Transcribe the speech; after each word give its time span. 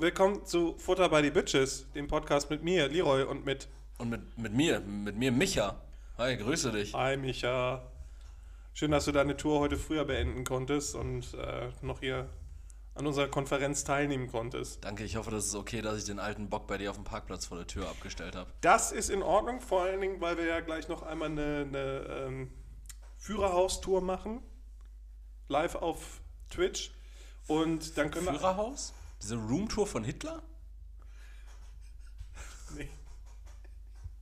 willkommen 0.00 0.46
zu 0.46 0.78
Futter 0.78 1.10
by 1.10 1.22
the 1.22 1.30
Bitches, 1.30 1.84
dem 1.92 2.08
Podcast 2.08 2.48
mit 2.48 2.62
mir, 2.62 2.88
Leroy, 2.88 3.22
und 3.24 3.44
mit 3.44 3.68
Und 3.98 4.08
mit, 4.08 4.38
mit 4.38 4.54
mir, 4.54 4.80
mit 4.80 5.16
mir 5.16 5.30
Micha. 5.30 5.78
Hi, 6.16 6.38
grüße 6.38 6.72
dich. 6.72 6.94
Hi 6.94 7.18
Micha. 7.18 7.82
Schön, 8.72 8.92
dass 8.92 9.04
du 9.04 9.12
deine 9.12 9.36
Tour 9.36 9.60
heute 9.60 9.76
früher 9.76 10.06
beenden 10.06 10.44
konntest 10.44 10.94
und 10.94 11.34
äh, 11.34 11.68
noch 11.82 12.00
hier 12.00 12.30
an 12.94 13.06
unserer 13.06 13.28
Konferenz 13.28 13.84
teilnehmen 13.84 14.28
konntest. 14.28 14.82
Danke, 14.82 15.04
ich 15.04 15.16
hoffe, 15.16 15.30
das 15.30 15.44
ist 15.44 15.54
okay, 15.54 15.82
dass 15.82 15.98
ich 15.98 16.04
den 16.04 16.18
alten 16.18 16.48
Bock 16.48 16.66
bei 16.66 16.78
dir 16.78 16.88
auf 16.88 16.96
dem 16.96 17.04
Parkplatz 17.04 17.44
vor 17.44 17.58
der 17.58 17.66
Tür 17.66 17.86
abgestellt 17.86 18.36
habe. 18.36 18.50
Das 18.62 18.92
ist 18.92 19.10
in 19.10 19.22
Ordnung, 19.22 19.60
vor 19.60 19.82
allen 19.82 20.00
Dingen, 20.00 20.18
weil 20.22 20.38
wir 20.38 20.46
ja 20.46 20.60
gleich 20.60 20.88
noch 20.88 21.02
einmal 21.02 21.28
eine, 21.28 21.66
eine 21.68 22.26
ähm, 22.26 22.50
Führerhaustour 23.18 24.00
machen. 24.00 24.42
Live 25.48 25.74
auf 25.74 26.22
Twitch. 26.48 26.90
Und 27.48 27.98
dann 27.98 28.10
können 28.10 28.24
wir. 28.24 28.32
Führerhaus? 28.32 28.94
Diese 29.22 29.36
Roomtour 29.36 29.86
von 29.86 30.04
Hitler? 30.04 30.42
Nee. 32.76 32.88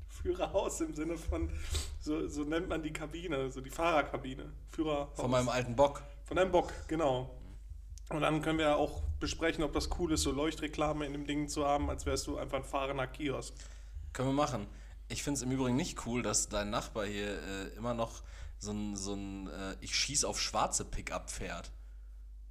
Führerhaus 0.08 0.80
im 0.80 0.94
Sinne 0.94 1.16
von, 1.16 1.50
so, 2.00 2.26
so 2.26 2.42
nennt 2.42 2.68
man 2.68 2.82
die 2.82 2.92
Kabine, 2.92 3.50
so 3.50 3.60
die 3.60 3.70
Fahrerkabine. 3.70 4.52
Führerhaus. 4.68 5.18
Von 5.18 5.30
meinem 5.30 5.48
alten 5.48 5.76
Bock. 5.76 6.02
Von 6.24 6.36
deinem 6.36 6.50
Bock, 6.50 6.72
genau. 6.88 7.38
Und 8.10 8.22
dann 8.22 8.42
können 8.42 8.58
wir 8.58 8.66
ja 8.66 8.74
auch 8.76 9.02
besprechen, 9.20 9.62
ob 9.62 9.72
das 9.72 9.90
cool 9.98 10.12
ist, 10.12 10.22
so 10.22 10.32
Leuchtreklame 10.32 11.04
in 11.06 11.12
dem 11.12 11.26
Ding 11.26 11.48
zu 11.48 11.66
haben, 11.66 11.90
als 11.90 12.06
wärst 12.06 12.26
du 12.26 12.38
einfach 12.38 12.58
ein 12.58 12.64
fahrender 12.64 13.06
Kiosk. 13.06 13.54
Können 14.12 14.28
wir 14.30 14.34
machen. 14.34 14.66
Ich 15.08 15.22
finde 15.22 15.38
es 15.38 15.42
im 15.42 15.50
Übrigen 15.50 15.76
nicht 15.76 16.06
cool, 16.06 16.22
dass 16.22 16.48
dein 16.48 16.70
Nachbar 16.70 17.06
hier 17.06 17.40
äh, 17.42 17.68
immer 17.76 17.94
noch 17.94 18.22
so 18.58 18.72
ein, 18.72 18.96
so 18.96 19.14
ein 19.14 19.48
äh, 19.48 19.76
Ich 19.80 19.94
schieß 19.94 20.24
auf 20.24 20.40
schwarze 20.40 20.84
Pickup 20.84 21.30
fährt. 21.30 21.70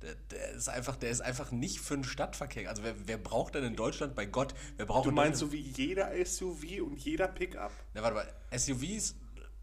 Der, 0.01 0.13
der, 0.31 0.51
ist 0.51 0.69
einfach, 0.69 0.95
der 0.95 1.09
ist 1.09 1.21
einfach 1.21 1.51
nicht 1.51 1.79
für 1.79 1.95
den 1.95 2.03
Stadtverkehr. 2.03 2.69
Also 2.69 2.83
wer, 2.83 2.93
wer 3.07 3.17
braucht 3.17 3.55
denn 3.55 3.63
in 3.63 3.75
Deutschland, 3.75 4.15
bei 4.15 4.25
Gott, 4.25 4.53
wer 4.77 4.85
braucht 4.85 5.05
Du 5.05 5.09
in 5.09 5.15
meinst 5.15 5.39
so 5.39 5.51
wie 5.51 5.59
jeder 5.59 6.11
SUV 6.23 6.81
und 6.85 6.99
jeder 6.99 7.27
Pickup? 7.27 7.71
Na, 7.93 8.03
warte 8.03 8.15
mal, 8.15 8.57
SUVs 8.57 9.15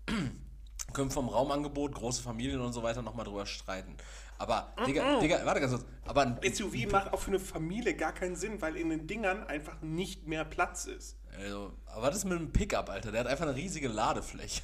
können 0.93 1.11
vom 1.11 1.29
Raumangebot, 1.29 1.95
große 1.95 2.23
Familien 2.23 2.61
und 2.61 2.73
so 2.73 2.83
weiter 2.83 3.03
nochmal 3.03 3.25
drüber 3.25 3.47
streiten. 3.47 3.97
Aber, 4.39 4.75
Digga, 4.87 5.21
Digga, 5.21 5.45
warte 5.45 5.61
ganz 5.61 5.73
kurz. 5.73 5.85
Aber 6.05 6.23
ein, 6.23 6.41
SUV 6.43 6.91
macht 6.91 7.13
auch 7.13 7.21
für 7.21 7.29
eine 7.29 7.39
Familie 7.39 7.95
gar 7.95 8.13
keinen 8.13 8.35
Sinn, 8.35 8.61
weil 8.61 8.77
in 8.77 8.91
den 8.91 9.07
Dingern 9.07 9.45
einfach 9.47 9.81
nicht 9.81 10.27
mehr 10.27 10.45
Platz 10.45 10.87
ist. 10.87 11.17
also, 11.39 11.73
aber 11.87 12.09
was 12.09 12.17
ist 12.17 12.25
mit 12.25 12.39
einem 12.39 12.53
Pickup, 12.53 12.91
Alter? 12.91 13.13
Der 13.13 13.21
hat 13.21 13.29
einfach 13.29 13.47
eine 13.47 13.55
riesige 13.55 13.89
Ladefläche. 13.89 14.63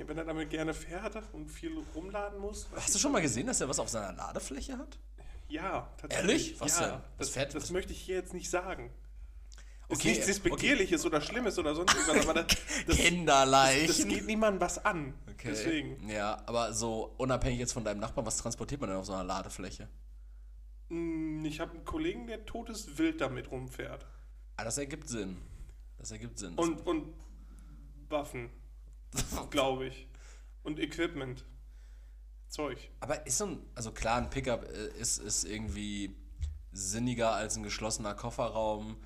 Ja, 0.00 0.08
wenn 0.08 0.16
er 0.16 0.24
damit 0.24 0.48
gerne 0.48 0.72
fährt 0.72 1.14
und 1.34 1.50
viel 1.50 1.76
rumladen 1.94 2.38
muss. 2.40 2.66
Hast 2.74 2.94
du 2.94 2.98
schon 2.98 3.12
mal 3.12 3.20
gesehen, 3.20 3.46
dass 3.46 3.60
er 3.60 3.68
was 3.68 3.78
auf 3.78 3.90
seiner 3.90 4.12
Ladefläche 4.14 4.78
hat? 4.78 4.98
Ja, 5.48 5.90
tatsächlich. 5.98 6.30
Ehrlich? 6.30 6.60
Was 6.60 6.80
ja, 6.80 6.86
denn? 6.86 6.94
Was 6.94 7.02
Das, 7.18 7.30
fährt- 7.30 7.54
das 7.54 7.62
was- 7.64 7.70
möchte 7.70 7.92
ich 7.92 8.00
hier 8.00 8.14
jetzt 8.16 8.32
nicht 8.32 8.48
sagen. 8.48 8.90
Ist 9.88 9.98
Okay, 9.98 10.08
nichts 10.10 10.26
Despektierliches 10.26 11.04
oder 11.04 11.20
Schlimmes 11.20 11.58
oder 11.58 11.74
sonst 11.74 11.94
irgendwas, 11.94 12.26
aber 12.28 12.44
das, 12.44 12.56
das, 12.86 12.96
Kinderleicht. 12.96 13.88
das 13.90 14.06
geht 14.08 14.24
niemandem 14.24 14.60
was 14.60 14.82
an. 14.84 15.12
Okay. 15.28 15.48
Deswegen. 15.50 16.08
Ja, 16.08 16.40
aber 16.46 16.72
so 16.72 17.12
unabhängig 17.18 17.58
jetzt 17.58 17.72
von 17.72 17.84
deinem 17.84 18.00
Nachbarn, 18.00 18.24
was 18.24 18.38
transportiert 18.38 18.80
man 18.80 18.88
denn 18.90 18.98
auf 19.00 19.04
so 19.06 19.12
einer 19.12 19.24
Ladefläche? 19.24 19.86
Hm, 20.88 21.44
Ich 21.44 21.60
habe 21.60 21.72
einen 21.72 21.84
Kollegen, 21.84 22.26
der 22.26 22.46
totes 22.46 22.96
Wild 22.96 23.20
damit 23.20 23.50
rumfährt. 23.50 24.06
Ah, 24.56 24.64
das 24.64 24.78
ergibt 24.78 25.08
Sinn. 25.08 25.36
Das 25.98 26.10
ergibt 26.10 26.38
Sinn. 26.38 26.56
Das- 26.56 26.64
Und, 26.66 26.86
und 26.86 27.12
Waffen, 28.08 28.48
glaube 29.50 29.86
ich. 29.86 30.06
Und 30.62 30.78
Equipment. 30.78 31.44
Zeug. 32.48 32.90
Aber 32.98 33.26
ist 33.26 33.38
so 33.38 33.46
ein, 33.46 33.62
also 33.76 33.92
klar, 33.92 34.18
ein 34.18 34.28
Pickup 34.28 34.64
äh, 34.64 34.88
ist, 34.98 35.18
ist 35.18 35.44
irgendwie 35.44 36.16
sinniger 36.72 37.32
als 37.32 37.56
ein 37.56 37.62
geschlossener 37.62 38.14
Kofferraum. 38.14 38.96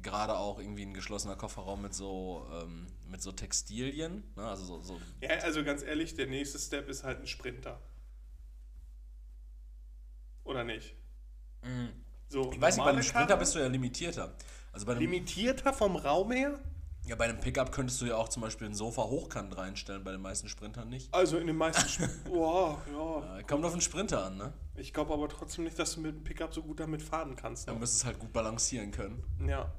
Gerade 0.00 0.36
auch 0.38 0.58
irgendwie 0.58 0.84
ein 0.86 0.94
geschlossener 0.94 1.36
Kofferraum 1.36 1.82
mit 1.82 1.94
so, 1.94 2.46
ähm, 2.52 2.86
mit 3.06 3.22
so 3.22 3.32
Textilien. 3.32 4.24
Ne? 4.36 4.42
Also 4.46 4.64
so, 4.64 4.80
so 4.80 5.00
Ja, 5.20 5.30
also 5.40 5.64
ganz 5.64 5.82
ehrlich, 5.82 6.14
der 6.14 6.26
nächste 6.26 6.58
Step 6.58 6.88
ist 6.88 7.04
halt 7.04 7.20
ein 7.20 7.26
Sprinter. 7.26 7.80
Oder 10.44 10.64
nicht? 10.64 10.94
So, 12.28 12.44
Mhm. 12.44 12.52
ich 12.52 12.60
weiß 12.60 12.76
nicht, 12.76 12.84
bei 12.84 12.90
einem 12.90 13.02
Sprinter 13.02 13.26
Karre, 13.28 13.38
bist 13.40 13.54
du 13.54 13.58
ja 13.60 13.66
limitierter. 13.66 14.34
Also 14.72 14.86
bei 14.86 14.94
limitierter 14.94 15.72
vom 15.72 15.96
Raum 15.96 16.32
her. 16.32 16.58
Ja, 17.06 17.16
bei 17.16 17.24
einem 17.24 17.38
Pickup 17.40 17.70
könntest 17.72 18.00
du 18.00 18.06
ja 18.06 18.16
auch 18.16 18.28
zum 18.28 18.42
Beispiel 18.42 18.66
ein 18.66 18.74
Sofa 18.74 19.02
hochkant 19.02 19.56
reinstellen, 19.56 20.02
bei 20.04 20.12
den 20.12 20.22
meisten 20.22 20.48
Sprintern 20.48 20.88
nicht. 20.88 21.12
Also 21.12 21.38
in 21.38 21.46
den 21.46 21.56
meisten. 21.56 21.84
Sp 21.84 22.08
Boah, 22.24 22.80
ja. 22.92 23.42
Kommt 23.42 23.64
auf 23.64 23.72
den 23.72 23.80
Sprinter 23.80 24.24
an, 24.24 24.36
ne? 24.36 24.52
Ich 24.76 24.92
glaube 24.92 25.12
aber 25.12 25.28
trotzdem 25.28 25.64
nicht, 25.64 25.78
dass 25.78 25.94
du 25.94 26.00
mit 26.00 26.14
dem 26.14 26.24
Pickup 26.24 26.54
so 26.54 26.62
gut 26.62 26.80
damit 26.80 27.02
fahren 27.02 27.36
kannst. 27.36 27.68
Dann 27.68 27.74
noch. 27.74 27.80
müsstest 27.80 28.02
du 28.02 28.06
halt 28.06 28.18
gut 28.18 28.32
balancieren 28.32 28.90
können. 28.90 29.22
Ja. 29.46 29.72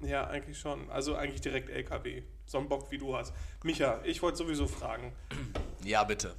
Ja, 0.00 0.26
eigentlich 0.28 0.58
schon. 0.58 0.88
Also 0.90 1.16
eigentlich 1.16 1.40
direkt 1.40 1.70
LKW. 1.70 2.22
So 2.46 2.58
ein 2.58 2.68
Bock 2.68 2.90
wie 2.90 2.98
du 2.98 3.16
hast. 3.16 3.32
Micha, 3.64 4.00
ich 4.04 4.22
wollte 4.22 4.38
sowieso 4.38 4.66
fragen. 4.66 5.12
Ja, 5.84 6.02
bitte. 6.02 6.34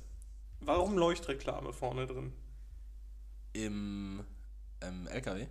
Warum 0.59 0.97
Leuchtreklame 0.97 1.72
vorne 1.72 2.06
drin? 2.06 2.34
Im 3.53 4.25
ähm, 4.81 5.07
LKW, 5.07 5.47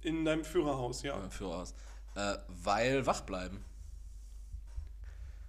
In 0.00 0.24
deinem 0.24 0.44
Führerhaus, 0.44 1.02
ja. 1.02 1.22
äh, 1.22 1.30
Führerhaus. 1.30 1.74
Äh, 2.14 2.36
weil 2.48 3.04
wach 3.06 3.20
bleiben. 3.20 3.62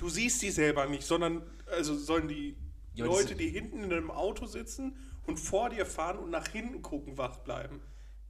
Du 0.04 0.10
siehst 0.10 0.42
die 0.42 0.52
selber 0.52 0.86
nicht, 0.86 1.04
sondern 1.04 1.44
also 1.66 1.98
sollen 1.98 2.28
die 2.28 2.58
Ja, 2.94 3.06
Leute, 3.06 3.36
die 3.36 3.48
hinten 3.48 3.86
in 3.86 3.94
einem 3.94 4.12
Auto 4.12 4.46
sitzen 4.46 4.98
und 5.26 5.38
vor 5.40 5.70
dir 5.70 5.86
fahren 5.86 6.20
und 6.20 6.30
nach 6.30 6.46
hinten 6.50 6.82
gucken, 6.82 7.18
wach 7.18 7.38
bleiben. 7.38 7.80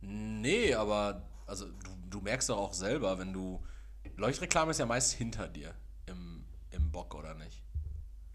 Nee, 0.01 0.75
aber 0.75 1.27
also 1.47 1.65
du, 1.65 1.89
du 2.11 2.21
merkst 2.21 2.49
doch 2.49 2.59
auch 2.59 2.73
selber, 2.75 3.17
wenn 3.17 3.33
du. 3.33 3.59
Leuchtreklame 4.17 4.69
ist 4.69 4.77
ja 4.81 4.85
meist 4.85 5.13
hinter 5.13 5.47
dir 5.47 5.73
im, 6.05 6.45
im 6.69 6.91
Bock, 6.91 7.15
oder 7.15 7.33
nicht? 7.33 7.63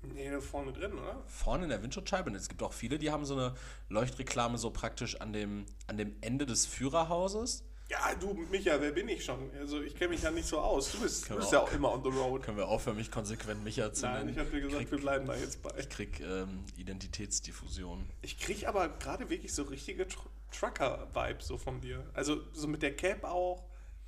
Nee, 0.03 0.41
vorne 0.41 0.73
drin, 0.73 0.95
oder? 0.95 1.23
Vorne 1.27 1.63
in 1.63 1.71
der 1.71 1.81
Windschutzscheibe. 1.81 2.31
Und 2.31 2.35
es 2.35 2.49
gibt 2.49 2.61
auch 2.65 2.73
viele, 2.73 2.99
die 2.99 3.13
haben 3.13 3.25
so 3.25 3.35
eine 3.35 3.55
Leuchtreklame 3.89 4.59
so 4.59 4.73
praktisch 4.73 5.21
an 5.21 5.33
dem, 5.33 5.65
an 5.87 5.97
dem 5.97 6.17
Ende 6.23 6.45
des 6.45 6.67
Führerhauses. 6.67 7.68
Ja, 7.91 8.15
du, 8.21 8.35
Micha, 8.51 8.79
wer 8.81 8.93
bin 8.93 9.09
ich 9.09 9.25
schon? 9.25 9.51
Also 9.59 9.81
ich 9.81 9.95
kenne 9.97 10.11
mich 10.11 10.23
ja 10.23 10.31
nicht 10.31 10.47
so 10.47 10.59
aus. 10.59 10.93
Du 10.93 11.01
bist, 11.01 11.31
du 11.31 11.37
bist 11.37 11.53
ja 11.53 11.61
auch- 11.61 11.73
immer 11.73 11.91
on 11.93 12.03
the 12.03 12.11
road. 12.11 12.43
Können 12.43 12.59
wir 12.59 12.69
aufhören, 12.69 12.97
mich 12.97 13.11
konsequent 13.11 13.65
Micha 13.65 13.91
zu 13.95 14.03
Nein, 14.07 14.19
nennen? 14.27 14.29
ich 14.31 14.39
habe 14.39 14.51
dir 14.51 14.61
gesagt, 14.61 14.77
krieg, 14.83 14.91
wir 14.91 14.99
bleiben 14.99 15.27
da 15.27 15.35
jetzt 15.35 15.63
bei. 15.63 15.71
Ich 15.79 15.89
krieg 15.89 16.21
ähm, 16.21 16.65
Identitätsdiffusion. 16.77 18.11
Ich 18.21 18.39
krieg 18.39 18.69
aber 18.69 18.89
gerade 18.91 19.31
wirklich 19.31 19.55
so 19.55 19.63
richtige 19.63 20.07
Tr 20.07 20.23
Trucker-Vibe 20.51 21.43
so 21.43 21.59
von 21.59 21.81
dir. 21.83 22.07
Also 22.15 22.41
so 22.55 22.69
mit 22.69 22.81
der 22.83 22.97
Cap 22.97 23.23
auch. 23.25 23.65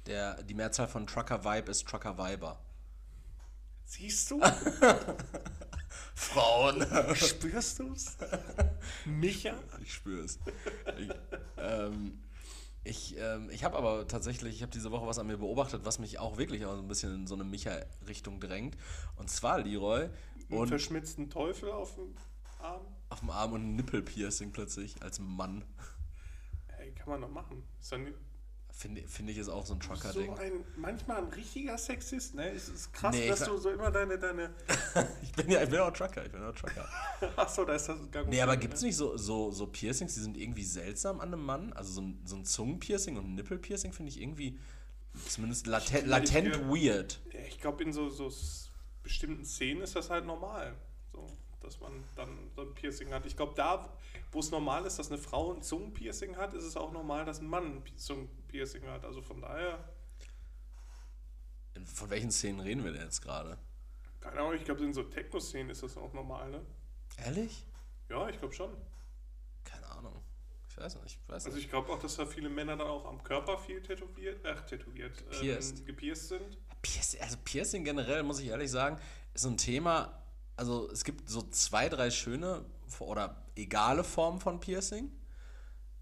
Der, 0.06 0.42
die 0.42 0.54
Mehrzahl 0.54 0.88
von 0.88 1.06
Trucker 1.06 1.44
Vibe 1.44 1.70
ist 1.70 1.86
Trucker 1.86 2.16
Viber. 2.16 2.58
Siehst 3.84 4.30
du? 4.30 4.41
Frauen! 6.14 6.86
Spürst 7.14 7.80
du's? 7.80 8.16
Micha? 9.04 9.54
Ich 9.82 9.94
spüre 9.94 10.24
es. 10.24 10.38
Ich, 10.98 11.10
ähm, 11.58 12.22
ich, 12.84 13.16
ähm, 13.18 13.50
ich 13.50 13.64
habe 13.64 13.76
aber 13.76 14.06
tatsächlich, 14.08 14.56
ich 14.56 14.62
habe 14.62 14.72
diese 14.72 14.91
Woche 14.91 15.06
was 15.06 15.18
an 15.18 15.26
mir 15.26 15.36
beobachtet, 15.36 15.84
was 15.84 15.98
mich 15.98 16.18
auch 16.18 16.38
wirklich 16.38 16.64
auch 16.64 16.74
so 16.74 16.82
ein 16.82 16.88
bisschen 16.88 17.14
in 17.14 17.26
so 17.26 17.34
eine 17.34 17.44
Micha-Richtung 17.44 18.41
drängt. 18.41 18.76
Und 19.16 19.30
zwar 19.30 19.60
Leroy 19.60 20.08
Einen 20.48 20.58
und 20.58 20.68
verschmitzten 20.68 21.28
Teufel 21.28 21.70
auf 21.70 21.94
dem 21.94 22.14
Arm? 22.59 22.82
auf 23.10 23.21
dem 23.21 23.30
Arm 23.30 23.53
und 23.53 23.62
ein 23.62 23.77
Nippelpiercing 23.77 24.53
plötzlich 24.53 25.03
als 25.03 25.18
Mann. 25.18 25.65
Hey, 26.68 26.92
kann 26.92 27.10
man 27.10 27.21
doch 27.21 27.30
machen. 27.30 27.62
Ist 27.80 27.92
doch 27.92 27.98
nicht 27.98 28.16
Finde 28.80 29.03
finde 29.06 29.32
ich 29.32 29.36
ist 29.36 29.50
auch 29.50 29.66
so 29.66 29.74
ein 29.74 29.80
so 29.82 29.88
Trucker-Ding. 29.88 30.32
ein, 30.38 30.65
manchmal 30.77 31.18
ein 31.18 31.28
richtiger 31.28 31.77
Sexist, 31.77 32.34
ne? 32.34 32.50
Es 32.50 32.66
ist 32.71 32.91
krass, 32.94 33.15
Nee, 33.15 33.28
dass 33.28 33.44
du 33.44 33.59
so 33.59 33.68
immer 33.68 33.91
deine, 33.91 34.18
deine. 34.18 34.54
Ich 35.22 35.32
bin 35.32 35.50
ja 35.50 35.62
ich 35.62 35.68
bin 35.68 35.80
auch 35.80 35.92
Trucker, 35.92 36.24
ich 36.24 36.32
bin 36.32 36.42
auch 36.42 36.54
Trucker. 36.54 36.88
Achso, 37.36 37.66
da 37.66 37.74
ist 37.74 37.91
das 37.91 37.98
gar 38.10 38.24
Nee, 38.24 38.41
aber 38.41 38.56
gibt 38.56 38.72
es 38.72 38.80
nicht 38.80 38.97
so, 38.97 39.18
so, 39.18 39.50
so 39.50 39.66
Piercings, 39.66 40.15
die 40.15 40.21
sind 40.21 40.38
irgendwie 40.38 40.65
seltsam 40.65 41.21
an 41.21 41.28
einem 41.34 41.44
Mann? 41.44 41.74
Also 41.74 41.92
so 41.92 42.00
ein, 42.00 42.22
so 42.24 42.36
ein 42.36 42.47
Zungenpiercing 42.47 43.18
und 43.18 43.27
ein 43.27 43.34
Nippelpiercing 43.34 43.92
finde 43.92 44.12
ich 44.12 44.18
irgendwie 44.22 44.59
zumindest 45.28 45.66
latent, 45.66 46.06
latent 46.06 46.56
ich- 46.56 46.62
weird. 46.62 47.21
Ich 47.48 47.60
glaube, 47.60 47.84
in 47.84 47.92
so, 47.92 48.09
so 48.09 48.32
bestimmten 49.03 49.44
Szenen 49.44 49.82
ist 49.82 49.94
das 49.94 50.09
halt 50.09 50.24
normal. 50.24 50.74
So, 51.12 51.27
dass 51.62 51.80
man 51.80 52.04
dann 52.16 52.51
so 52.54 52.62
ein 52.62 52.74
Piercing 52.74 53.12
hat. 53.12 53.27
Ich 53.27 53.36
glaube, 53.36 53.54
da, 53.54 53.89
wo 54.33 54.41
es 54.41 54.51
normal 54.51 54.84
ist, 54.86 54.98
dass 54.98 55.10
eine 55.10 55.18
Frau 55.18 55.53
ein 55.53 55.62
Zungenpiercing 55.62 56.36
hat, 56.36 56.54
ist 56.54 56.65
es 56.65 56.77
auch 56.77 56.92
normal, 56.92 57.24
dass 57.24 57.41
ein 57.41 57.47
Mann 57.48 57.77
ein 57.77 57.84
Pi- 57.84 57.97
Zungenpiercing 57.97 58.86
hat. 58.89 59.04
Also 59.04 59.21
von 59.22 59.41
daher, 59.41 59.78
Von 61.95 62.10
welchen 62.10 62.30
Szenen 62.30 62.60
reden 62.60 62.84
wir 62.84 62.92
denn 62.92 63.03
jetzt 63.03 63.22
gerade? 63.22 63.59
keine 64.21 64.41
Ahnung, 64.41 64.53
ich 64.54 64.65
glaube, 64.65 64.84
in 64.84 64.92
so 64.92 65.03
Techno-Szenen 65.03 65.71
ist 65.71 65.83
das 65.83 65.97
auch 65.97 66.12
normal, 66.12 66.51
ne? 66.51 66.60
Ehrlich? 67.24 67.65
Ja, 68.10 68.28
ich 68.28 68.39
glaube 68.39 68.53
schon. 68.54 68.71
Keine 69.65 69.86
Ahnung. 69.91 70.22
Ich 70.68 70.77
weiß 70.77 71.01
nicht. 71.03 71.18
Ich 71.22 71.28
weiß 71.28 71.47
Also 71.47 71.56
ich 71.59 71.71
glaube 71.71 71.91
auch, 71.91 71.98
dass 71.98 72.16
da 72.16 72.27
viele 72.27 72.51
Männer 72.51 72.77
dann 72.77 72.86
auch 72.86 73.06
am 73.06 73.22
Körper 73.22 73.56
viel 73.56 73.80
tätowiert, 73.83 74.45
ach, 74.47 74.60
tätowiert, 74.66 75.16
Gepierst. 75.30 75.78
ähm, 75.80 75.86
gepierst 75.86 76.28
sind. 76.28 76.59
Piercing, 76.83 77.21
also 77.22 77.36
Piercing 77.45 77.84
generell, 77.84 78.22
muss 78.22 78.41
ich 78.41 78.48
ehrlich 78.48 78.71
sagen, 78.71 78.98
ist 79.33 79.42
so 79.42 79.48
ein 79.48 79.56
Thema. 79.56 80.19
Also 80.60 80.91
es 80.92 81.04
gibt 81.04 81.27
so 81.27 81.41
zwei, 81.41 81.89
drei 81.89 82.10
schöne 82.10 82.66
oder 82.98 83.34
egale 83.57 84.04
Formen 84.04 84.41
von 84.41 84.60
Piercing. 84.60 85.10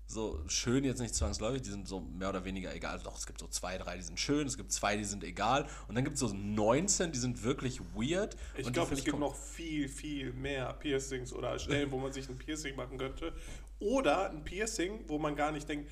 So 0.04 0.42
schön 0.48 0.82
jetzt 0.82 0.98
nicht 0.98 1.14
zwangsläufig, 1.14 1.62
die 1.62 1.70
sind 1.70 1.86
so 1.86 2.00
mehr 2.00 2.30
oder 2.30 2.44
weniger 2.44 2.74
egal. 2.74 2.94
Also 2.94 3.04
doch, 3.04 3.16
es 3.16 3.24
gibt 3.24 3.38
so 3.38 3.46
zwei, 3.46 3.78
drei, 3.78 3.96
die 3.96 4.02
sind 4.02 4.18
schön, 4.18 4.48
es 4.48 4.56
gibt 4.56 4.72
zwei, 4.72 4.96
die 4.96 5.04
sind 5.04 5.22
egal. 5.22 5.68
Und 5.86 5.94
dann 5.94 6.02
gibt 6.02 6.14
es 6.14 6.20
so 6.20 6.34
19, 6.34 7.12
die 7.12 7.20
sind 7.20 7.44
wirklich 7.44 7.80
weird. 7.94 8.36
Ich 8.56 8.72
glaube, 8.72 8.94
es 8.94 9.04
gibt 9.04 9.20
noch 9.20 9.36
viel, 9.36 9.88
viel 9.88 10.32
mehr 10.32 10.72
Piercings 10.72 11.32
oder 11.32 11.56
Stellen, 11.60 11.92
wo 11.92 11.98
man 11.98 12.12
sich 12.12 12.28
ein 12.28 12.36
Piercing 12.36 12.74
machen 12.74 12.98
könnte. 12.98 13.32
Oder 13.78 14.30
ein 14.30 14.42
Piercing, 14.42 15.04
wo 15.06 15.18
man 15.18 15.36
gar 15.36 15.52
nicht 15.52 15.68
denkt, 15.68 15.88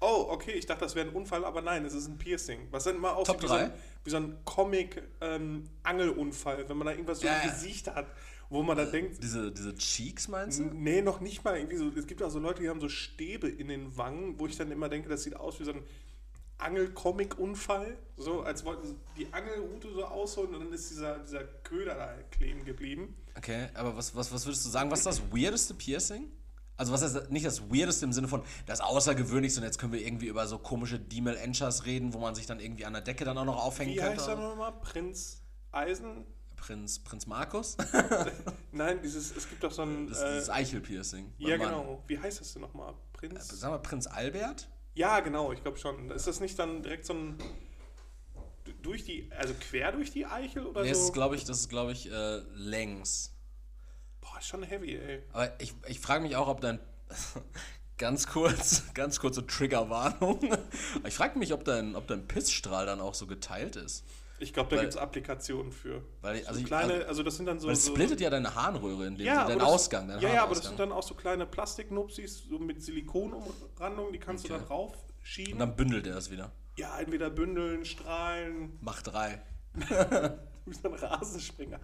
oh, 0.00 0.26
okay, 0.30 0.52
ich 0.52 0.66
dachte, 0.66 0.84
das 0.84 0.94
wäre 0.94 1.08
ein 1.08 1.14
Unfall, 1.14 1.44
aber 1.44 1.60
nein, 1.62 1.84
es 1.84 1.94
ist 1.94 2.08
ein 2.08 2.18
Piercing. 2.18 2.68
Was 2.70 2.84
dann 2.84 2.96
immer 2.96 3.16
aussieht 3.16 3.42
wie 3.42 3.46
so, 3.46 3.54
ein, 3.54 3.72
wie 4.04 4.10
so 4.10 4.16
ein 4.16 4.38
Comic-Angelunfall, 4.44 6.68
wenn 6.68 6.76
man 6.76 6.86
da 6.86 6.92
irgendwas 6.92 7.20
so 7.20 7.26
Ja, 7.26 7.38
im. 7.40 7.50
Gesicht 7.50 7.88
hat, 7.94 8.06
wo 8.48 8.62
man 8.62 8.76
dann 8.76 8.90
denkt, 8.90 9.22
Diese, 9.22 9.52
diese 9.52 9.74
Cheeks 9.76 10.28
meinst 10.28 10.58
du? 10.58 10.64
Nee, 10.64 11.02
noch 11.02 11.20
nicht 11.20 11.44
mal. 11.44 11.56
Irgendwie 11.58 11.76
so, 11.76 11.88
es 11.96 12.06
gibt 12.06 12.22
auch 12.22 12.30
so 12.30 12.38
Leute, 12.38 12.62
die 12.62 12.68
haben 12.68 12.80
so 12.80 12.88
Stäbe 12.88 13.48
in 13.48 13.68
den 13.68 13.96
Wangen, 13.96 14.38
wo 14.40 14.46
ich 14.46 14.56
dann 14.56 14.70
immer 14.72 14.88
denke, 14.88 15.08
das 15.08 15.22
sieht 15.22 15.36
aus 15.36 15.60
wie 15.60 15.64
so 15.64 15.72
ein 15.72 15.82
Angel-Comic-Unfall. 16.58 17.96
So, 18.16 18.42
als 18.42 18.64
wollten 18.64 18.86
sie 18.86 18.96
die 19.16 19.32
Angelrute 19.32 19.92
so 19.92 20.04
ausholen 20.04 20.54
und 20.54 20.64
dann 20.64 20.72
ist 20.72 20.90
dieser, 20.90 21.18
dieser 21.20 21.44
Köder 21.44 21.94
da 21.94 22.14
kleben 22.30 22.64
geblieben. 22.64 23.16
Okay, 23.36 23.68
aber 23.74 23.96
was, 23.96 24.14
was, 24.14 24.32
was 24.32 24.46
würdest 24.46 24.64
du 24.66 24.70
sagen? 24.70 24.90
Was 24.90 25.00
ist 25.00 25.06
das 25.06 25.22
weirdeste 25.32 25.74
Piercing? 25.74 26.30
Also 26.80 26.94
was 26.94 27.02
ist 27.02 27.30
nicht 27.30 27.44
das 27.44 27.70
weirdeste 27.70 28.06
im 28.06 28.12
Sinne 28.14 28.26
von 28.26 28.42
das 28.64 28.80
Außergewöhnlichste 28.80 29.60
und 29.60 29.66
jetzt 29.66 29.76
können 29.78 29.92
wir 29.92 30.00
irgendwie 30.00 30.28
über 30.28 30.46
so 30.46 30.58
komische 30.58 30.98
Demel 30.98 31.36
Enchas 31.36 31.84
reden, 31.84 32.14
wo 32.14 32.18
man 32.20 32.34
sich 32.34 32.46
dann 32.46 32.58
irgendwie 32.58 32.86
an 32.86 32.94
der 32.94 33.02
Decke 33.02 33.26
dann 33.26 33.36
auch 33.36 33.44
noch 33.44 33.62
aufhängen 33.62 33.92
Wie 33.94 34.02
heißt 34.02 34.28
er 34.28 34.34
könnte. 34.36 34.48
nochmal? 34.48 34.72
Prinz 34.80 35.42
Eisen? 35.72 36.24
Prinz, 36.56 36.98
Prinz 37.00 37.26
Markus? 37.26 37.76
Nein, 38.72 38.98
dieses, 39.02 39.36
es 39.36 39.46
gibt 39.46 39.62
doch 39.62 39.70
so 39.72 39.82
ein. 39.82 40.08
Das, 40.08 40.22
äh, 40.22 40.32
dieses 40.32 40.48
Eichel-Piercing. 40.48 41.34
ja, 41.36 41.58
genau. 41.58 42.02
Wie 42.06 42.18
heißt 42.18 42.40
das 42.40 42.54
denn 42.54 42.62
nochmal? 42.62 42.94
Prinz? 43.12 43.46
Sagen 43.48 43.74
wir 43.74 43.78
Prinz 43.80 44.06
Albert? 44.06 44.66
Ja, 44.94 45.20
genau, 45.20 45.52
ich 45.52 45.62
glaube 45.62 45.76
schon. 45.76 46.10
Ist 46.10 46.28
das 46.28 46.40
nicht 46.40 46.58
dann 46.58 46.82
direkt 46.82 47.04
so 47.04 47.12
ein. 47.12 47.36
Durch 48.80 49.04
die, 49.04 49.28
also 49.36 49.52
quer 49.60 49.92
durch 49.92 50.12
die 50.12 50.24
Eichel 50.24 50.64
oder 50.64 50.80
Nee, 50.82 50.88
das 50.88 50.98
so? 50.98 51.04
ist, 51.08 51.12
glaube 51.12 51.36
ich, 51.36 51.44
das 51.44 51.60
ist, 51.60 51.68
glaube 51.68 51.92
ich, 51.92 52.10
äh, 52.10 52.38
längs. 52.54 53.34
Boah, 54.20 54.38
ist 54.38 54.46
schon 54.48 54.62
heavy, 54.62 54.96
ey. 54.96 55.22
Aber 55.32 55.52
ich, 55.60 55.74
ich 55.88 56.00
frage 56.00 56.22
mich 56.22 56.36
auch, 56.36 56.48
ob 56.48 56.60
dein. 56.60 56.78
ganz 57.98 58.26
kurz, 58.26 58.84
ganz 58.94 59.20
kurze 59.20 59.46
Triggerwarnung. 59.46 60.40
Ich 61.06 61.14
frage 61.14 61.38
mich, 61.38 61.52
ob 61.52 61.64
dein, 61.64 61.96
ob 61.96 62.06
dein 62.06 62.26
Pissstrahl 62.26 62.86
dann 62.86 63.00
auch 63.00 63.14
so 63.14 63.26
geteilt 63.26 63.76
ist. 63.76 64.04
Ich 64.38 64.54
glaube, 64.54 64.74
da 64.74 64.80
gibt 64.80 64.94
es 64.94 64.98
Applikationen 64.98 65.70
für. 65.70 66.02
Weil 66.22 66.40
so 66.42 66.48
also 66.48 66.60
ich- 66.60 66.66
kleine, 66.66 66.92
also- 66.94 67.06
also 67.08 67.22
das 67.24 67.36
sind 67.36 67.44
dann 67.46 67.60
so. 67.60 67.66
Weil 67.66 67.74
es 67.74 67.84
so 67.84 67.92
splittet 67.92 68.20
ja 68.22 68.30
deine 68.30 68.54
Harnröhre 68.54 69.06
in 69.06 69.16
dem 69.16 69.26
ja, 69.26 69.46
dein 69.46 69.60
Ausgang, 69.60 70.08
dein 70.08 70.18
Ja, 70.20 70.32
ja, 70.32 70.42
aber 70.44 70.54
das 70.54 70.64
sind 70.64 70.78
dann 70.78 70.92
auch 70.92 71.02
so 71.02 71.14
kleine 71.14 71.44
Plastiknupsis 71.46 72.44
so 72.48 72.58
mit 72.58 72.82
Silikonumrandung, 72.82 74.12
die 74.12 74.18
kannst 74.18 74.48
du 74.48 74.54
Okay. 74.54 74.60
dann 74.62 74.68
raufschieben. 74.68 75.52
Und 75.54 75.58
dann 75.58 75.76
bündelt 75.76 76.06
er 76.06 76.14
das 76.14 76.30
wieder. 76.30 76.52
ja, 76.78 76.98
entweder 76.98 77.28
bündeln, 77.28 77.84
strahlen, 77.84 78.78
Mach 78.80 79.02
drei. 79.02 79.42
wie 80.64 80.74
so 80.74 80.88
ein 80.88 80.94
Rasenspringer. 80.94 81.78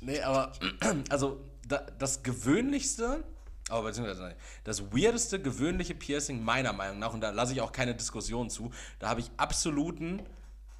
Nee, 0.00 0.20
aber 0.20 0.52
also 1.10 1.44
da, 1.66 1.78
das 1.98 2.22
gewöhnlichste, 2.22 3.24
aber 3.68 3.88
beziehungsweise 3.88 4.22
nein, 4.22 4.36
das 4.64 4.92
weirdeste 4.92 5.40
gewöhnliche 5.40 5.94
Piercing 5.94 6.42
meiner 6.42 6.72
Meinung 6.72 6.98
nach, 6.98 7.12
und 7.12 7.20
da 7.20 7.30
lasse 7.30 7.52
ich 7.52 7.60
auch 7.60 7.72
keine 7.72 7.94
Diskussion 7.94 8.50
zu, 8.50 8.70
da 8.98 9.08
habe 9.08 9.20
ich 9.20 9.30
absoluten 9.36 10.22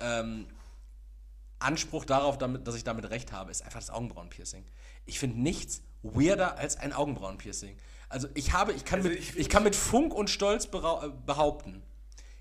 ähm, 0.00 0.46
Anspruch 1.58 2.04
darauf, 2.04 2.38
damit, 2.38 2.66
dass 2.66 2.74
ich 2.74 2.84
damit 2.84 3.10
recht 3.10 3.32
habe, 3.32 3.50
ist 3.50 3.62
einfach 3.62 3.80
das 3.80 3.90
Augenbrauenpiercing. 3.90 4.64
Ich 5.06 5.18
finde 5.18 5.40
nichts 5.40 5.82
weirder 6.02 6.56
als 6.56 6.76
ein 6.76 6.92
Augenbrauenpiercing. 6.92 7.76
Also 8.08 8.28
ich 8.34 8.52
habe, 8.52 8.72
ich 8.72 8.84
kann, 8.84 9.00
Also 9.00 9.10
mit, 9.10 9.18
ich 9.18 9.36
ich, 9.36 9.48
kann 9.48 9.64
mit 9.64 9.76
Funk 9.76 10.14
und 10.14 10.30
Stolz 10.30 10.66
äh, 10.66 10.68
behaupten, 11.26 11.82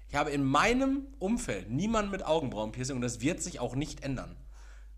ich 0.09 0.15
habe 0.15 0.31
in 0.31 0.43
meinem 0.43 1.05
Umfeld 1.19 1.69
niemanden 1.69 2.11
mit 2.11 2.25
Augenbrauenpiercing 2.25 2.95
und 2.95 3.01
das 3.01 3.19
wird 3.19 3.41
sich 3.41 3.59
auch 3.59 3.75
nicht 3.75 4.03
ändern. 4.03 4.37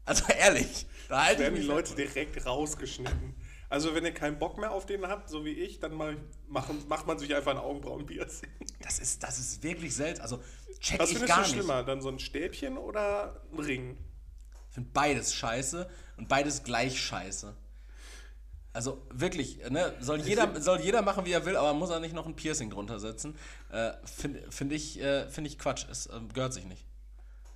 Also 0.06 0.26
ehrlich, 0.40 0.86
da 1.10 1.38
werden 1.38 1.56
die 1.56 1.62
Leute 1.62 1.96
direkt 1.96 2.46
rausgeschnitten. 2.46 3.36
Also 3.70 3.94
wenn 3.94 4.04
ihr 4.04 4.14
keinen 4.14 4.40
Bock 4.40 4.58
mehr 4.58 4.72
auf 4.72 4.86
den 4.86 5.06
habt, 5.08 5.30
so 5.30 5.46
wie 5.46 5.52
ich, 5.52 5.80
dann 5.80 5.94
mach, 5.94 6.14
machen, 6.48 6.84
macht 6.88 7.06
man 7.06 7.20
sich 7.20 7.36
einfach 7.36 7.52
ein 7.52 7.58
Augenbrauenpiercing. 7.58 8.50
Das 8.82 8.98
ist, 9.00 9.22
das 9.22 9.38
ist 9.38 9.62
wirklich 9.62 9.94
seltsam. 9.96 10.24
Also 10.24 10.44
check 10.80 11.00
Was 11.00 11.12
ich 11.12 11.18
findest 11.18 11.28
gar 11.28 11.38
du 11.38 11.42
nicht. 11.44 11.54
schlimmer? 11.54 11.84
Dann 11.84 12.02
so 12.02 12.10
ein 12.10 12.18
Stäbchen 12.18 12.78
oder 12.78 13.42
ein 13.52 13.60
Ring? 13.60 13.98
Ich 14.70 14.74
finde 14.76 14.90
beides 14.94 15.34
scheiße 15.36 15.90
und 16.18 16.30
beides 16.30 16.64
gleich 16.64 17.00
scheiße. 17.00 17.56
Also 18.72 19.02
wirklich, 19.12 19.58
ne, 19.70 19.94
soll 20.00 20.22
jeder, 20.22 20.62
soll 20.62 20.80
jeder 20.80 21.02
machen, 21.02 21.26
wie 21.26 21.32
er 21.32 21.46
will, 21.46 21.58
aber 21.58 21.74
muss 21.74 21.90
er 21.90 22.00
nicht 22.00 22.14
noch 22.14 22.28
ein 22.28 22.36
Piercing 22.36 22.70
drunter 22.70 23.00
setzen. 23.00 23.36
Äh, 23.72 23.92
Finde 24.06 24.52
find 24.52 24.72
ich, 24.72 25.02
äh, 25.02 25.28
find 25.28 25.48
ich 25.48 25.58
Quatsch. 25.58 25.86
Es 25.90 26.06
äh, 26.08 26.20
gehört 26.34 26.54
sich 26.54 26.66
nicht. 26.66 26.86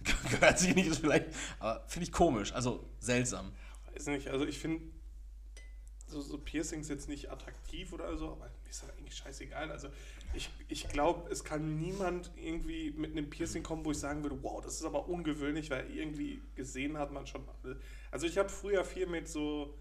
gehört 0.31 0.59
sich 0.59 0.75
nicht, 0.75 0.87
ist 0.87 0.99
vielleicht, 0.99 1.27
aber 1.59 1.83
finde 1.87 2.05
ich 2.05 2.11
komisch, 2.11 2.53
also 2.53 2.89
seltsam. 2.99 3.53
Weiß 3.93 4.07
nicht, 4.07 4.29
also 4.29 4.45
ich 4.45 4.59
finde 4.59 4.83
so, 6.07 6.21
so 6.21 6.37
Piercings 6.37 6.87
jetzt 6.89 7.09
nicht 7.09 7.31
attraktiv 7.31 7.91
oder 7.91 8.15
so, 8.15 8.31
aber 8.31 8.45
mir 8.63 8.69
ist 8.69 8.83
das 8.83 8.89
eigentlich 8.91 9.15
scheißegal. 9.15 9.71
Also 9.71 9.89
ich, 10.33 10.49
ich 10.67 10.87
glaube, 10.87 11.29
es 11.29 11.43
kann 11.43 11.79
niemand 11.79 12.31
irgendwie 12.35 12.91
mit 12.91 13.11
einem 13.11 13.29
Piercing 13.29 13.63
kommen, 13.63 13.83
wo 13.83 13.91
ich 13.91 13.97
sagen 13.97 14.23
würde, 14.23 14.41
wow, 14.41 14.61
das 14.61 14.75
ist 14.75 14.85
aber 14.85 15.09
ungewöhnlich, 15.09 15.69
weil 15.69 15.89
irgendwie 15.91 16.41
gesehen 16.55 16.97
hat 16.97 17.11
man 17.11 17.27
schon. 17.27 17.43
Also 18.11 18.27
ich 18.27 18.37
habe 18.37 18.49
früher 18.49 18.85
viel 18.85 19.07
mit 19.07 19.27
so 19.27 19.77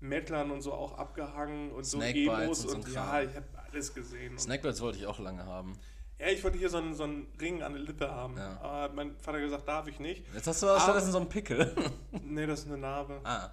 Mettlern 0.00 0.50
und 0.50 0.62
so 0.62 0.72
auch 0.72 0.98
abgehangen 0.98 1.70
und 1.70 1.84
so 1.84 1.98
Snakebites 1.98 2.42
Emos 2.42 2.64
und 2.64 2.70
so 2.70 2.76
und, 2.76 2.86
ein 2.86 2.92
ja, 2.92 3.22
ich 3.22 3.36
habe 3.36 3.46
alles 3.54 3.94
gesehen. 3.94 4.32
Und, 4.32 4.40
Snackbirds 4.40 4.80
wollte 4.80 4.98
ich 4.98 5.06
auch 5.06 5.18
lange 5.18 5.44
haben. 5.44 5.78
Ja, 6.18 6.28
ich 6.28 6.42
wollte 6.44 6.58
hier 6.58 6.68
so 6.68 6.78
einen, 6.78 6.94
so 6.94 7.04
einen 7.04 7.26
Ring 7.40 7.62
an 7.62 7.72
der 7.74 7.82
Lippe 7.82 8.10
haben, 8.10 8.36
Ja. 8.36 8.58
aber 8.60 8.94
mein 8.94 9.16
Vater 9.18 9.38
hat 9.38 9.44
gesagt, 9.44 9.68
darf 9.68 9.86
ich 9.88 9.98
nicht. 10.00 10.24
Jetzt 10.34 10.46
hast 10.46 10.62
du 10.62 10.66
aber 10.66 10.76
Aber- 10.76 10.82
stattdessen 10.84 11.12
so 11.12 11.18
einen 11.18 11.28
Pickel. 11.28 11.74
Nee, 12.22 12.46
das 12.46 12.60
ist 12.60 12.66
eine 12.66 12.78
Narbe. 12.78 13.20
ah. 13.24 13.50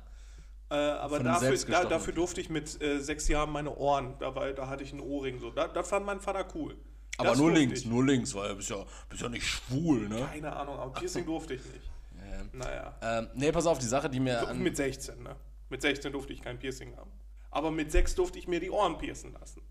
Äh, 0.69 0.75
aber 0.75 1.19
dafür, 1.19 1.53
da, 1.67 1.83
dafür 1.83 2.13
durfte 2.13 2.39
ich 2.39 2.49
mit 2.49 2.81
äh, 2.81 2.99
sechs 3.01 3.27
Jahren 3.27 3.50
meine 3.51 3.75
Ohren, 3.75 4.15
da, 4.19 4.33
war, 4.36 4.53
da 4.53 4.69
hatte 4.69 4.83
ich 4.83 4.93
einen 4.93 5.01
Ohrring. 5.01 5.38
So. 5.39 5.51
Da, 5.51 5.67
da 5.67 5.83
fand 5.83 6.05
mein 6.05 6.21
Vater 6.21 6.47
cool. 6.55 6.77
Aber 7.17 7.29
Das 7.29 7.38
nur 7.38 7.47
durfte 7.50 7.59
links, 7.65 7.79
ich. 7.81 7.86
nur 7.88 8.05
links, 8.05 8.33
weil 8.33 8.50
du 8.50 8.55
bist 8.55 8.69
ja, 8.69 8.86
bist 9.09 9.21
ja 9.21 9.27
nicht 9.27 9.45
schwul, 9.45 10.07
ne? 10.07 10.25
Keine 10.31 10.55
Ahnung, 10.55 10.79
aber 10.79 10.93
Piercing 10.93 11.25
durfte 11.25 11.55
ich 11.55 11.65
nicht. 11.65 11.91
Ja. 12.15 12.41
Naja. 12.53 12.95
Ähm, 13.01 13.27
nee, 13.33 13.51
pass 13.51 13.65
auf, 13.67 13.79
die 13.79 13.86
Sache, 13.86 14.09
die 14.09 14.21
mir 14.21 14.47
an, 14.47 14.59
Mit 14.59 14.77
16, 14.77 15.21
ne? 15.21 15.36
Mit 15.67 15.81
16 15.81 16.13
durfte 16.13 16.31
ich 16.31 16.41
kein 16.41 16.57
Piercing 16.57 16.95
haben. 16.95 17.12
Aber 17.50 17.69
mit 17.69 17.91
6 17.91 18.15
durfte 18.15 18.39
ich 18.39 18.47
mir 18.47 18.62
die 18.62 18.71
Ohren 18.71 18.97
piercen 18.97 19.33
lassen. 19.38 19.62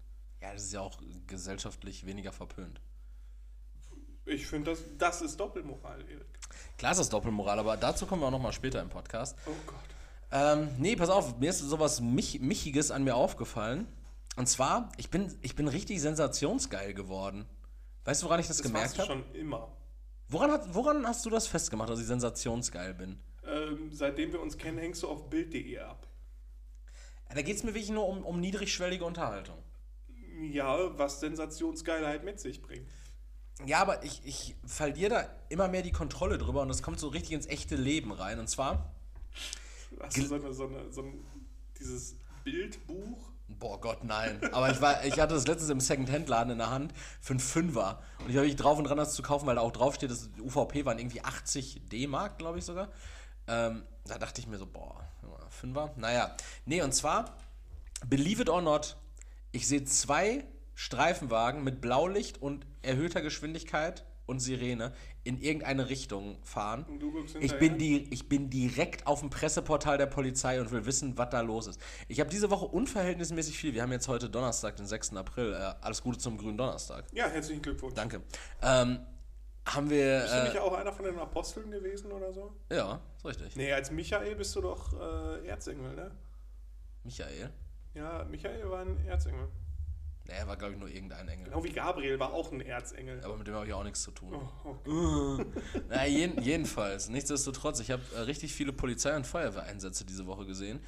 Ja, 0.41 0.53
das 0.53 0.65
ist 0.65 0.73
ja 0.73 0.81
auch 0.81 0.99
gesellschaftlich 1.27 2.07
weniger 2.07 2.33
verpönt. 2.33 2.81
Ich 4.25 4.47
finde, 4.47 4.71
das, 4.71 4.81
das 4.99 5.23
ist 5.23 5.39
Doppelmoral, 5.39 6.01
Erik. 6.03 6.27
Klar 6.79 6.93
ist 6.93 6.99
das 6.99 7.09
Doppelmoral, 7.09 7.59
aber 7.59 7.77
dazu 7.77 8.07
kommen 8.07 8.23
wir 8.23 8.27
auch 8.27 8.31
nochmal 8.33 8.53
später 8.53 8.81
im 8.81 8.89
Podcast. 8.89 9.37
Oh 9.47 9.51
Gott. 9.67 9.79
Ähm, 10.33 10.69
nee, 10.79 10.95
pass 10.97 11.11
auf, 11.11 11.39
mir 11.39 11.51
ist 11.51 11.59
sowas 11.59 12.01
Mich 12.01 12.41
Michiges 12.41 12.91
an 12.91 13.05
mir 13.05 13.17
aufgefallen. 13.17 13.89
Und 14.37 14.49
zwar, 14.49 14.93
ich 14.97 15.11
bin, 15.11 15.37
ich 15.43 15.57
bin 15.57 15.67
richtig 15.69 16.01
sensationsgeil 16.01 16.95
geworden. 16.95 17.47
Weißt 18.05 18.23
du, 18.23 18.27
woran 18.27 18.41
ich 18.41 18.47
das, 18.47 18.59
Das 18.59 18.67
gemerkt 18.67 18.99
habe? 18.99 19.07
schon 19.07 19.35
immer. 19.35 19.69
Woran, 20.29 20.53
hat, 20.53 20.75
woran 20.75 21.07
hast 21.07 21.27
du 21.27 21.31
das 21.31 21.49
festgemacht, 21.49 21.91
dass 21.91 22.01
ich 22.01 22.07
sensationsgeil 22.07 22.95
bin? 22.95 23.19
Ähm, 23.45 23.91
seitdem 23.93 24.33
wir 24.33 24.41
uns 24.41 24.57
kennen, 24.57 24.79
hängst 24.79 25.03
du 25.03 25.09
auf 25.09 25.29
Bild.de 25.29 25.79
ab. 25.81 26.07
Da 27.35 27.43
geht 27.43 27.57
es 27.57 27.65
mir 27.65 27.71
wirklich 27.75 27.91
nur 27.91 28.07
um, 28.07 28.25
um 28.25 28.41
niedrigschwellige 28.41 29.05
Unterhaltung. 29.05 29.59
Ja, 30.41 30.99
was 30.99 31.21
Sensationsgeilheit 31.21 32.25
mit 32.25 32.41
sich 32.41 32.63
bringt. 32.63 32.89
Ja, 33.67 33.81
aber 33.81 34.03
ich, 34.05 34.23
ich 34.25 34.57
verliere 34.65 35.11
da 35.11 35.31
immer 35.49 35.69
mehr 35.69 35.83
die 35.83 35.93
Kontrolle 35.93 36.39
drüber 36.39 36.63
und 36.63 36.69
das 36.69 36.83
kommt 36.83 36.99
so 36.99 37.09
richtig 37.09 37.33
ins 37.33 37.47
echte 37.47 37.77
Leben 37.77 38.13
rein. 38.13 38.39
Und 38.39 38.49
zwar, 38.49 38.95
Hast 40.01 40.17
du 40.17 40.27
so, 40.27 40.35
eine, 40.37 40.53
so, 40.53 40.67
eine, 40.67 40.91
so 40.93 41.03
ein, 41.03 41.25
dieses 41.79 42.17
Bildbuch? 42.45 43.31
boah 43.59 43.81
Gott, 43.81 44.05
nein. 44.05 44.41
Aber 44.53 44.71
ich, 44.71 44.81
war, 44.81 45.05
ich 45.05 45.19
hatte 45.19 45.35
das 45.35 45.47
letztens 45.47 45.71
im 45.71 45.81
Second-Hand-Laden 45.81 46.53
in 46.53 46.59
der 46.59 46.71
Hand 46.71 46.95
für 47.21 47.33
einen 47.33 47.41
Fünfer. 47.41 48.01
Und 48.21 48.31
ich 48.31 48.37
habe 48.37 48.47
mich 48.47 48.57
drauf 48.57 48.79
und 48.79 48.85
dran, 48.85 48.97
das 48.97 49.15
zu 49.15 49.23
kaufen, 49.23 49.47
weil 49.47 49.57
da 49.57 49.61
auch 49.61 49.73
draufsteht, 49.73 50.11
das 50.11 50.31
UVP 50.41 50.85
waren 50.85 50.99
irgendwie 50.99 51.23
80 51.23 51.89
D-Mark, 51.89 52.39
glaube 52.39 52.59
ich 52.59 52.65
sogar. 52.65 52.89
Ähm, 53.47 53.83
da 54.07 54.19
dachte 54.19 54.41
ich 54.41 54.47
mir 54.47 54.59
so, 54.59 54.67
boah, 54.67 55.05
Fünfer? 55.49 55.93
Naja. 55.97 56.35
Nee, 56.65 56.83
und 56.83 56.95
zwar, 56.95 57.37
believe 58.07 58.43
it 58.43 58.49
or 58.49 58.63
not, 58.63 58.97
ich 59.53 59.67
sehe 59.69 59.85
zwei 59.85 60.45
Streifenwagen 60.75 61.63
mit 61.63 61.81
Blaulicht 61.81 62.41
und 62.41 62.67
erhöhter 62.83 63.21
Geschwindigkeit 63.21 64.05
und 64.27 64.39
Sirene 64.41 64.93
in 65.25 65.39
irgendeine 65.39 65.89
Richtung 65.91 66.39
fahren. 66.45 66.87
Ich 67.41 67.59
bin, 67.59 67.77
die, 67.79 68.09
ich 68.15 68.29
bin 68.29 68.49
direkt 68.49 69.07
auf 69.07 69.21
dem 69.21 69.29
Presseportal 69.29 69.99
der 69.99 70.07
Polizei 70.07 70.61
und 70.61 70.71
will 70.71 70.87
wissen, 70.87 71.19
was 71.19 71.29
da 71.31 71.41
los 71.41 71.67
ist. 71.67 71.81
Ich 72.09 72.21
habe 72.21 72.31
diese 72.31 72.49
Woche 72.51 72.65
unverhältnismäßig 72.67 73.59
viel. 73.59 73.75
Wir 73.75 73.83
haben 73.83 73.93
jetzt 73.93 74.09
heute 74.09 74.31
Donnerstag, 74.31 74.77
den 74.77 74.87
6. 74.87 75.15
April. 75.17 75.53
Äh, 75.53 75.75
alles 75.81 76.01
Gute 76.03 76.19
zum 76.19 76.39
grünen 76.39 76.57
Donnerstag. 76.57 77.05
Ja, 77.13 77.27
herzlichen 77.27 77.61
Glückwunsch. 77.61 77.95
Danke. 77.95 78.23
Ähm, 78.63 79.01
haben 79.67 79.91
wir. 79.91 80.21
Bist 80.21 80.35
du 80.35 80.43
nicht 80.45 80.55
Äh, 80.55 80.59
auch 80.61 80.73
einer 80.75 80.93
von 80.93 81.05
den 81.05 81.19
Aposteln 81.19 81.71
gewesen 81.71 82.11
oder 82.13 82.33
so? 82.33 82.55
ja, 82.73 83.01
ist 83.19 83.25
richtig. 83.25 83.57
Nee, 83.57 83.73
als 83.73 83.91
Michael 83.91 84.37
bist 84.37 84.55
du 84.57 84.61
doch 84.63 84.93
äh, 84.99 85.47
Erzengel, 85.49 85.93
ne? 85.95 86.13
Michael. 87.05 87.51
Ja, 87.95 88.25
Michael 88.25 88.69
war 88.71 88.81
ein 88.83 89.05
Erzengel. 89.07 89.49
Nee, 90.27 90.35
er 90.35 90.47
war, 90.47 90.57
glaube 90.57 90.75
ich, 90.75 90.79
nur 90.79 90.89
irgendein 90.89 91.27
Engel. 91.29 91.47
Genau 91.47 91.65
wie 91.65 91.73
Gabriel 91.73 92.19
war 92.21 92.33
auch 92.33 92.53
ein 92.53 92.61
Erzengel. 92.61 93.21
Aber 93.25 93.37
mit 93.37 93.47
dem 93.49 93.55
habe 93.55 93.67
ich 93.67 93.73
auch 93.73 93.83
nichts 93.83 94.03
zu 94.03 94.11
tun. 94.13 94.35
Oh, 94.35 94.69
okay. 94.69 95.47
Na, 95.89 96.07
jeden, 96.07 96.41
jedenfalls, 96.43 97.09
nichtsdestotrotz, 97.09 97.81
ich 97.81 97.91
habe 97.91 98.03
äh, 98.15 98.21
richtig 98.21 98.53
viele 98.55 98.73
Polizei- 98.73 99.17
und 99.17 99.27
Feuerwehreinsätze 99.27 100.05
diese 100.05 100.27
Woche 100.27 100.47
gesehen. 100.47 100.81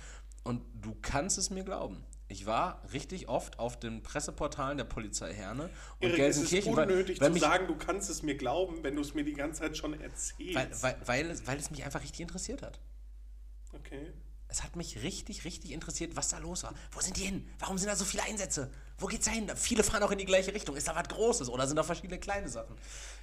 Und 0.44 0.62
du 0.80 0.96
kannst 1.00 1.38
es 1.38 1.50
mir 1.50 1.64
glauben. 1.64 2.04
Ich 2.28 2.46
war 2.46 2.82
richtig 2.92 3.28
oft 3.28 3.58
auf 3.58 3.78
den 3.78 4.02
Presseportalen 4.02 4.78
der 4.78 4.84
Polizei 4.84 5.34
Herne 5.34 5.64
und 6.00 6.08
Erik, 6.08 6.18
es 6.20 6.36
ist 6.36 6.50
Gelsenkirchen. 6.50 6.76
weil- 6.76 6.90
unnötig 6.90 7.20
weil 7.20 7.26
zu 7.28 7.32
mich- 7.34 7.42
sagen, 7.42 7.66
du 7.66 7.76
kannst 7.76 8.10
es 8.10 8.22
mir 8.22 8.36
glauben, 8.36 8.82
wenn 8.82 8.94
du 8.96 9.02
es 9.02 9.12
mir 9.14 9.24
die 9.24 9.34
ganze 9.34 9.60
Zeit 9.62 9.76
schon 9.76 10.00
erzählst. 10.00 10.82
Weil, 10.82 10.96
weil, 10.96 10.96
weil, 11.06 11.30
es, 11.30 11.46
weil 11.46 11.58
es 11.58 11.70
mich 11.70 11.84
einfach 11.84 12.00
richtig 12.02 12.20
interessiert 12.20 12.62
hat. 12.62 12.80
okay. 13.74 14.12
Es 14.52 14.62
hat 14.62 14.76
mich 14.76 15.02
richtig, 15.02 15.46
richtig 15.46 15.72
interessiert, 15.72 16.14
was 16.14 16.28
da 16.28 16.36
los 16.36 16.62
war. 16.62 16.74
Wo 16.90 17.00
sind 17.00 17.16
die 17.16 17.22
hin? 17.22 17.48
Warum 17.58 17.78
sind 17.78 17.88
da 17.88 17.96
so 17.96 18.04
viele 18.04 18.22
Einsätze? 18.24 18.70
Wo 18.98 19.06
geht's 19.06 19.24
da 19.24 19.30
hin? 19.30 19.50
Viele 19.56 19.82
fahren 19.82 20.02
auch 20.02 20.10
in 20.10 20.18
die 20.18 20.26
gleiche 20.26 20.52
Richtung. 20.52 20.76
Ist 20.76 20.86
da 20.86 20.94
was 20.94 21.08
Großes 21.08 21.48
oder 21.48 21.66
sind 21.66 21.76
da 21.76 21.82
verschiedene 21.82 22.20
kleine 22.20 22.48
Sachen? 22.50 22.76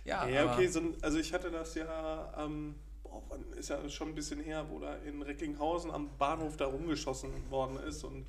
Ja, 0.06 0.28
Ja, 0.28 0.52
okay, 0.52 0.68
so, 0.68 0.82
also 1.02 1.20
ich 1.20 1.32
hatte 1.32 1.52
das 1.52 1.76
ja, 1.76 2.34
ähm, 2.36 2.74
boah, 3.04 3.22
ist 3.56 3.70
ja 3.70 3.88
schon 3.90 4.10
ein 4.10 4.16
bisschen 4.16 4.40
her, 4.40 4.66
wo 4.70 4.80
da 4.80 4.96
in 4.98 5.22
Recklinghausen 5.22 5.92
am 5.92 6.18
Bahnhof 6.18 6.58
da 6.58 6.66
rumgeschossen 6.66 7.30
worden 7.52 7.78
ist. 7.88 8.04
Und 8.04 8.26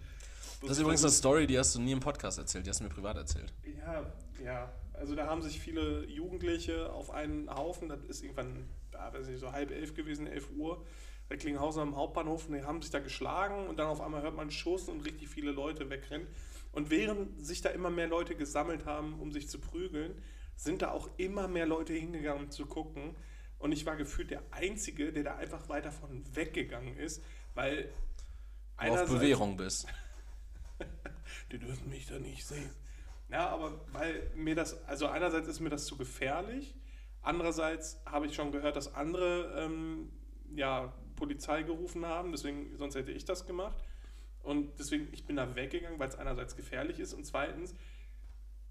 das 0.61 0.73
ist 0.73 0.80
übrigens 0.80 1.02
eine 1.02 1.11
Story, 1.11 1.47
die 1.47 1.59
hast 1.59 1.75
du 1.75 1.80
nie 1.80 1.92
im 1.92 2.00
Podcast 2.00 2.37
erzählt, 2.37 2.66
die 2.66 2.71
hast 2.71 2.80
du 2.80 2.85
mir 2.85 2.90
privat 2.90 3.16
erzählt. 3.16 3.50
Ja, 3.64 4.04
ja. 4.45 4.71
Also 4.92 5.14
da 5.14 5.26
haben 5.26 5.40
sich 5.40 5.59
viele 5.59 6.04
Jugendliche 6.04 6.92
auf 6.92 7.11
einen 7.11 7.49
Haufen, 7.49 7.88
das 7.88 8.04
ist 8.04 8.23
irgendwann, 8.23 8.69
ja, 8.92 9.11
weiß 9.11 9.26
nicht, 9.26 9.40
so 9.40 9.52
halb 9.52 9.71
elf 9.71 9.95
gewesen, 9.95 10.26
elf 10.26 10.50
Uhr, 10.54 10.85
Recklinghausen 11.30 11.82
am 11.82 11.96
Hauptbahnhof, 11.96 12.49
und 12.49 12.54
die 12.54 12.62
haben 12.62 12.82
sich 12.82 12.90
da 12.90 12.99
geschlagen 12.99 13.68
und 13.68 13.78
dann 13.78 13.87
auf 13.87 14.00
einmal 14.00 14.22
hört 14.22 14.37
man 14.37 14.50
Schuss 14.50 14.88
und 14.88 15.04
richtig 15.04 15.28
viele 15.28 15.52
Leute 15.52 15.88
wegrennen. 15.88 16.26
Und 16.72 16.90
während 16.90 17.44
sich 17.44 17.62
da 17.62 17.70
immer 17.70 17.90
mehr 17.90 18.08
Leute 18.08 18.34
gesammelt 18.34 18.84
haben, 18.84 19.18
um 19.20 19.32
sich 19.32 19.49
zu 19.49 19.58
prügeln, 19.58 20.20
sind 20.56 20.82
da 20.82 20.90
auch 20.90 21.08
immer 21.16 21.49
mehr 21.49 21.66
Leute 21.66 21.92
hingegangen, 21.92 22.44
um 22.44 22.50
zu 22.50 22.66
gucken. 22.66 23.16
Und 23.58 23.72
ich 23.72 23.87
war 23.87 23.96
gefühlt 23.96 24.30
der 24.30 24.42
Einzige, 24.50 25.12
der 25.12 25.25
da 25.25 25.37
einfach 25.37 25.68
weiter 25.68 25.92
von 25.92 26.25
weggegangen 26.34 26.96
ist, 26.96 27.22
weil 27.54 27.92
Du 28.82 28.92
auf 28.92 29.08
Bewährung 29.10 29.56
bist. 29.56 29.87
die 31.52 31.58
dürfen 31.58 31.90
mich 31.90 32.06
da 32.06 32.18
nicht 32.18 32.46
sehen. 32.46 32.70
Ja, 33.30 33.49
aber 33.49 33.80
weil 33.92 34.30
mir 34.34 34.54
das, 34.54 34.82
also 34.87 35.06
einerseits 35.06 35.49
ist 35.49 35.60
mir 35.60 35.68
das 35.68 35.84
zu 35.84 35.96
gefährlich, 35.96 36.75
andererseits 37.20 38.00
habe 38.06 38.26
ich 38.26 38.34
schon 38.34 38.52
gehört, 38.52 38.76
dass 38.76 38.94
andere 38.94 39.64
ähm, 39.64 40.10
ja, 40.54 40.94
Polizei 41.20 41.62
gerufen 41.62 42.04
haben, 42.04 42.32
deswegen, 42.32 42.76
sonst 42.76 42.96
hätte 42.96 43.12
ich 43.12 43.24
das 43.24 43.46
gemacht. 43.46 43.76
Und 44.42 44.76
deswegen, 44.78 45.08
ich 45.12 45.24
bin 45.26 45.36
da 45.36 45.54
weggegangen, 45.54 45.98
weil 46.00 46.08
es 46.08 46.16
einerseits 46.16 46.56
gefährlich 46.56 46.98
ist 46.98 47.12
und 47.12 47.24
zweitens, 47.24 47.74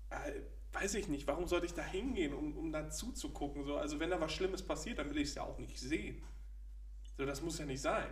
äh, 0.10 0.41
weiß 0.74 0.96
ich 0.96 1.08
nicht, 1.08 1.27
warum 1.27 1.48
sollte 1.48 1.65
ich 1.68 1.74
da 1.74 1.84
hingehen, 1.84 2.34
um, 2.34 2.58
um 2.58 2.72
da 2.72 2.89
zuzugucken? 2.89 3.63
So, 3.63 3.77
also 3.77 4.00
wenn 4.00 4.10
da 4.10 4.20
was 4.20 4.34
Schlimmes 4.34 4.62
passiert, 4.63 5.00
dann 5.00 5.10
will 5.10 5.18
ich 5.20 5.29
es 5.29 5.36
ja 5.36 5.44
auch 5.44 5.58
nicht 5.60 5.79
sehen. 5.79 6.22
So, 7.18 7.25
das 7.25 7.41
muss 7.41 7.60
ja 7.60 7.65
nicht 7.65 7.82
sein. 7.82 8.10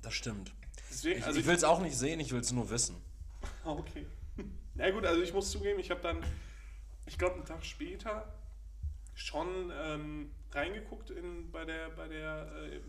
Das 0.00 0.14
stimmt. 0.14 0.52
Deswegen, 0.90 1.18
Ich, 1.18 1.26
also 1.26 1.38
ich 1.38 1.46
will 1.46 1.54
es 1.54 1.64
auch 1.64 1.80
nicht 1.80 1.96
sehen, 1.96 2.20
ich 2.20 2.32
will 2.32 2.40
es 2.40 2.52
nur 2.52 2.70
wissen. 2.70 2.96
Okay. 3.64 4.06
Na 4.74 4.90
gut, 4.90 5.04
also 5.04 5.20
ich 5.20 5.32
muss 5.32 5.50
zugeben, 5.50 5.78
ich 5.80 5.90
habe 5.90 6.00
dann, 6.00 6.24
ich 7.06 7.18
glaube, 7.18 7.34
einen 7.36 7.44
Tag 7.44 7.64
später 7.64 8.32
schon 9.14 9.72
ähm, 9.74 10.30
reingeguckt 10.52 11.10
in, 11.10 11.50
bei 11.50 11.64
der, 11.64 11.90
bei 11.90 12.08
der 12.08 12.50
äh, 12.52 12.80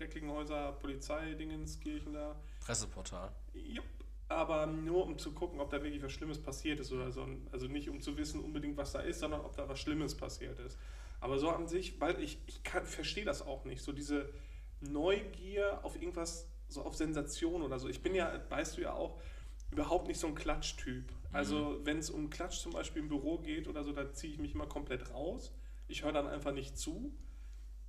Recklinghäuser 0.00 0.72
Polizei-Dingenskirchen 0.72 2.12
da. 2.12 2.36
Presseportal. 2.60 3.30
Jupp. 3.54 3.84
Aber 4.28 4.66
nur 4.66 5.04
um 5.04 5.18
zu 5.18 5.32
gucken, 5.32 5.60
ob 5.60 5.70
da 5.70 5.82
wirklich 5.82 6.02
was 6.02 6.10
Schlimmes 6.12 6.40
passiert 6.40 6.80
ist 6.80 6.90
oder 6.92 7.12
so. 7.12 7.26
Also 7.52 7.66
nicht 7.68 7.90
um 7.90 8.00
zu 8.00 8.16
wissen 8.16 8.40
unbedingt, 8.40 8.76
was 8.76 8.92
da 8.92 9.00
ist, 9.00 9.20
sondern 9.20 9.42
ob 9.42 9.54
da 9.54 9.68
was 9.68 9.78
Schlimmes 9.78 10.16
passiert 10.16 10.58
ist. 10.60 10.78
Aber 11.20 11.38
so 11.38 11.50
an 11.50 11.68
sich, 11.68 12.00
weil 12.00 12.20
ich, 12.22 12.38
ich 12.46 12.62
kann- 12.62 12.86
verstehe 12.86 13.24
das 13.24 13.42
auch 13.46 13.64
nicht. 13.66 13.82
So 13.82 13.92
diese 13.92 14.30
Neugier 14.80 15.80
auf 15.84 16.00
irgendwas, 16.00 16.48
so 16.68 16.82
auf 16.82 16.94
Sensation 16.96 17.62
oder 17.62 17.78
so. 17.78 17.88
Ich 17.88 18.02
bin 18.02 18.14
ja, 18.14 18.40
weißt 18.48 18.76
du 18.78 18.82
ja 18.82 18.94
auch, 18.94 19.20
überhaupt 19.70 20.08
nicht 20.08 20.18
so 20.18 20.26
ein 20.26 20.34
Klatschtyp. 20.34 21.04
Also 21.32 21.80
wenn 21.84 21.98
es 21.98 22.10
um 22.10 22.30
Klatsch 22.30 22.60
zum 22.60 22.72
Beispiel 22.72 23.02
im 23.02 23.08
Büro 23.08 23.38
geht 23.38 23.68
oder 23.68 23.82
so, 23.84 23.92
da 23.92 24.12
ziehe 24.12 24.32
ich 24.32 24.38
mich 24.38 24.54
immer 24.54 24.66
komplett 24.66 25.12
raus. 25.12 25.52
Ich 25.88 26.02
höre 26.02 26.12
dann 26.12 26.26
einfach 26.26 26.52
nicht 26.52 26.78
zu. 26.78 27.12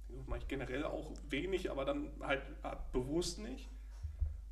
Das 0.10 0.28
mache 0.28 0.40
ich 0.40 0.48
generell 0.48 0.84
auch 0.86 1.14
wenig, 1.30 1.72
aber 1.72 1.86
dann 1.86 2.12
halt 2.22 2.44
äh, 2.64 2.76
bewusst 2.92 3.40
nicht. 3.40 3.70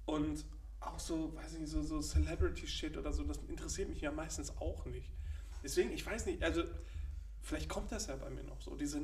Und 0.05 0.45
auch 0.79 1.00
so, 1.00 1.35
weiß 1.35 1.53
ich 1.53 1.59
nicht, 1.59 1.69
so, 1.71 1.81
so 1.81 2.01
Celebrity-Shit 2.01 2.97
oder 2.97 3.13
so, 3.13 3.23
das 3.23 3.38
interessiert 3.47 3.89
mich 3.89 4.01
ja 4.01 4.12
meistens 4.12 4.57
auch 4.57 4.85
nicht. 4.85 5.09
Deswegen, 5.63 5.91
ich 5.91 6.05
weiß 6.05 6.25
nicht, 6.25 6.43
also 6.43 6.63
vielleicht 7.41 7.69
kommt 7.69 7.91
das 7.91 8.07
ja 8.07 8.15
bei 8.15 8.29
mir 8.29 8.43
noch 8.43 8.59
so, 8.62 8.75
diese, 8.75 9.01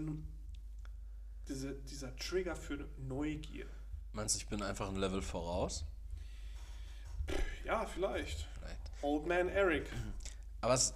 diese, 1.48 1.74
dieser 1.74 2.16
Trigger 2.18 2.56
für 2.56 2.88
Neugier. 2.98 3.66
Meinst 4.12 4.36
du, 4.36 4.40
ich 4.40 4.48
bin 4.48 4.62
einfach 4.62 4.90
ein 4.90 4.98
Level 4.98 5.22
voraus? 5.22 5.86
Ja, 7.64 7.86
vielleicht. 7.86 8.48
Vielleicht. 8.60 8.92
Old 9.02 9.28
Man 9.28 9.48
Eric, 9.50 9.90
Aber 10.62 10.74
es, 10.74 10.94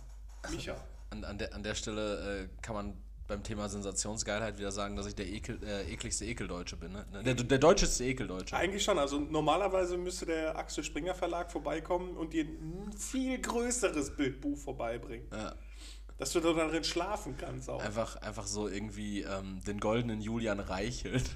Micha. 0.51 0.75
an, 1.11 1.23
an, 1.23 1.37
der, 1.37 1.53
an 1.53 1.63
der 1.63 1.75
Stelle 1.75 2.41
äh, 2.43 2.49
kann 2.61 2.75
man 2.75 3.02
beim 3.27 3.43
Thema 3.43 3.69
Sensationsgeilheit 3.69 4.57
wieder 4.57 4.71
sagen, 4.71 4.95
dass 4.95 5.07
ich 5.07 5.15
der 5.15 5.27
Ekel, 5.27 5.59
äh, 5.63 5.91
ekligste 5.91 6.25
Ekeldeutsche 6.25 6.75
bin. 6.75 6.91
Ne? 6.91 7.05
Der, 7.23 7.33
der 7.35 7.57
deutscheste 7.57 8.03
Ekeldeutsche. 8.03 8.55
Eigentlich 8.55 8.83
schon, 8.83 8.99
also 8.99 9.19
normalerweise 9.19 9.97
müsste 9.97 10.25
der 10.25 10.57
Axel 10.57 10.83
Springer 10.83 11.15
Verlag 11.15 11.51
vorbeikommen 11.51 12.17
und 12.17 12.33
dir 12.33 12.43
ein 12.43 12.91
viel 12.97 13.39
größeres 13.39 14.15
Bildbuch 14.15 14.57
vorbeibringen. 14.57 15.27
Ja. 15.31 15.55
Dass 16.17 16.31
du 16.31 16.39
da 16.39 16.53
darin 16.53 16.83
schlafen 16.83 17.35
kannst 17.37 17.69
auch. 17.69 17.81
Einfach, 17.81 18.17
einfach 18.17 18.45
so 18.45 18.67
irgendwie 18.67 19.21
ähm, 19.21 19.61
den 19.65 19.79
goldenen 19.79 20.21
Julian 20.21 20.59
Reichelt. 20.59 21.29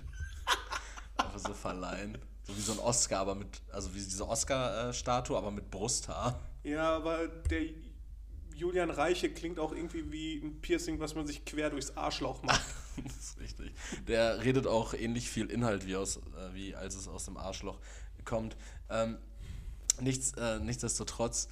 einfach 1.17 1.39
so 1.39 1.53
verleihen. 1.53 2.17
So 2.43 2.55
wie 2.55 2.61
so 2.61 2.73
ein 2.73 2.79
Oscar, 2.79 3.19
aber 3.19 3.35
mit, 3.35 3.61
also 3.71 3.93
wie 3.93 3.99
diese 3.99 4.27
Oscar-Statue, 4.27 5.37
aber 5.37 5.51
mit 5.51 5.69
Brusthaar. 5.71 6.39
Ja, 6.63 6.95
aber 6.95 7.27
der 7.27 7.61
Julian 8.57 8.89
Reiche 8.89 9.29
klingt 9.31 9.59
auch 9.59 9.71
irgendwie 9.71 10.11
wie 10.11 10.37
ein 10.39 10.59
Piercing, 10.61 10.99
was 10.99 11.15
man 11.15 11.27
sich 11.27 11.45
quer 11.45 11.69
durchs 11.69 11.95
Arschloch 11.95 12.41
macht. 12.43 12.65
das 13.03 13.15
ist 13.17 13.39
richtig. 13.39 13.71
Der 14.07 14.43
redet 14.43 14.67
auch 14.67 14.93
ähnlich 14.93 15.29
viel 15.29 15.49
Inhalt, 15.51 15.85
wie, 15.85 15.95
aus, 15.95 16.17
äh, 16.17 16.53
wie 16.53 16.75
als 16.75 16.95
es 16.95 17.07
aus 17.07 17.25
dem 17.25 17.37
Arschloch 17.37 17.79
kommt. 18.25 18.57
Ähm, 18.89 19.17
nichts, 20.01 20.33
äh, 20.33 20.59
nichtsdestotrotz 20.59 21.47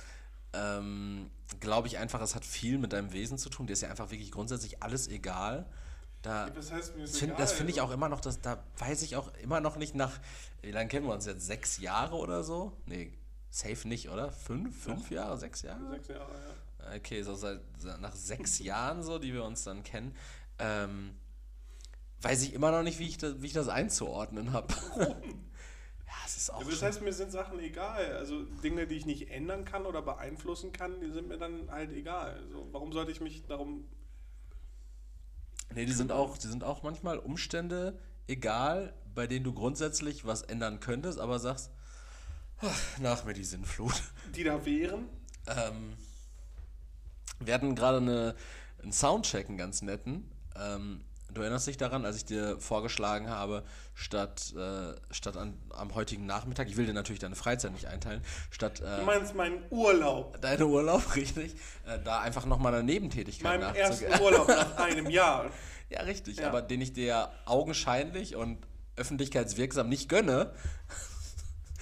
ähm, 0.53 1.29
glaube 1.59 1.88
ich 1.88 1.97
einfach, 1.97 2.21
es 2.21 2.35
hat 2.35 2.45
viel 2.45 2.77
mit 2.77 2.93
deinem 2.93 3.13
Wesen 3.13 3.38
zu 3.38 3.50
tun. 3.50 3.67
Dir 3.67 3.74
ist 3.74 3.81
ja 3.81 3.89
einfach 3.89 4.12
wirklich 4.12 4.31
grundsätzlich 4.31 4.81
alles 4.81 5.07
egal. 5.07 5.65
Da, 6.21 6.50
Das 6.50 6.71
heißt, 6.71 6.93
das 7.38 7.51
finde 7.51 7.71
ich 7.71 7.81
also. 7.81 7.91
auch 7.91 7.93
immer 7.93 8.09
noch, 8.09 8.19
dass, 8.19 8.41
da 8.41 8.63
weiß 8.79 9.03
ich 9.03 9.15
auch 9.15 9.31
immer 9.43 9.59
noch 9.62 9.75
nicht 9.75 9.93
nach, 9.93 10.19
wie 10.63 10.71
lange 10.71 10.89
kennen 10.89 11.05
wir 11.05 11.13
uns 11.13 11.27
jetzt? 11.27 11.45
Sechs 11.45 11.77
Jahre 11.77 12.15
oder 12.15 12.43
so? 12.43 12.75
Nee, 12.88 13.13
safe 13.51 13.88
nicht, 13.88 14.09
oder? 14.09 14.31
Fünf? 14.31 14.83
Fünf 14.83 15.12
Jahre? 15.12 15.38
Sechs 15.38 15.62
Jahre? 15.62 15.88
Sechs 15.91 16.07
Jahre, 16.07 16.31
ja. 16.31 16.64
Okay, 16.95 17.21
so 17.23 17.35
seit 17.35 17.61
nach 17.99 18.15
sechs 18.15 18.59
Jahren 18.59 19.03
so, 19.03 19.19
die 19.19 19.33
wir 19.33 19.43
uns 19.43 19.63
dann 19.63 19.83
kennen, 19.83 20.15
ähm, 20.59 21.15
weiß 22.21 22.43
ich 22.43 22.53
immer 22.53 22.71
noch 22.71 22.83
nicht, 22.83 22.99
wie 22.99 23.07
ich 23.07 23.17
das, 23.17 23.41
wie 23.41 23.47
ich 23.47 23.53
das 23.53 23.67
einzuordnen 23.67 24.53
habe. 24.53 24.73
ja, 24.97 25.15
es 26.25 26.37
ist 26.37 26.49
auch 26.51 26.61
Aber 26.61 26.69
das 26.69 26.81
heißt, 26.81 27.01
mir 27.01 27.13
sind 27.13 27.31
Sachen 27.31 27.59
egal. 27.59 28.13
Also 28.13 28.43
Dinge, 28.63 28.87
die 28.87 28.95
ich 28.95 29.05
nicht 29.05 29.29
ändern 29.31 29.65
kann 29.65 29.85
oder 29.85 30.01
beeinflussen 30.01 30.71
kann, 30.71 30.99
die 31.01 31.11
sind 31.11 31.27
mir 31.27 31.37
dann 31.37 31.69
halt 31.71 31.91
egal. 31.91 32.43
So, 32.51 32.67
warum 32.71 32.91
sollte 32.93 33.11
ich 33.11 33.21
mich 33.21 33.45
darum. 33.45 33.85
nee, 35.73 35.85
die 35.85 35.93
sind 35.93 36.11
auch, 36.11 36.37
die 36.37 36.47
sind 36.47 36.63
auch 36.63 36.83
manchmal 36.83 37.19
Umstände 37.19 37.99
egal, 38.27 38.93
bei 39.13 39.27
denen 39.27 39.43
du 39.43 39.53
grundsätzlich 39.53 40.25
was 40.25 40.41
ändern 40.41 40.79
könntest, 40.79 41.19
aber 41.19 41.39
sagst, 41.39 41.71
"Ach, 42.59 42.99
nach 42.99 43.23
mir 43.25 43.33
die 43.33 43.43
Sinnflut. 43.43 44.01
Die 44.35 44.43
da 44.43 44.65
wären? 44.65 45.07
Ähm, 45.47 45.95
wir 47.39 47.53
hatten 47.53 47.75
gerade 47.75 47.97
eine, 47.97 48.35
einen 48.81 48.91
Soundcheck, 48.91 49.47
einen 49.49 49.57
ganz 49.57 49.81
netten. 49.81 50.29
Ähm, 50.57 51.03
du 51.33 51.41
erinnerst 51.41 51.67
dich 51.67 51.77
daran, 51.77 52.05
als 52.05 52.15
ich 52.17 52.25
dir 52.25 52.59
vorgeschlagen 52.59 53.29
habe, 53.29 53.63
statt, 53.93 54.53
äh, 54.57 54.93
statt 55.11 55.35
an, 55.37 55.57
am 55.71 55.93
heutigen 55.95 56.25
Nachmittag, 56.25 56.67
ich 56.69 56.77
will 56.77 56.85
dir 56.85 56.93
natürlich 56.93 57.19
deine 57.19 57.35
Freizeit 57.35 57.73
nicht 57.73 57.87
einteilen, 57.87 58.21
statt 58.51 58.79
Du 58.79 58.85
äh, 58.85 59.03
meinst 59.03 59.35
meinen 59.35 59.63
Urlaub. 59.69 60.39
deine 60.41 60.65
Urlaub, 60.65 61.15
richtig, 61.15 61.55
äh, 61.85 61.99
da 62.03 62.21
einfach 62.21 62.45
nochmal 62.45 62.73
eine 62.73 62.83
Nebentätigkeit 62.83 63.59
Meinem 63.59 63.75
ersten. 63.75 64.05
Urlaub 64.21 64.47
nach 64.47 64.77
einem 64.77 65.09
Jahr. 65.09 65.49
Ja, 65.89 66.01
richtig, 66.01 66.37
Ja. 66.37 66.47
aber 66.47 66.61
den 66.61 66.79
ich 66.81 66.93
dir 66.93 67.29
augenscheinlich 67.45 68.35
und 68.35 68.57
öffentlichkeitswirksam 68.95 69.89
nicht 69.89 70.07
gönne. 70.09 70.51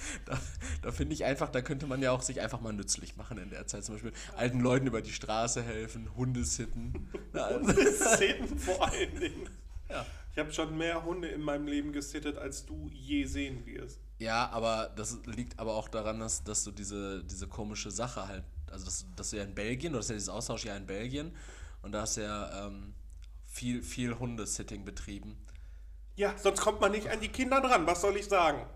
Da, 0.26 0.38
da 0.82 0.92
finde 0.92 1.14
ich 1.14 1.24
einfach, 1.24 1.48
da 1.50 1.60
könnte 1.62 1.86
man 1.86 2.00
ja 2.02 2.12
auch 2.12 2.22
sich 2.22 2.40
einfach 2.40 2.60
mal 2.60 2.72
nützlich 2.72 3.16
machen 3.16 3.38
in 3.38 3.50
der 3.50 3.66
Zeit. 3.66 3.84
Zum 3.84 3.94
Beispiel 3.96 4.12
alten 4.36 4.60
Leuten 4.60 4.86
über 4.86 5.02
die 5.02 5.12
Straße 5.12 5.62
helfen, 5.62 6.08
Hunde 6.16 6.44
sitten. 6.44 7.08
Also- 7.32 7.72
Szenen 7.92 8.58
vor 8.58 8.86
allen 8.88 9.18
Dingen. 9.18 9.48
ja. 9.88 10.04
Ich 10.32 10.38
habe 10.38 10.52
schon 10.52 10.76
mehr 10.76 11.04
Hunde 11.04 11.28
in 11.28 11.42
meinem 11.42 11.68
Leben 11.68 11.92
gesittet, 11.92 12.36
als 12.38 12.66
du 12.66 12.90
je 12.92 13.24
sehen 13.24 13.64
wirst. 13.66 14.00
Ja, 14.18 14.48
aber 14.50 14.90
das 14.96 15.18
liegt 15.26 15.58
aber 15.60 15.74
auch 15.74 15.86
daran, 15.88 16.18
dass, 16.18 16.42
dass 16.42 16.64
du 16.64 16.72
diese, 16.72 17.22
diese 17.24 17.46
komische 17.46 17.90
Sache 17.92 18.26
halt, 18.26 18.42
also 18.70 18.84
dass, 18.84 19.06
dass 19.14 19.30
du 19.30 19.36
ja 19.36 19.44
in 19.44 19.54
Belgien, 19.54 19.92
du 19.92 19.98
hast 20.00 20.08
ja 20.08 20.14
dieses 20.14 20.28
Austauschjahr 20.28 20.76
in 20.76 20.86
Belgien 20.86 21.36
und 21.82 21.92
da 21.92 22.00
hast 22.02 22.16
du 22.16 22.22
ja 22.22 22.66
ähm, 22.66 22.94
viel, 23.46 23.82
viel 23.82 24.18
Hundesitting 24.18 24.84
betrieben. 24.84 25.36
Ja, 26.16 26.34
sonst 26.38 26.60
kommt 26.60 26.80
man 26.80 26.90
nicht 26.92 27.08
an 27.10 27.20
die 27.20 27.28
Kinder 27.28 27.60
dran, 27.60 27.86
was 27.86 28.00
soll 28.00 28.16
ich 28.16 28.26
sagen? 28.26 28.66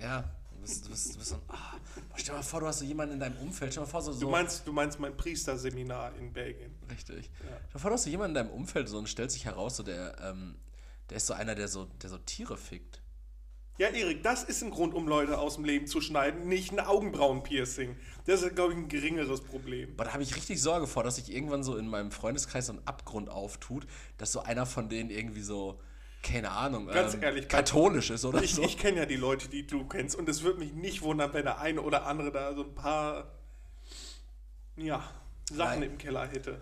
Ja, 0.00 0.24
du 0.58 0.62
bist, 0.62 0.84
du 0.84 0.90
bist, 0.90 1.14
du 1.14 1.18
bist 1.18 1.30
so 1.30 1.36
ein, 1.36 1.42
ah, 1.48 1.76
stell 2.14 2.34
dir 2.34 2.38
mal 2.38 2.42
vor, 2.42 2.60
du 2.60 2.66
hast 2.66 2.80
so 2.80 2.84
jemanden 2.84 3.14
in 3.14 3.20
deinem 3.20 3.36
Umfeld, 3.38 3.72
stell 3.72 3.82
dir 3.82 3.86
mal 3.86 3.90
vor, 3.90 4.02
so, 4.02 4.12
so 4.12 4.20
Du 4.20 4.30
meinst, 4.30 4.66
du 4.66 4.72
meinst 4.72 4.98
mein 4.98 5.16
Priesterseminar 5.16 6.14
in 6.16 6.32
Belgien. 6.32 6.74
Richtig. 6.90 7.30
Stell 7.36 7.48
dir 7.48 7.74
mal 7.74 7.80
vor, 7.80 7.90
du 7.90 7.94
hast 7.94 8.04
so 8.04 8.10
jemanden 8.10 8.36
in 8.36 8.46
deinem 8.46 8.54
Umfeld 8.54 8.88
so 8.88 8.98
und 8.98 9.08
stellt 9.08 9.30
sich 9.30 9.44
heraus, 9.44 9.76
so 9.76 9.82
der, 9.82 10.16
ähm, 10.22 10.56
der 11.10 11.18
ist 11.18 11.26
so 11.26 11.34
einer, 11.34 11.54
der 11.54 11.68
so, 11.68 11.84
der 12.02 12.10
so 12.10 12.18
Tiere 12.18 12.56
fickt. 12.56 13.02
Ja, 13.78 13.90
Erik, 13.90 14.24
das 14.24 14.42
ist 14.42 14.64
ein 14.64 14.70
Grund, 14.70 14.92
um 14.92 15.06
Leute 15.06 15.38
aus 15.38 15.54
dem 15.54 15.64
Leben 15.64 15.86
zu 15.86 16.00
schneiden, 16.00 16.48
nicht 16.48 16.72
ein 16.72 16.80
Augenbrauenpiercing. 16.80 17.96
Das 18.26 18.42
ist, 18.42 18.56
glaube 18.56 18.72
ich, 18.72 18.78
ein 18.78 18.88
geringeres 18.88 19.40
Problem. 19.40 19.92
Aber 19.94 20.06
da 20.06 20.14
habe 20.14 20.24
ich 20.24 20.34
richtig 20.34 20.60
Sorge 20.60 20.88
vor, 20.88 21.04
dass 21.04 21.14
sich 21.14 21.32
irgendwann 21.32 21.62
so 21.62 21.76
in 21.76 21.86
meinem 21.86 22.10
Freundeskreis 22.10 22.66
so 22.66 22.72
ein 22.72 22.80
Abgrund 22.86 23.28
auftut, 23.28 23.86
dass 24.16 24.32
so 24.32 24.42
einer 24.42 24.66
von 24.66 24.88
denen 24.88 25.10
irgendwie 25.10 25.42
so, 25.42 25.78
keine 26.22 26.50
Ahnung, 26.50 26.86
Ganz 26.88 27.14
ähm, 27.14 27.22
ehrlich, 27.22 27.48
katholisch 27.48 28.10
ist 28.10 28.24
oder 28.24 28.42
Ich, 28.42 28.54
so. 28.54 28.62
ich 28.62 28.76
kenne 28.78 28.98
ja 28.98 29.06
die 29.06 29.16
Leute, 29.16 29.48
die 29.48 29.66
du 29.66 29.86
kennst, 29.86 30.16
und 30.16 30.28
es 30.28 30.42
würde 30.42 30.58
mich 30.58 30.72
nicht 30.72 31.02
wundern, 31.02 31.32
wenn 31.32 31.44
der 31.44 31.58
eine 31.60 31.80
oder 31.82 32.06
andere 32.06 32.32
da 32.32 32.54
so 32.54 32.64
ein 32.64 32.74
paar, 32.74 33.30
ja, 34.76 35.02
Sachen 35.50 35.80
Nein. 35.80 35.90
im 35.90 35.98
Keller 35.98 36.26
hätte. 36.26 36.60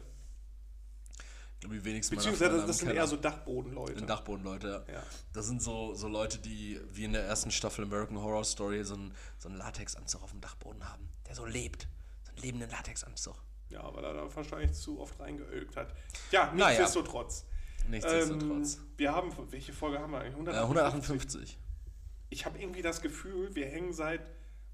Ich 1.54 1.60
glaube, 1.60 1.76
die 1.76 1.84
wenigsten 1.84 2.14
Beziehungsweise, 2.16 2.52
das 2.52 2.60
haben 2.62 2.72
sind 2.72 2.88
Keller. 2.88 3.00
eher 3.00 3.06
so 3.06 3.16
Dachbodenleute. 3.16 3.94
Den 3.94 4.06
Dachbodenleute, 4.06 4.84
ja. 4.86 4.92
Ja. 4.94 5.02
Das 5.32 5.46
sind 5.46 5.62
so, 5.62 5.94
so 5.94 6.06
Leute, 6.06 6.38
die 6.38 6.78
wie 6.92 7.04
in 7.04 7.14
der 7.14 7.24
ersten 7.24 7.50
Staffel 7.50 7.84
American 7.84 8.20
Horror 8.20 8.44
Story 8.44 8.84
so 8.84 8.94
einen, 8.94 9.14
so 9.38 9.48
einen 9.48 9.56
Latexanzug 9.56 10.22
auf 10.22 10.30
dem 10.32 10.40
Dachboden 10.42 10.86
haben, 10.88 11.08
der 11.26 11.34
so 11.34 11.46
lebt. 11.46 11.88
So 12.24 12.30
einen 12.32 12.42
lebenden 12.42 12.70
Latexanzug. 12.70 13.36
Ja, 13.70 13.82
weil 13.94 14.04
er 14.04 14.12
da 14.12 14.36
wahrscheinlich 14.36 14.74
zu 14.74 15.00
oft 15.00 15.18
reingeölt 15.18 15.74
hat. 15.76 15.94
Ja, 16.30 16.52
nichtsdestotrotz. 16.52 17.45
Nichtsdestotrotz. 17.88 18.76
Ähm, 18.76 18.82
wir 18.96 19.12
haben, 19.14 19.32
welche 19.50 19.72
Folge 19.72 19.98
haben 19.98 20.12
wir 20.12 20.20
eigentlich? 20.20 20.54
äh, 20.54 20.58
158. 20.58 21.58
Ich 22.30 22.44
habe 22.44 22.58
irgendwie 22.58 22.82
das 22.82 23.00
Gefühl, 23.02 23.54
wir 23.54 23.66
hängen 23.66 23.92
seit 23.92 24.20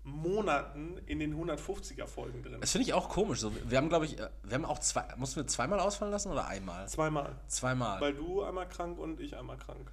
Monaten 0.05 0.99
in 1.07 1.21
den 1.21 1.35
150er 1.35 2.07
Folgen 2.07 2.43
drin. 2.43 2.61
Das 2.61 2.73
finde 2.73 2.87
ich 2.89 2.95
auch 2.95 3.09
komisch. 3.09 3.41
So, 3.41 3.53
wir 3.69 3.79
haben, 3.79 3.89
glaube 3.89 4.07
ich, 4.07 4.19
äh, 4.19 4.29
wir 4.43 4.55
haben 4.55 4.65
auch 4.65 4.81
zwei, 4.81 5.05
mussten 5.17 5.37
wir 5.37 5.47
zweimal 5.47 5.79
ausfallen 5.81 6.11
lassen 6.13 6.31
oder 6.31 6.47
einmal? 6.49 6.89
Zweimal. 6.89 7.37
Zweimal. 7.47 8.01
Weil 8.01 8.15
du 8.15 8.43
einmal 8.43 8.69
krank 8.69 8.99
und 8.99 9.21
ich 9.21 9.37
einmal 9.37 9.59
krank. 9.59 9.93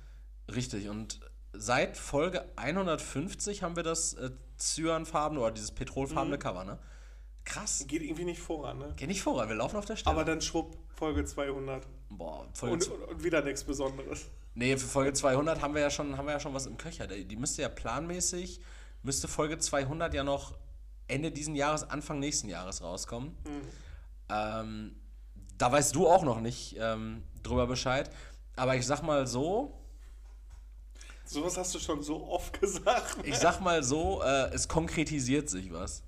Richtig. 0.54 0.90
Und 0.90 1.20
seit 1.54 1.96
Folge 1.98 2.46
150 2.56 3.62
haben 3.62 3.76
wir 3.76 3.84
das 3.84 4.14
äh, 4.16 4.32
cyanfarbene 4.58 5.42
oder 5.42 5.52
dieses 5.52 5.72
petrolfarbene 5.72 6.38
Mhm. 6.38 6.40
Cover, 6.40 6.64
ne? 6.64 6.80
Krass. 7.46 7.86
Geht 7.88 8.02
irgendwie 8.02 8.26
nicht 8.26 8.42
voran, 8.42 8.80
ne? 8.80 8.94
Geh 8.96 9.08
nicht 9.08 9.22
voran, 9.22 9.48
wir 9.50 9.56
laufen 9.56 9.78
auf 9.78 9.86
der 9.86 9.96
Stelle. 9.96 10.16
Aber 10.16 10.26
dann 10.26 10.42
schwupp, 10.42 10.78
Folge 10.90 11.24
200. 11.26 11.88
Boah, 12.10 12.48
Folge 12.54 12.74
Und, 12.74 13.10
und, 13.10 13.24
wieder 13.24 13.42
nichts 13.44 13.64
Besonderes. 13.64 14.26
Nee, 14.56 14.76
für 14.78 14.88
Folge 14.88 15.14
200 15.14 15.62
haben 15.62 15.74
wir 15.76 15.82
ja 15.82 15.90
schon, 15.90 16.18
haben 16.18 16.26
wir 16.26 16.34
ja 16.34 16.40
schon 16.40 16.54
was 16.54 16.66
im 16.66 16.78
Köcher. 16.78 17.08
Die 17.08 17.36
müsste 17.36 17.62
ja 17.62 17.70
planmäßig, 17.70 18.60
müsste 19.04 19.28
Folge 19.28 19.58
200 19.60 20.14
ja 20.14 20.24
noch 20.24 20.56
Ende 21.08 21.32
diesen 21.32 21.56
Jahres, 21.56 21.90
Anfang 21.90 22.20
nächsten 22.20 22.50
Jahres 22.50 22.82
rauskommen. 22.82 23.36
Ähm, 24.30 24.96
da 25.58 25.72
weißt 25.72 25.96
du 25.96 26.08
auch 26.08 26.24
noch 26.24 26.42
nicht 26.42 26.76
ähm, 26.80 27.24
drüber 27.44 27.68
Bescheid. 27.68 28.10
Aber 28.56 28.76
ich 28.76 28.86
sag 28.86 29.02
mal 29.02 29.28
so, 29.28 29.76
Sowas 31.26 31.58
hast 31.58 31.76
du 31.76 31.80
schon 31.80 32.02
so 32.02 32.26
oft 32.28 32.60
gesagt. 32.60 33.18
ich 33.24 33.38
sag 33.38 33.62
mal 33.62 33.84
so, 33.84 34.24
äh, 34.24 34.50
es 34.52 34.68
konkretisiert 34.68 35.48
sich 35.48 35.72
was. 35.72 36.04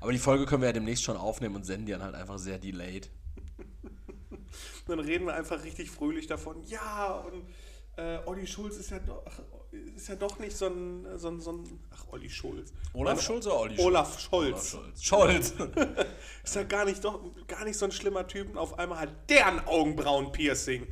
Aber 0.00 0.12
die 0.12 0.18
Folge 0.18 0.44
können 0.44 0.60
wir 0.60 0.68
ja 0.68 0.74
demnächst 0.74 1.02
schon 1.02 1.16
aufnehmen 1.16 1.56
und 1.56 1.64
senden 1.64 1.86
die 1.86 1.92
dann 1.92 2.02
halt 2.02 2.14
einfach 2.14 2.38
sehr 2.38 2.58
delayed. 2.58 3.10
Dann 4.86 5.00
reden 5.00 5.26
wir 5.26 5.34
einfach 5.34 5.62
richtig 5.64 5.90
fröhlich 5.90 6.26
davon. 6.26 6.62
Ja, 6.64 7.14
und 7.14 7.44
äh, 7.96 8.18
Olli 8.26 8.46
Schulz 8.46 8.76
ist 8.76 8.90
ja, 8.90 8.98
doch, 9.00 9.22
ist 9.96 10.08
ja 10.08 10.14
doch 10.16 10.38
nicht 10.38 10.56
so 10.56 10.66
ein, 10.66 11.06
so 11.18 11.28
ein, 11.28 11.40
so 11.40 11.52
ein 11.52 11.80
ach, 11.90 12.04
Olli 12.12 12.28
Schulz. 12.30 12.72
Olaf 12.92 13.20
Schulz 13.22 13.46
oder 13.46 13.58
Olli 13.60 13.74
Schulz? 13.76 13.86
Olaf 13.86 14.20
Scholz. 14.20 14.74
Olaf 14.74 14.94
Scholz. 15.00 15.52
Scholz. 15.54 15.54
Ist 16.44 16.54
ja 16.54 16.62
gar 16.64 16.84
nicht, 16.84 17.02
doch, 17.04 17.20
gar 17.46 17.64
nicht 17.64 17.76
so 17.78 17.86
ein 17.86 17.92
schlimmer 17.92 18.26
Typ. 18.26 18.50
Und 18.50 18.58
auf 18.58 18.78
einmal 18.78 19.00
hat 19.00 19.28
der 19.30 19.46
ein 19.46 19.66
Augenbrauen-Piercing. 19.66 20.86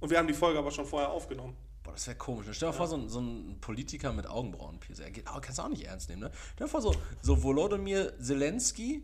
Und 0.00 0.10
wir 0.10 0.18
haben 0.18 0.28
die 0.28 0.34
Folge 0.34 0.58
aber 0.58 0.70
schon 0.70 0.86
vorher 0.86 1.08
aufgenommen. 1.10 1.56
Boah, 1.82 1.92
das 1.92 2.06
wäre 2.06 2.16
komisch. 2.18 2.46
Stell 2.52 2.68
dir 2.68 2.72
mal 2.72 2.76
vor, 2.76 2.88
so 2.88 2.96
ein, 2.96 3.08
so 3.08 3.20
ein 3.20 3.58
Politiker 3.60 4.12
mit 4.12 4.26
Augenbrauenpiercing. 4.26 5.12
Geht, 5.12 5.28
auch- 5.28 5.40
kannst 5.40 5.58
du 5.58 5.62
auch 5.62 5.68
nicht 5.68 5.84
ernst 5.84 6.08
nehmen, 6.10 6.22
ne? 6.22 6.30
Stell 6.54 6.66
dir 6.66 6.70
vor, 6.70 6.82
so, 6.82 6.94
so 7.22 7.42
Volodymyr 7.42 8.18
Zelensky, 8.20 9.02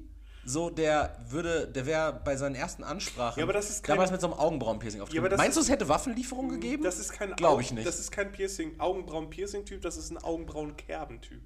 so 0.51 0.69
der 0.71 1.17
würde, 1.29 1.69
der 1.69 1.87
wäre 1.87 2.21
bei 2.25 2.37
seinen 2.37 2.55
ersten 2.55 2.83
Ansprachen 2.85 3.39
Ja, 3.39 3.45
aber 3.45 3.53
das 3.53 3.71
ist 3.71 3.83
kein- 3.85 3.95
damals 3.97 4.11
mit 4.11 4.21
so 4.21 4.27
einem 4.27 4.39
Augenbrauenpiercing 4.39 5.01
aber 5.01 5.29
das 5.29 5.39
Meinst 5.39 5.57
du, 5.57 5.61
es 5.61 5.69
hätte 5.69 5.89
Waffenlieferungen 5.89 6.51
gegeben? 6.61 6.83
Das 6.83 6.99
ist 6.99 7.13
kein 7.13 7.35
Glaube 7.37 7.57
Au- 7.57 7.61
ich 7.61 7.73
nicht. 7.73 7.87
Das 7.87 8.01
ist 8.01 8.11
kein 8.11 8.33
Piercing, 8.33 8.79
Augenbrauen-Piercing-Typ, 8.81 9.81
das 9.83 9.97
ist 9.97 10.11
ein 10.11 10.19
Augenbrauen-Kerben-Typ. 10.19 11.43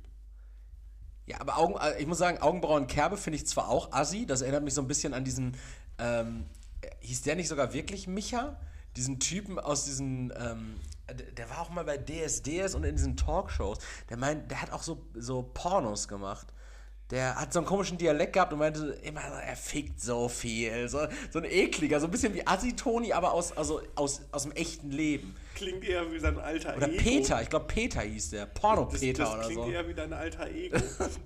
Ja, 1.26 1.40
aber 1.40 1.58
Augen, 1.58 1.74
äh, 1.80 2.00
ich 2.00 2.06
muss 2.06 2.18
sagen, 2.18 2.38
Augenbrauenkerbe 2.38 3.16
finde 3.16 3.36
ich 3.38 3.46
zwar 3.46 3.68
auch 3.68 3.92
assi, 3.92 4.26
das 4.26 4.42
erinnert 4.42 4.62
mich 4.64 4.74
so 4.74 4.82
ein 4.82 4.88
bisschen 4.88 5.14
an 5.14 5.24
diesen, 5.24 5.56
ähm, 5.98 6.46
äh, 6.82 6.88
hieß 7.00 7.22
der 7.22 7.36
nicht 7.36 7.48
sogar 7.48 7.72
wirklich 7.72 8.06
Micha? 8.06 8.58
Diesen 8.96 9.18
Typen 9.20 9.58
aus 9.58 9.84
diesen, 9.84 10.32
ähm, 10.38 10.76
äh, 11.06 11.14
der- 11.14 11.32
der 11.32 11.50
war 11.50 11.60
auch 11.62 11.70
mal 11.70 11.84
bei 11.84 11.96
DSDS 11.98 12.74
und 12.74 12.84
in 12.84 12.94
diesen 12.96 13.16
Talkshows. 13.16 13.78
Der 14.08 14.16
meint, 14.18 14.50
der 14.50 14.62
hat 14.62 14.72
auch 14.72 14.82
so, 14.82 15.02
so 15.14 15.42
Pornos 15.54 16.08
gemacht. 16.08 16.53
Der 17.14 17.36
hat 17.36 17.52
so 17.52 17.60
einen 17.60 17.66
komischen 17.66 17.96
Dialekt 17.96 18.32
gehabt 18.32 18.52
und 18.52 18.58
meinte 18.58 18.98
immer, 19.04 19.20
er 19.20 19.54
fickt 19.54 20.00
so 20.00 20.28
viel. 20.28 20.88
So, 20.88 21.06
so 21.30 21.38
ein 21.38 21.44
ekliger, 21.44 22.00
so 22.00 22.08
ein 22.08 22.10
bisschen 22.10 22.34
wie 22.34 22.44
Assi-Toni, 22.44 23.12
aber 23.12 23.32
aus, 23.32 23.56
also 23.56 23.80
aus, 23.94 24.22
aus 24.32 24.42
dem 24.42 24.50
echten 24.50 24.90
Leben. 24.90 25.36
Klingt 25.54 25.84
eher 25.84 26.10
wie 26.10 26.18
sein 26.18 26.36
alter 26.40 26.76
Oder 26.76 26.88
Ego. 26.88 27.00
Peter, 27.00 27.40
ich 27.40 27.48
glaube 27.48 27.66
Peter 27.66 28.00
hieß 28.00 28.30
der. 28.30 28.46
Porno-Peter 28.46 29.22
das 29.22 29.32
oder 29.32 29.42
klingt 29.44 29.62
so. 29.62 29.70
eher 29.70 29.86
wie 29.86 29.94
dein 29.94 30.12
alter 30.12 30.50
Ego. 30.50 30.76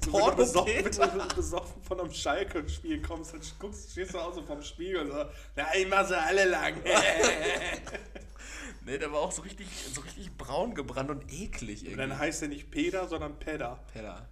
Du, 0.04 0.10
Porno 0.10 0.36
wenn, 0.36 0.84
du 0.84 1.34
besoffen, 1.34 1.82
von 1.82 2.00
einem 2.00 2.12
Schalke-Spiel 2.12 3.00
kommst, 3.00 3.32
dann 3.32 3.40
guckst, 3.58 3.92
stehst 3.92 4.12
du 4.12 4.18
auch 4.18 4.34
so 4.34 4.42
vorm 4.42 4.60
Spiegel 4.60 5.06
und 5.06 5.12
so, 5.12 5.24
na, 5.56 5.74
ich 5.74 5.88
mach 5.88 6.06
sie 6.06 6.18
alle 6.18 6.44
lang. 6.44 6.74
Nee, 8.84 8.96
der 8.96 9.12
war 9.12 9.20
auch 9.20 9.32
so 9.32 9.42
richtig, 9.42 9.66
so 9.92 10.00
richtig 10.00 10.34
braun 10.36 10.74
gebrannt 10.74 11.10
und 11.10 11.30
eklig 11.30 11.80
Und 11.80 11.88
irgendwie. 11.88 12.08
dann 12.08 12.18
heißt 12.18 12.42
er 12.42 12.48
nicht 12.48 12.70
Peter, 12.70 13.06
sondern 13.06 13.38
Pedder. 13.38 13.78
Peter. 13.92 14.26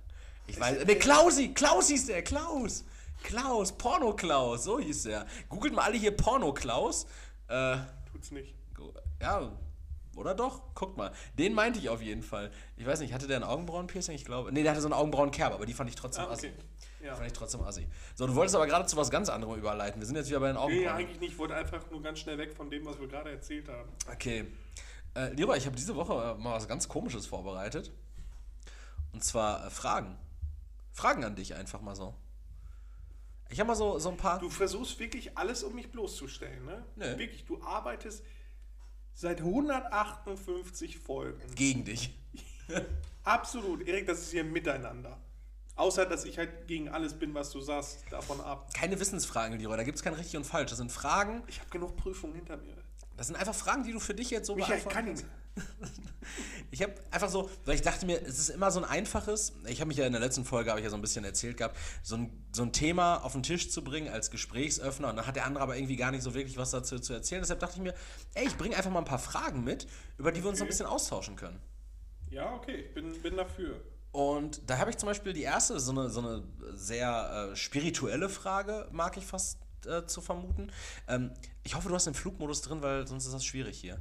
Ich 0.46 0.58
weiß. 0.60 0.84
Ne, 0.84 0.96
Klausi! 0.96 1.48
Klaus 1.54 1.88
hieß 1.88 2.06
der! 2.06 2.22
Klaus! 2.22 2.84
Klaus! 3.22 3.72
Porno-Klaus! 3.72 4.64
So 4.64 4.78
hieß 4.78 5.04
der. 5.04 5.26
Googelt 5.48 5.74
mal 5.74 5.82
alle 5.82 5.96
hier 5.96 6.16
Porno-Klaus. 6.16 7.06
Äh, 7.48 7.76
Tut's 8.12 8.30
nicht. 8.30 8.54
ja. 9.20 9.50
Oder 10.16 10.34
doch? 10.34 10.62
Guckt 10.74 10.96
mal. 10.96 11.12
Den 11.38 11.52
meinte 11.52 11.78
ich 11.78 11.90
auf 11.90 12.00
jeden 12.00 12.22
Fall. 12.22 12.50
Ich 12.78 12.86
weiß 12.86 13.00
nicht, 13.00 13.12
hatte 13.12 13.26
der 13.26 13.36
ein 13.36 13.42
Augenbrauenpiercing? 13.44 14.14
Ich 14.14 14.24
glaube. 14.24 14.50
Nee, 14.50 14.62
der 14.62 14.72
hatte 14.72 14.80
so 14.80 14.88
eine 14.88 14.96
Augenbrauenkerbe, 14.96 15.54
aber 15.56 15.66
die 15.66 15.74
fand 15.74 15.90
ich 15.90 15.96
trotzdem 15.96 16.24
Ah, 16.24 16.30
assi. 16.30 16.46
okay. 16.46 16.56
Ja. 17.04 17.14
Fand 17.14 17.26
ich 17.26 17.34
trotzdem 17.34 17.60
assi. 17.60 17.86
So, 18.14 18.26
du 18.26 18.34
wolltest 18.34 18.56
aber 18.56 18.66
gerade 18.66 18.86
zu 18.86 18.96
was 18.96 19.10
ganz 19.10 19.28
anderem 19.28 19.58
überleiten. 19.58 20.00
Wir 20.00 20.06
sind 20.06 20.16
jetzt 20.16 20.30
wieder 20.30 20.40
bei 20.40 20.46
den 20.46 20.56
Nee, 20.56 20.62
Augenbrauen. 20.62 20.88
eigentlich 20.96 21.20
nicht. 21.20 21.32
Ich 21.32 21.38
wollte 21.38 21.54
einfach 21.54 21.82
nur 21.90 22.00
ganz 22.02 22.20
schnell 22.20 22.38
weg 22.38 22.54
von 22.56 22.70
dem, 22.70 22.86
was 22.86 22.98
wir 22.98 23.08
gerade 23.08 23.30
erzählt 23.30 23.68
haben. 23.68 23.90
Okay. 24.10 24.46
Äh, 25.14 25.34
lieber, 25.34 25.54
ich 25.56 25.66
habe 25.66 25.76
diese 25.76 25.94
Woche 25.94 26.34
mal 26.38 26.54
was 26.54 26.66
ganz 26.66 26.88
Komisches 26.88 27.26
vorbereitet. 27.26 27.90
Und 29.12 29.22
zwar 29.22 29.66
äh, 29.66 29.70
Fragen. 29.70 30.16
Fragen 30.96 31.24
an 31.24 31.36
dich 31.36 31.54
einfach 31.54 31.82
mal 31.82 31.94
so. 31.94 32.14
Ich 33.50 33.60
habe 33.60 33.68
mal 33.68 33.74
so, 33.74 33.98
so 33.98 34.08
ein 34.08 34.16
paar. 34.16 34.38
Du 34.38 34.48
versuchst 34.48 34.98
wirklich 34.98 35.36
alles, 35.36 35.62
um 35.62 35.74
mich 35.74 35.92
bloßzustellen, 35.92 36.64
ne? 36.64 36.86
Nee. 36.96 37.18
Wirklich, 37.18 37.44
du 37.44 37.62
arbeitest 37.62 38.24
seit 39.12 39.40
158 39.40 40.98
Folgen. 40.98 41.54
gegen 41.54 41.84
dich. 41.84 42.18
Absolut. 43.24 43.86
Erik, 43.86 44.06
das 44.06 44.22
ist 44.22 44.30
hier 44.30 44.42
ein 44.42 44.50
Miteinander. 44.50 45.20
Außer, 45.76 46.06
dass 46.06 46.24
ich 46.24 46.38
halt 46.38 46.66
gegen 46.66 46.88
alles 46.88 47.12
bin, 47.12 47.34
was 47.34 47.50
du 47.50 47.60
sagst, 47.60 48.04
davon 48.10 48.40
ab. 48.40 48.72
Keine 48.72 48.98
Wissensfragen, 48.98 49.58
Leroy. 49.58 49.76
Da 49.76 49.84
gibt 49.84 49.98
es 49.98 50.02
kein 50.02 50.14
richtig 50.14 50.38
und 50.38 50.44
falsch. 50.44 50.70
Das 50.70 50.78
sind 50.78 50.90
Fragen. 50.90 51.42
Ich 51.46 51.60
habe 51.60 51.68
genug 51.68 51.94
Prüfungen 51.98 52.34
hinter 52.34 52.56
mir. 52.56 52.74
Das 53.18 53.26
sind 53.26 53.36
einfach 53.36 53.54
Fragen, 53.54 53.84
die 53.84 53.92
du 53.92 54.00
für 54.00 54.14
dich 54.14 54.30
jetzt 54.30 54.46
so 54.46 54.56
Michael, 54.56 54.78
ich 54.78 54.84
beantworten 54.84 55.06
kann 55.06 55.14
kannst. 55.14 55.45
Ich 56.72 56.82
habe 56.82 56.92
einfach 57.10 57.30
so, 57.30 57.48
weil 57.64 57.76
ich 57.76 57.82
dachte 57.82 58.04
mir, 58.04 58.20
es 58.20 58.38
ist 58.38 58.48
immer 58.50 58.70
so 58.70 58.80
ein 58.80 58.84
einfaches, 58.84 59.54
ich 59.66 59.80
habe 59.80 59.88
mich 59.88 59.96
ja 59.96 60.04
in 60.04 60.12
der 60.12 60.20
letzten 60.20 60.44
Folge, 60.44 60.70
habe 60.70 60.80
ich 60.80 60.84
ja 60.84 60.90
so 60.90 60.96
ein 60.96 61.00
bisschen 61.00 61.24
erzählt 61.24 61.56
gehabt, 61.56 61.76
so 62.02 62.16
ein, 62.16 62.44
so 62.52 62.64
ein 62.64 62.72
Thema 62.72 63.18
auf 63.18 63.32
den 63.32 63.44
Tisch 63.44 63.70
zu 63.70 63.82
bringen 63.84 64.08
als 64.12 64.30
Gesprächsöffner 64.30 65.08
und 65.08 65.16
dann 65.16 65.26
hat 65.26 65.36
der 65.36 65.46
andere 65.46 65.62
aber 65.62 65.76
irgendwie 65.76 65.96
gar 65.96 66.10
nicht 66.10 66.22
so 66.22 66.34
wirklich 66.34 66.58
was 66.58 66.72
dazu 66.72 66.98
zu 66.98 67.12
erzählen. 67.14 67.40
Deshalb 67.40 67.60
dachte 67.60 67.76
ich 67.76 67.82
mir, 67.82 67.94
ey, 68.34 68.46
ich 68.46 68.56
bringe 68.58 68.76
einfach 68.76 68.90
mal 68.90 68.98
ein 68.98 69.04
paar 69.06 69.20
Fragen 69.20 69.62
mit, 69.64 69.86
über 70.18 70.32
die 70.32 70.42
wir 70.42 70.50
uns 70.50 70.58
noch 70.58 70.64
ein 70.66 70.68
Okay. 70.68 70.72
bisschen 70.72 70.86
austauschen 70.86 71.36
können. 71.36 71.60
Ja, 72.28 72.52
okay, 72.54 72.74
ich 72.88 72.94
bin, 72.94 73.22
bin 73.22 73.36
dafür. 73.36 73.80
Und 74.10 74.68
da 74.68 74.78
habe 74.78 74.90
ich 74.90 74.96
zum 74.98 75.06
Beispiel 75.08 75.32
die 75.32 75.42
erste, 75.42 75.78
so 75.78 75.92
eine, 75.92 76.10
so 76.10 76.20
eine 76.20 76.42
sehr 76.74 77.50
äh, 77.52 77.56
spirituelle 77.56 78.28
Frage, 78.28 78.88
mag 78.90 79.16
ich 79.16 79.26
fast 79.26 79.58
äh, 79.86 80.04
zu 80.06 80.20
vermuten. 80.20 80.72
Ähm, 81.06 81.32
ich 81.62 81.74
hoffe, 81.74 81.88
du 81.88 81.94
hast 81.94 82.06
den 82.06 82.14
Flugmodus 82.14 82.62
drin, 82.62 82.82
weil 82.82 83.06
sonst 83.06 83.26
ist 83.26 83.34
das 83.34 83.44
schwierig 83.44 83.78
hier. 83.78 84.00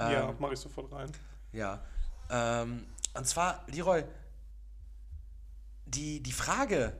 Ja, 0.00 0.34
mache 0.38 0.54
ich 0.54 0.60
sofort 0.60 0.92
rein. 0.92 1.10
Ja. 1.52 1.82
Ähm, 2.30 2.86
und 3.14 3.26
zwar, 3.26 3.64
Leroy, 3.66 4.04
die, 5.86 6.22
die 6.22 6.32
Frage, 6.32 6.96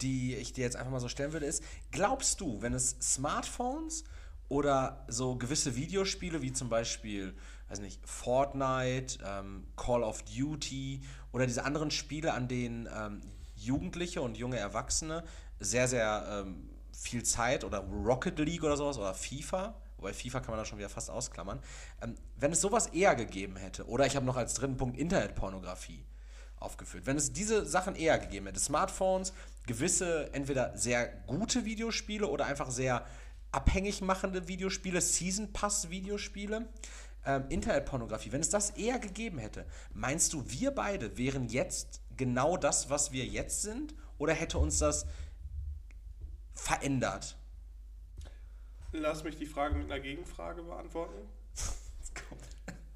die 0.00 0.34
ich 0.34 0.52
dir 0.52 0.64
jetzt 0.64 0.76
einfach 0.76 0.90
mal 0.90 1.00
so 1.00 1.08
stellen 1.08 1.32
würde, 1.32 1.46
ist, 1.46 1.62
glaubst 1.90 2.40
du, 2.40 2.60
wenn 2.60 2.74
es 2.74 2.96
Smartphones 3.00 4.04
oder 4.48 5.04
so 5.08 5.36
gewisse 5.36 5.76
Videospiele 5.76 6.42
wie 6.42 6.52
zum 6.52 6.68
Beispiel, 6.68 7.34
weiß 7.68 7.80
nicht, 7.80 8.00
Fortnite, 8.06 9.18
ähm, 9.24 9.66
Call 9.76 10.02
of 10.02 10.22
Duty 10.24 11.02
oder 11.32 11.46
diese 11.46 11.64
anderen 11.64 11.90
Spiele, 11.90 12.34
an 12.34 12.48
denen 12.48 12.88
ähm, 12.94 13.20
Jugendliche 13.56 14.20
und 14.20 14.36
junge 14.36 14.58
Erwachsene 14.58 15.24
sehr, 15.60 15.86
sehr 15.86 16.44
ähm, 16.44 16.68
viel 16.92 17.22
Zeit 17.22 17.64
oder 17.64 17.78
Rocket 17.78 18.38
League 18.40 18.64
oder 18.64 18.76
sowas 18.76 18.98
oder 18.98 19.14
FIFA, 19.14 19.74
wobei 20.02 20.12
FIFA 20.12 20.40
kann 20.40 20.50
man 20.50 20.58
da 20.58 20.64
schon 20.64 20.78
wieder 20.78 20.88
fast 20.88 21.10
ausklammern, 21.10 21.60
ähm, 22.02 22.16
wenn 22.36 22.52
es 22.52 22.60
sowas 22.60 22.88
eher 22.88 23.14
gegeben 23.14 23.56
hätte, 23.56 23.86
oder 23.86 24.06
ich 24.06 24.16
habe 24.16 24.26
noch 24.26 24.36
als 24.36 24.54
dritten 24.54 24.76
Punkt 24.76 24.98
Internetpornografie 24.98 26.04
aufgeführt, 26.56 27.06
wenn 27.06 27.16
es 27.16 27.32
diese 27.32 27.66
Sachen 27.66 27.94
eher 27.94 28.18
gegeben 28.18 28.46
hätte, 28.46 28.60
Smartphones, 28.60 29.32
gewisse 29.66 30.32
entweder 30.32 30.76
sehr 30.76 31.06
gute 31.26 31.64
Videospiele 31.64 32.26
oder 32.26 32.46
einfach 32.46 32.70
sehr 32.70 33.06
abhängig 33.52 34.00
machende 34.00 34.48
Videospiele, 34.48 35.00
Season 35.00 35.52
Pass 35.52 35.90
Videospiele, 35.90 36.66
ähm, 37.24 37.44
Internetpornografie, 37.48 38.32
wenn 38.32 38.40
es 38.40 38.50
das 38.50 38.70
eher 38.70 38.98
gegeben 38.98 39.38
hätte, 39.38 39.66
meinst 39.92 40.32
du, 40.32 40.44
wir 40.48 40.72
beide 40.72 41.16
wären 41.16 41.48
jetzt 41.48 42.00
genau 42.16 42.56
das, 42.56 42.90
was 42.90 43.12
wir 43.12 43.24
jetzt 43.24 43.62
sind? 43.62 43.94
Oder 44.18 44.34
hätte 44.34 44.58
uns 44.58 44.78
das 44.78 45.06
verändert? 46.54 47.36
Lass 48.92 49.24
mich 49.24 49.36
die 49.36 49.46
Frage 49.46 49.74
mit 49.74 49.90
einer 49.90 50.00
Gegenfrage 50.00 50.62
beantworten. 50.62 51.28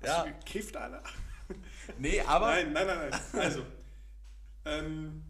Ja. 0.03 0.19
Hast 0.19 0.27
du 0.27 0.33
gekifft, 0.35 0.77
Alter? 0.77 1.03
Nee, 1.99 2.21
aber. 2.21 2.49
Nein, 2.49 2.73
nein, 2.73 2.87
nein, 2.87 3.11
nein. 3.11 3.21
Also, 3.33 3.65
ähm, 4.65 5.25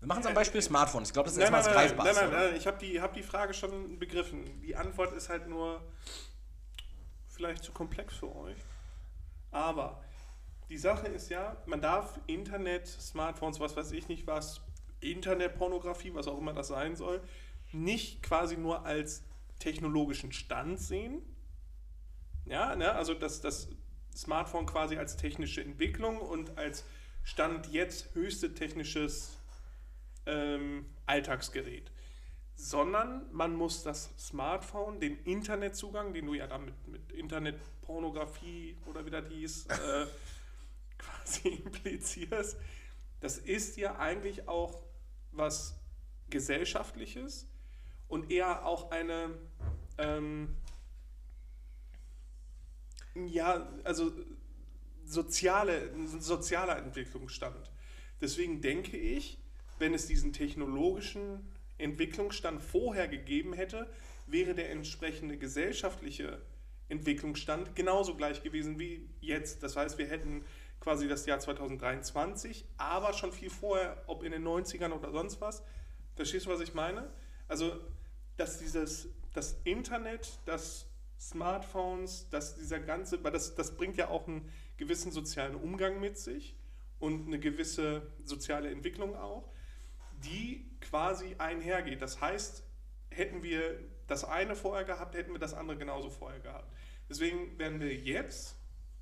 Wir 0.00 0.06
machen 0.06 0.20
es 0.20 0.26
am 0.26 0.34
Beispiel 0.34 0.62
Smartphone. 0.62 1.02
Ich 1.04 1.12
glaube, 1.12 1.26
das 1.26 1.36
ist 1.36 1.42
nein, 1.42 1.52
erstmal 1.52 1.74
nein, 1.74 1.96
das 1.96 1.96
nein, 1.96 1.96
nein, 1.96 2.14
Greifbarste. 2.14 2.24
nein, 2.24 2.40
oder? 2.40 2.50
nein, 2.50 2.56
ich 2.60 2.66
habe 2.66 2.78
die, 2.78 3.00
hab 3.00 3.14
die 3.14 3.22
Frage 3.22 3.54
schon 3.54 3.98
begriffen. 3.98 4.60
Die 4.60 4.76
Antwort 4.76 5.14
ist 5.14 5.28
halt 5.28 5.48
nur 5.48 5.82
vielleicht 7.28 7.64
zu 7.64 7.72
komplex 7.72 8.14
für 8.14 8.34
euch. 8.36 8.58
Aber 9.50 10.04
die 10.68 10.78
Sache 10.78 11.08
ist 11.08 11.30
ja, 11.30 11.56
man 11.66 11.80
darf 11.80 12.20
Internet, 12.26 12.86
Smartphones, 12.86 13.58
was 13.58 13.74
weiß 13.76 13.92
ich 13.92 14.06
nicht 14.08 14.26
was, 14.26 14.60
Internetpornografie, 15.00 16.14
was 16.14 16.28
auch 16.28 16.38
immer 16.38 16.52
das 16.52 16.68
sein 16.68 16.94
soll, 16.96 17.20
nicht 17.84 18.22
quasi 18.22 18.56
nur 18.56 18.84
als 18.84 19.22
technologischen 19.58 20.32
Stand 20.32 20.78
sehen. 20.78 21.22
Ja, 22.44 22.76
ne? 22.76 22.92
also 22.92 23.14
das, 23.14 23.40
das 23.40 23.68
Smartphone 24.14 24.66
quasi 24.66 24.96
als 24.96 25.16
technische 25.16 25.62
Entwicklung 25.62 26.18
und 26.18 26.56
als 26.56 26.84
Stand 27.24 27.72
jetzt 27.72 28.14
höchste 28.14 28.54
technisches 28.54 29.36
ähm, 30.26 30.86
Alltagsgerät. 31.06 31.90
Sondern 32.54 33.26
man 33.32 33.54
muss 33.54 33.82
das 33.82 34.10
Smartphone, 34.18 35.00
den 35.00 35.18
Internetzugang, 35.24 36.14
den 36.14 36.26
du 36.26 36.34
ja 36.34 36.46
dann 36.46 36.64
mit, 36.64 36.88
mit 36.88 37.12
Internetpornografie 37.12 38.76
oder 38.86 39.04
wie 39.04 39.10
das 39.10 39.26
hieß, 39.28 39.66
äh, 39.66 40.06
quasi 40.98 41.48
implizierst, 41.48 42.56
das 43.20 43.38
ist 43.38 43.76
ja 43.76 43.98
eigentlich 43.98 44.48
auch 44.48 44.82
was 45.32 45.78
Gesellschaftliches 46.30 47.46
und 48.08 48.30
eher 48.30 48.66
auch 48.66 48.90
eine, 48.90 49.30
ähm, 49.98 50.56
ja, 53.14 53.68
also 53.84 54.12
soziale, 55.04 55.90
sozialer 56.18 56.78
Entwicklungsstand. 56.78 57.70
Deswegen 58.20 58.60
denke 58.60 58.96
ich, 58.96 59.38
wenn 59.78 59.94
es 59.94 60.06
diesen 60.06 60.32
technologischen 60.32 61.52
Entwicklungsstand 61.78 62.62
vorher 62.62 63.08
gegeben 63.08 63.52
hätte, 63.52 63.90
wäre 64.26 64.54
der 64.54 64.70
entsprechende 64.70 65.36
gesellschaftliche 65.36 66.40
Entwicklungsstand 66.88 67.74
genauso 67.74 68.16
gleich 68.16 68.42
gewesen 68.42 68.78
wie 68.78 69.08
jetzt. 69.20 69.62
Das 69.62 69.76
heißt, 69.76 69.98
wir 69.98 70.06
hätten 70.06 70.44
quasi 70.80 71.08
das 71.08 71.26
Jahr 71.26 71.38
2023, 71.38 72.64
aber 72.76 73.12
schon 73.12 73.32
viel 73.32 73.50
vorher, 73.50 74.02
ob 74.06 74.22
in 74.22 74.32
den 74.32 74.46
90ern 74.46 74.92
oder 74.92 75.10
sonst 75.12 75.40
was. 75.40 75.62
Verstehst 76.14 76.46
du, 76.46 76.50
was 76.50 76.60
ich 76.60 76.74
meine? 76.74 77.10
Also, 77.48 77.80
dass 78.36 78.58
dieses, 78.58 79.08
das 79.32 79.56
Internet, 79.64 80.38
das 80.44 80.86
Smartphones, 81.18 82.28
dass 82.30 82.56
dieser 82.56 82.80
ganze, 82.80 83.22
weil 83.24 83.32
das, 83.32 83.54
das 83.54 83.76
bringt 83.76 83.96
ja 83.96 84.08
auch 84.08 84.28
einen 84.28 84.50
gewissen 84.76 85.10
sozialen 85.10 85.54
Umgang 85.54 86.00
mit 86.00 86.18
sich 86.18 86.56
und 86.98 87.26
eine 87.26 87.38
gewisse 87.38 88.10
soziale 88.24 88.70
Entwicklung 88.70 89.16
auch, 89.16 89.50
die 90.24 90.70
quasi 90.80 91.36
einhergeht. 91.38 92.02
Das 92.02 92.20
heißt, 92.20 92.64
hätten 93.10 93.42
wir 93.42 93.78
das 94.06 94.24
eine 94.24 94.54
vorher 94.54 94.84
gehabt, 94.84 95.14
hätten 95.14 95.32
wir 95.32 95.38
das 95.38 95.54
andere 95.54 95.78
genauso 95.78 96.10
vorher 96.10 96.40
gehabt. 96.40 96.70
Deswegen 97.08 97.58
werden 97.58 97.80
wir 97.80 97.94
jetzt 97.94 98.56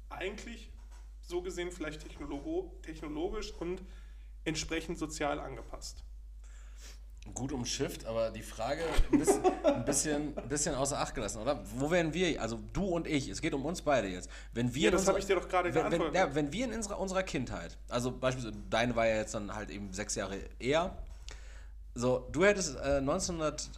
eigentlich 0.08 0.72
so 1.20 1.42
gesehen 1.42 1.70
vielleicht 1.70 2.02
technologisch 2.02 3.52
und 3.52 3.82
entsprechend 4.44 4.98
sozial 4.98 5.40
angepasst. 5.40 6.04
Gut 7.32 7.52
umschifft, 7.52 8.04
aber 8.04 8.30
die 8.30 8.42
Frage 8.42 8.82
ein 9.10 9.18
bisschen, 9.18 9.42
ein 9.64 9.84
bisschen, 9.84 10.38
ein 10.38 10.48
bisschen 10.48 10.74
außer 10.74 10.98
Acht 10.98 11.14
gelassen, 11.14 11.40
oder? 11.40 11.60
Wo 11.76 11.90
wären 11.90 12.12
wir, 12.12 12.40
also 12.40 12.60
du 12.72 12.84
und 12.84 13.06
ich, 13.06 13.28
es 13.28 13.40
geht 13.40 13.54
um 13.54 13.64
uns 13.64 13.82
beide 13.82 14.08
jetzt. 14.08 14.28
Wenn 14.52 14.72
wir 14.74 14.82
Ja, 14.82 14.90
das 14.90 15.08
habe 15.08 15.18
ich 15.18 15.26
dir 15.26 15.36
doch 15.36 15.48
gerade 15.48 15.74
wenn, 15.74 15.90
wenn, 15.90 16.14
ja, 16.14 16.32
wenn 16.34 16.52
wir 16.52 16.66
in 16.66 16.74
unserer, 16.74 16.98
unserer 17.00 17.22
Kindheit, 17.22 17.76
also 17.88 18.12
beispielsweise, 18.12 18.56
deine 18.70 18.94
war 18.94 19.06
ja 19.06 19.16
jetzt 19.16 19.34
dann 19.34 19.54
halt 19.54 19.70
eben 19.70 19.92
sechs 19.92 20.14
Jahre 20.14 20.38
eher, 20.58 20.96
so, 21.94 22.28
du 22.30 22.44
hättest 22.44 22.76
äh, 22.76 22.98
1900, 22.98 23.70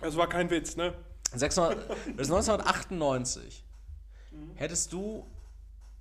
Das 0.00 0.16
war 0.16 0.28
kein 0.28 0.50
Witz, 0.50 0.76
ne? 0.76 0.92
600, 1.34 1.78
das 1.88 2.28
ist 2.28 2.32
1998, 2.32 3.64
hättest 4.56 4.92
du 4.92 5.26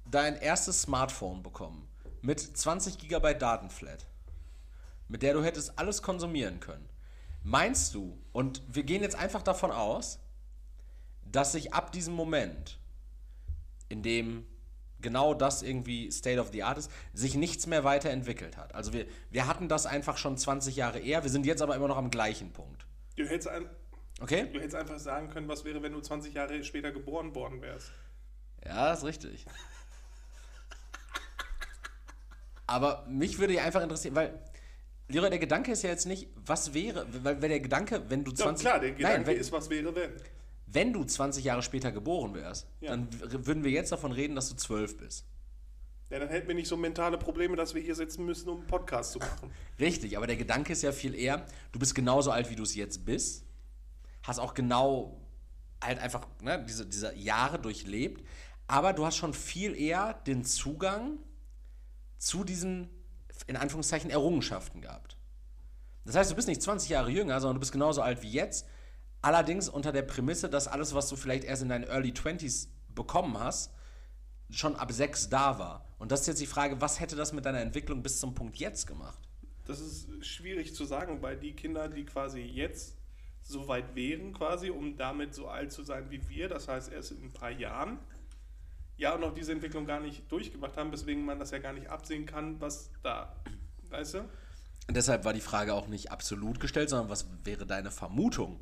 dein 0.09 0.35
erstes 0.35 0.81
Smartphone 0.81 1.41
bekommen 1.43 1.87
mit 2.21 2.39
20 2.39 2.97
GB 2.97 3.33
Datenflat, 3.35 4.05
mit 5.13 5.21
der 5.21 5.35
du 5.35 5.43
hättest 5.43 5.77
alles 5.77 6.01
konsumieren 6.01 6.59
können. 6.59 6.89
Meinst 7.43 7.93
du, 7.93 8.17
und 8.31 8.63
wir 8.67 8.81
gehen 8.81 9.03
jetzt 9.03 9.15
einfach 9.15 9.43
davon 9.43 9.69
aus, 9.69 10.17
dass 11.21 11.51
sich 11.51 11.71
ab 11.71 11.91
diesem 11.91 12.15
Moment, 12.15 12.79
in 13.89 14.01
dem 14.01 14.43
genau 15.01 15.35
das 15.35 15.61
irgendwie 15.61 16.11
State 16.11 16.39
of 16.41 16.49
the 16.51 16.63
Art 16.63 16.79
ist, 16.79 16.89
sich 17.13 17.35
nichts 17.35 17.67
mehr 17.67 17.83
weiterentwickelt 17.83 18.57
hat. 18.57 18.73
Also 18.73 18.91
wir, 18.91 19.05
wir 19.29 19.45
hatten 19.45 19.67
das 19.67 19.85
einfach 19.85 20.17
schon 20.17 20.35
20 20.35 20.77
Jahre 20.77 20.97
eher, 20.97 21.21
wir 21.21 21.29
sind 21.29 21.45
jetzt 21.45 21.61
aber 21.61 21.75
immer 21.75 21.89
noch 21.89 21.97
am 21.97 22.09
gleichen 22.09 22.51
Punkt. 22.51 22.87
Du 23.15 23.23
hättest, 23.27 23.49
ein, 23.49 23.69
Okay? 24.19 24.49
du 24.51 24.59
hättest 24.59 24.75
einfach 24.75 24.97
sagen 24.97 25.29
können, 25.29 25.47
was 25.47 25.63
wäre, 25.63 25.83
wenn 25.83 25.93
du 25.93 26.01
20 26.01 26.33
Jahre 26.33 26.63
später 26.63 26.91
geboren 26.91 27.35
worden 27.35 27.61
wärst. 27.61 27.91
Ja, 28.65 28.91
ist 28.91 29.03
richtig. 29.03 29.45
Aber 32.65 33.05
mich 33.07 33.37
würde 33.37 33.53
ja 33.53 33.63
einfach 33.63 33.83
interessieren, 33.83 34.15
weil, 34.15 34.39
Leroy, 35.09 35.29
der 35.29 35.39
Gedanke 35.39 35.71
ist 35.71 35.83
ja 35.83 35.89
jetzt 35.89 36.05
nicht, 36.05 36.29
was 36.45 36.73
wäre, 36.73 37.05
weil, 37.23 37.41
weil 37.41 37.49
der 37.49 37.59
Gedanke, 37.59 38.03
wenn 38.09 38.23
du 38.23 38.31
Ja, 38.31 38.37
20... 38.37 38.65
klar, 38.65 38.79
der 38.79 38.91
Gedanke 38.91 39.17
Nein, 39.17 39.27
wenn, 39.27 39.37
ist, 39.37 39.51
was 39.51 39.69
wäre, 39.69 39.93
wenn. 39.95 40.11
wenn 40.67 40.93
du 40.93 41.03
20 41.03 41.43
Jahre 41.43 41.61
später 41.61 41.91
geboren 41.91 42.33
wärst, 42.33 42.67
Ja. 42.81 42.91
dann 42.91 43.07
würden 43.45 43.63
wir 43.63 43.71
jetzt 43.71 43.91
davon 43.91 44.11
reden, 44.11 44.35
dass 44.35 44.49
du 44.49 44.55
12 44.55 44.97
bist. 44.97 45.25
Ja, 46.09 46.19
dann 46.19 46.29
hätten 46.29 46.47
wir 46.47 46.55
nicht 46.55 46.67
so 46.67 46.77
mentale 46.77 47.17
Probleme, 47.17 47.55
dass 47.55 47.73
wir 47.73 47.81
hier 47.81 47.95
sitzen 47.95 48.25
müssen, 48.25 48.47
um 48.49 48.59
einen 48.59 48.67
Podcast 48.67 49.13
zu 49.13 49.19
machen. 49.19 49.51
Richtig, 49.79 50.15
aber 50.15 50.27
der 50.27 50.35
Gedanke 50.35 50.73
ist 50.73 50.83
ja 50.83 50.91
viel 50.91 51.15
eher, 51.15 51.45
du 51.71 51.79
bist 51.79 51.95
genauso 51.95 52.31
alt, 52.31 52.49
wie 52.49 52.55
du 52.55 52.63
es 52.63 52.75
jetzt 52.75 53.03
bist, 53.05 53.45
hast 54.21 54.39
auch 54.39 54.53
genau 54.53 55.19
halt 55.83 55.99
einfach 55.99 56.27
ne, 56.41 56.63
diese, 56.67 56.85
diese 56.85 57.13
Jahre 57.15 57.59
durchlebt, 57.59 58.23
aber 58.67 58.93
du 58.93 59.05
hast 59.05 59.17
schon 59.17 59.33
viel 59.33 59.75
eher 59.75 60.13
den 60.25 60.45
Zugang 60.45 61.17
zu 62.17 62.43
diesen, 62.43 62.89
in 63.47 63.55
Anführungszeichen, 63.55 64.09
Errungenschaften 64.09 64.81
gehabt. 64.81 65.17
Das 66.05 66.15
heißt, 66.15 66.31
du 66.31 66.35
bist 66.35 66.47
nicht 66.47 66.61
20 66.61 66.89
Jahre 66.89 67.09
jünger, 67.09 67.39
sondern 67.39 67.55
du 67.55 67.59
bist 67.59 67.71
genauso 67.71 68.01
alt 68.01 68.21
wie 68.23 68.31
jetzt, 68.31 68.67
allerdings 69.21 69.69
unter 69.69 69.91
der 69.91 70.01
Prämisse, 70.01 70.49
dass 70.49 70.67
alles, 70.67 70.93
was 70.93 71.07
du 71.09 71.15
vielleicht 71.15 71.43
erst 71.43 71.63
in 71.63 71.69
deinen 71.69 71.85
Early 71.85 72.11
20s 72.11 72.67
bekommen 72.89 73.39
hast, 73.39 73.71
schon 74.49 74.75
ab 74.75 74.91
6 74.91 75.29
da 75.29 75.57
war. 75.59 75.85
Und 75.97 76.11
das 76.11 76.21
ist 76.21 76.27
jetzt 76.27 76.41
die 76.41 76.47
Frage, 76.47 76.81
was 76.81 76.99
hätte 76.99 77.15
das 77.15 77.33
mit 77.33 77.45
deiner 77.45 77.61
Entwicklung 77.61 78.03
bis 78.03 78.19
zum 78.19 78.35
Punkt 78.35 78.57
jetzt 78.57 78.85
gemacht? 78.85 79.17
Das 79.65 79.79
ist 79.79 80.25
schwierig 80.25 80.75
zu 80.75 80.83
sagen, 80.83 81.21
weil 81.21 81.37
die 81.37 81.53
Kinder, 81.53 81.87
die 81.87 82.03
quasi 82.03 82.41
jetzt 82.41 82.97
so 83.41 83.67
weit 83.67 83.95
wären, 83.95 84.33
quasi, 84.33 84.69
um 84.69 84.97
damit 84.97 85.33
so 85.33 85.47
alt 85.47 85.71
zu 85.71 85.83
sein 85.83 86.09
wie 86.09 86.27
wir, 86.29 86.49
das 86.49 86.67
heißt 86.67 86.91
erst 86.91 87.11
in 87.11 87.23
ein 87.23 87.33
paar 87.33 87.51
Jahren, 87.51 87.99
ja 88.97 89.15
auch 89.15 89.19
noch 89.19 89.33
diese 89.33 89.51
Entwicklung 89.51 89.85
gar 89.85 89.99
nicht 89.99 90.31
durchgemacht 90.31 90.77
haben, 90.77 90.91
weswegen 90.91 91.25
man 91.25 91.39
das 91.39 91.51
ja 91.51 91.59
gar 91.59 91.73
nicht 91.73 91.89
absehen 91.89 92.25
kann, 92.25 92.59
was 92.61 92.91
da, 93.01 93.35
weißt 93.89 94.15
du? 94.15 94.29
Deshalb 94.89 95.23
war 95.25 95.33
die 95.33 95.41
Frage 95.41 95.73
auch 95.73 95.87
nicht 95.87 96.11
absolut 96.11 96.59
gestellt, 96.59 96.89
sondern 96.89 97.09
was 97.09 97.27
wäre 97.43 97.65
deine 97.65 97.89
Vermutung, 97.89 98.59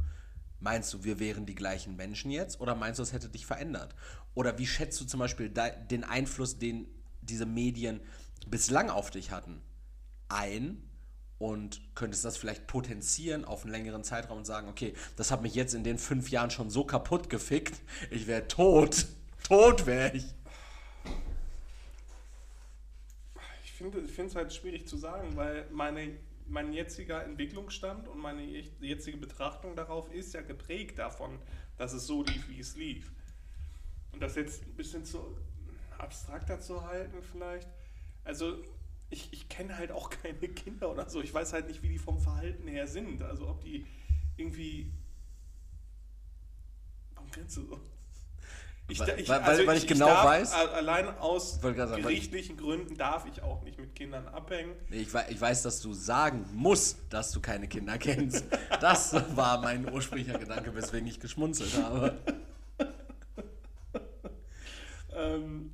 Meinst 0.62 0.94
du, 0.94 1.04
wir 1.04 1.20
wären 1.20 1.48
die 1.48 1.56
gleichen 1.56 1.96
Menschen 1.96 2.30
jetzt 2.30 2.62
oder 2.62 2.76
meinst 2.76 3.00
du, 3.00 3.04
es 3.04 3.14
hätte 3.14 3.30
dich 3.30 3.48
verändert? 3.48 3.96
Oder 4.36 4.60
wie 4.60 4.68
schätzt 4.68 5.02
du 5.02 5.06
zum 5.06 5.20
Beispiel 5.20 5.50
den 5.50 6.04
Einfluss, 6.04 6.60
den 6.60 6.88
diese 7.24 7.48
Medien 7.48 8.00
bislang 8.48 8.92
auf 8.92 9.10
dich 9.10 9.32
hatten, 9.32 9.62
ein? 10.30 10.88
Und 11.40 11.82
könntest 11.96 12.24
das 12.24 12.38
vielleicht 12.38 12.68
potenzieren 12.68 13.46
auf 13.46 13.64
einen 13.64 13.72
längeren 13.72 14.04
Zeitraum 14.04 14.38
und 14.38 14.46
sagen, 14.46 14.70
okay, 14.70 14.94
das 15.16 15.32
hat 15.32 15.42
mich 15.42 15.56
jetzt 15.56 15.74
in 15.74 15.84
den 15.84 15.98
fünf 15.98 16.30
Jahren 16.30 16.52
schon 16.52 16.70
so 16.70 16.84
kaputt 16.84 17.32
gefickt, 17.32 17.82
ich 18.12 18.28
wäre 18.28 18.48
tot. 18.48 19.08
Tot 19.52 19.86
wäre 19.86 20.16
ich. 20.16 20.24
Ich 23.66 23.72
finde 23.74 24.00
es 24.00 24.34
halt 24.34 24.54
schwierig 24.54 24.88
zu 24.88 24.96
sagen, 24.96 25.36
weil 25.36 25.70
meine 25.72 26.16
mein 26.48 26.72
jetziger 26.72 27.26
Entwicklungsstand 27.26 28.08
und 28.08 28.20
meine 28.20 28.44
jetzige 28.80 29.18
Betrachtung 29.18 29.76
darauf 29.76 30.10
ist 30.14 30.34
ja 30.34 30.42
geprägt 30.42 31.00
davon, 31.00 31.38
dass 31.76 31.92
es 31.92 32.08
so 32.08 32.24
lief, 32.24 32.48
wie 32.48 32.62
es 32.62 32.78
lief. 32.78 33.12
Und 34.14 34.22
das 34.22 34.38
jetzt 34.38 34.64
ein 34.66 34.74
bisschen 34.78 35.04
zu 35.04 35.38
abstrakter 35.98 36.62
zu 36.62 36.86
halten 36.86 37.22
vielleicht. 37.22 37.68
Also 38.24 38.56
ich, 39.10 39.34
ich 39.34 39.50
kenne 39.50 39.78
halt 39.78 39.92
auch 39.92 40.10
keine 40.24 40.48
Kinder 40.48 40.90
oder 40.90 41.10
so. 41.10 41.22
Ich 41.22 41.34
weiß 41.34 41.52
halt 41.52 41.68
nicht, 41.68 41.84
wie 41.84 41.90
die 41.90 42.00
vom 42.00 42.22
Verhalten 42.22 42.70
her 42.70 42.88
sind. 42.88 43.22
Also 43.22 43.50
ob 43.50 43.60
die 43.66 43.86
irgendwie... 44.38 44.94
Warum 47.16 47.30
kennst 47.32 47.58
du 47.58 47.66
so? 47.66 47.82
Ich, 48.92 49.00
ich, 49.00 49.30
weil, 49.30 49.40
also 49.40 49.66
weil 49.66 49.78
ich, 49.78 49.84
ich 49.84 49.90
genau 49.90 50.08
darf, 50.08 50.26
weiß. 50.26 50.54
Allein 50.54 51.08
aus 51.18 51.62
sagen, 51.62 52.02
gerichtlichen 52.02 52.58
Gründen 52.58 52.98
darf 52.98 53.26
ich 53.26 53.42
auch 53.42 53.64
nicht 53.64 53.80
mit 53.80 53.96
Kindern 53.96 54.28
abhängen. 54.28 54.74
Ich, 54.90 55.08
ich 55.30 55.42
weiß, 55.42 55.62
dass 55.64 55.80
du 55.80 55.94
sagen 55.94 56.46
musst, 56.54 56.98
dass 57.10 57.32
du 57.32 57.40
keine 57.40 57.68
Kinder 57.68 57.98
kennst. 57.98 58.44
Das 58.82 59.14
war 59.36 59.62
mein 59.62 59.92
ursprünglicher 59.92 60.38
Gedanke, 60.38 60.76
weswegen 60.76 61.08
ich 61.08 61.20
geschmunzelt 61.20 61.74
habe. 61.82 62.18
ähm, 65.16 65.72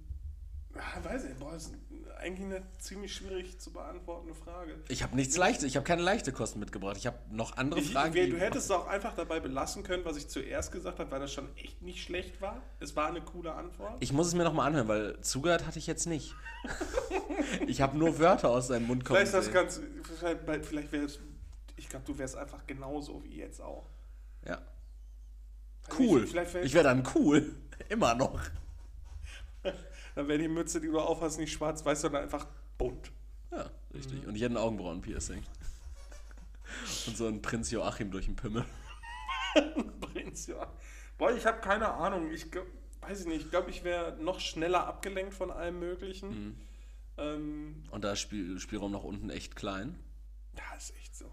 weiß 1.04 1.26
ich, 1.26 1.36
boah, 1.38 1.56
ist 1.56 1.72
eigentlich 2.20 2.46
eine 2.46 2.64
ziemlich 2.78 3.14
schwierig 3.14 3.60
zu 3.60 3.72
beantwortende 3.72 4.34
Frage. 4.34 4.76
Ich 4.90 5.04
habe 5.04 5.16
nichts 5.16 5.38
Leichtes, 5.38 5.64
ich 5.66 5.76
habe 5.76 5.86
keine 5.86 6.02
leichte 6.02 6.32
Kosten 6.32 6.60
mitgebracht. 6.60 6.98
Ich 6.98 7.08
habe 7.08 7.18
noch 7.32 7.58
andere 7.58 7.80
ich, 7.80 7.94
Fragen. 7.94 8.16
Ich, 8.16 8.30
du 8.30 8.38
hättest 8.38 8.66
es 8.66 8.72
auch 8.72 8.88
einfach 8.88 9.16
dabei 9.16 9.40
belassen 9.40 9.84
können, 9.84 10.06
was 10.06 10.18
ich 10.18 10.28
zuerst 10.28 10.72
gesagt 10.72 11.00
habe, 11.00 11.10
weil 11.12 11.20
das 11.20 11.34
schon 11.34 11.48
echt 11.56 11.82
nicht 11.82 12.04
schlecht 12.04 12.42
war. 12.42 12.62
Es 12.80 12.96
war 12.96 13.08
eine 13.08 13.22
coole 13.22 13.54
Antwort. 13.54 13.98
Ich 14.00 14.14
muss 14.14 14.28
es 14.28 14.36
mir 14.36 14.44
nochmal 14.44 14.68
anhören, 14.68 14.88
weil 14.88 15.22
zugehört 15.22 15.66
hatte 15.66 15.80
ich 15.80 15.88
jetzt 15.88 16.06
nicht. 16.06 16.36
ich 17.68 17.82
habe 17.82 17.98
nur 17.98 18.20
Wörter 18.20 18.50
aus 18.50 18.68
seinem 18.68 18.88
Mund 18.88 19.06
kommen. 19.06 19.18
Vielleicht 19.18 19.34
das 19.34 19.52
ganz, 19.52 19.82
vielleicht, 20.20 20.66
vielleicht 20.66 20.92
wäre 20.92 21.08
ich 21.78 21.90
glaube, 21.90 22.06
du 22.06 22.18
wärst 22.18 22.36
einfach 22.36 22.66
genauso 22.66 23.24
wie 23.24 23.38
jetzt 23.38 23.62
auch. 23.62 23.86
Ja. 24.46 24.62
Cool. 25.98 26.26
Ich, 26.26 26.36
ich 26.36 26.74
wäre 26.74 26.84
dann 26.84 27.08
cool. 27.16 27.56
Immer 27.90 28.16
noch. 28.16 28.40
Dann 30.18 30.28
wäre 30.28 30.40
die 30.40 30.48
Mütze, 30.48 30.82
die 30.82 30.88
du 30.88 31.00
aufhast, 31.00 31.38
nicht 31.38 31.52
schwarz-weiß, 31.52 32.02
sondern 32.02 32.24
einfach 32.24 32.48
bunt. 32.80 33.12
Ja, 33.52 33.70
richtig. 33.94 34.24
Mhm. 34.24 34.30
Und 34.30 34.36
ich 34.36 34.42
hätte 34.42 34.56
ein 34.56 34.58
Augenbrauenpiercing. 34.58 35.44
Und 37.06 37.18
so 37.18 37.28
ein 37.28 37.40
Prinz 37.44 37.70
Joachim 37.70 38.10
durch 38.10 38.26
den 38.26 38.36
Pimmel. 38.36 38.66
Prinz 40.02 40.48
Joachim. 40.48 40.74
Boah, 41.20 41.32
ich 41.32 41.46
habe 41.46 41.62
keine 41.62 41.90
Ahnung. 41.90 42.32
Ich 42.32 42.48
weiß 43.02 43.22
ich 43.22 43.28
nicht. 43.28 43.46
Ich 43.46 43.52
glaube, 43.52 43.70
ich 43.70 43.84
wäre 43.84 44.18
noch 44.20 44.40
schneller 44.40 44.88
abgelenkt 44.88 45.36
von 45.36 45.52
allem 45.52 45.78
Möglichen. 45.78 46.30
Mhm. 46.30 46.56
Ähm, 47.18 47.84
Und 47.92 48.04
da 48.04 48.14
ist 48.14 48.20
Spiel, 48.22 48.60
Spielraum 48.60 48.94
nach 48.94 49.04
unten 49.04 49.30
echt 49.30 49.56
klein. 49.56 50.00
Ja, 50.58 50.76
ist 50.76 50.96
echt 50.98 51.16
so. 51.16 51.32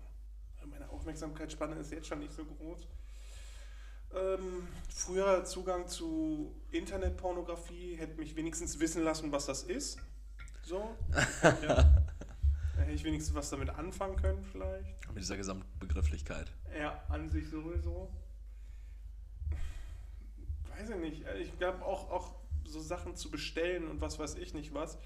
Meine 0.67 0.91
Aufmerksamkeitsspanne 0.91 1.77
ist 1.77 1.91
jetzt 1.91 2.07
schon 2.07 2.19
nicht 2.19 2.35
so 2.35 2.45
groß. 2.45 2.87
Ähm, 4.15 4.69
früher 4.89 5.45
Zugang 5.45 5.89
zu 5.89 6.55
Internetpornografie 6.71 7.97
hätte 7.97 8.19
mich 8.19 8.37
wenigstens 8.37 8.79
wissen 8.79 9.03
lassen, 9.03 9.33
was 9.33 9.47
das 9.47 9.65
ist. 9.65 9.99
So. 10.63 10.97
ja. 11.43 12.05
Da 12.77 12.83
hätte 12.83 12.93
ich 12.93 13.05
wenigstens 13.05 13.35
was 13.35 13.51
damit 13.51 13.71
anfangen 13.71 14.17
können, 14.17 14.45
vielleicht. 14.51 15.09
Mit 15.09 15.23
dieser 15.23 15.37
Gesamtbegrifflichkeit. 15.37 16.53
Ja, 16.79 17.03
an 17.09 17.29
sich 17.29 17.49
sowieso. 17.49 18.11
Weiß 20.77 20.91
ich 20.91 20.97
nicht. 20.97 21.25
Ich 21.41 21.57
glaube 21.59 21.85
auch, 21.85 22.11
auch 22.11 22.35
so 22.65 22.81
Sachen 22.81 23.17
zu 23.17 23.31
bestellen 23.31 23.89
und 23.89 24.01
was 24.01 24.19
weiß 24.19 24.37
ich 24.37 24.55
nicht 24.55 24.75
was, 24.75 24.99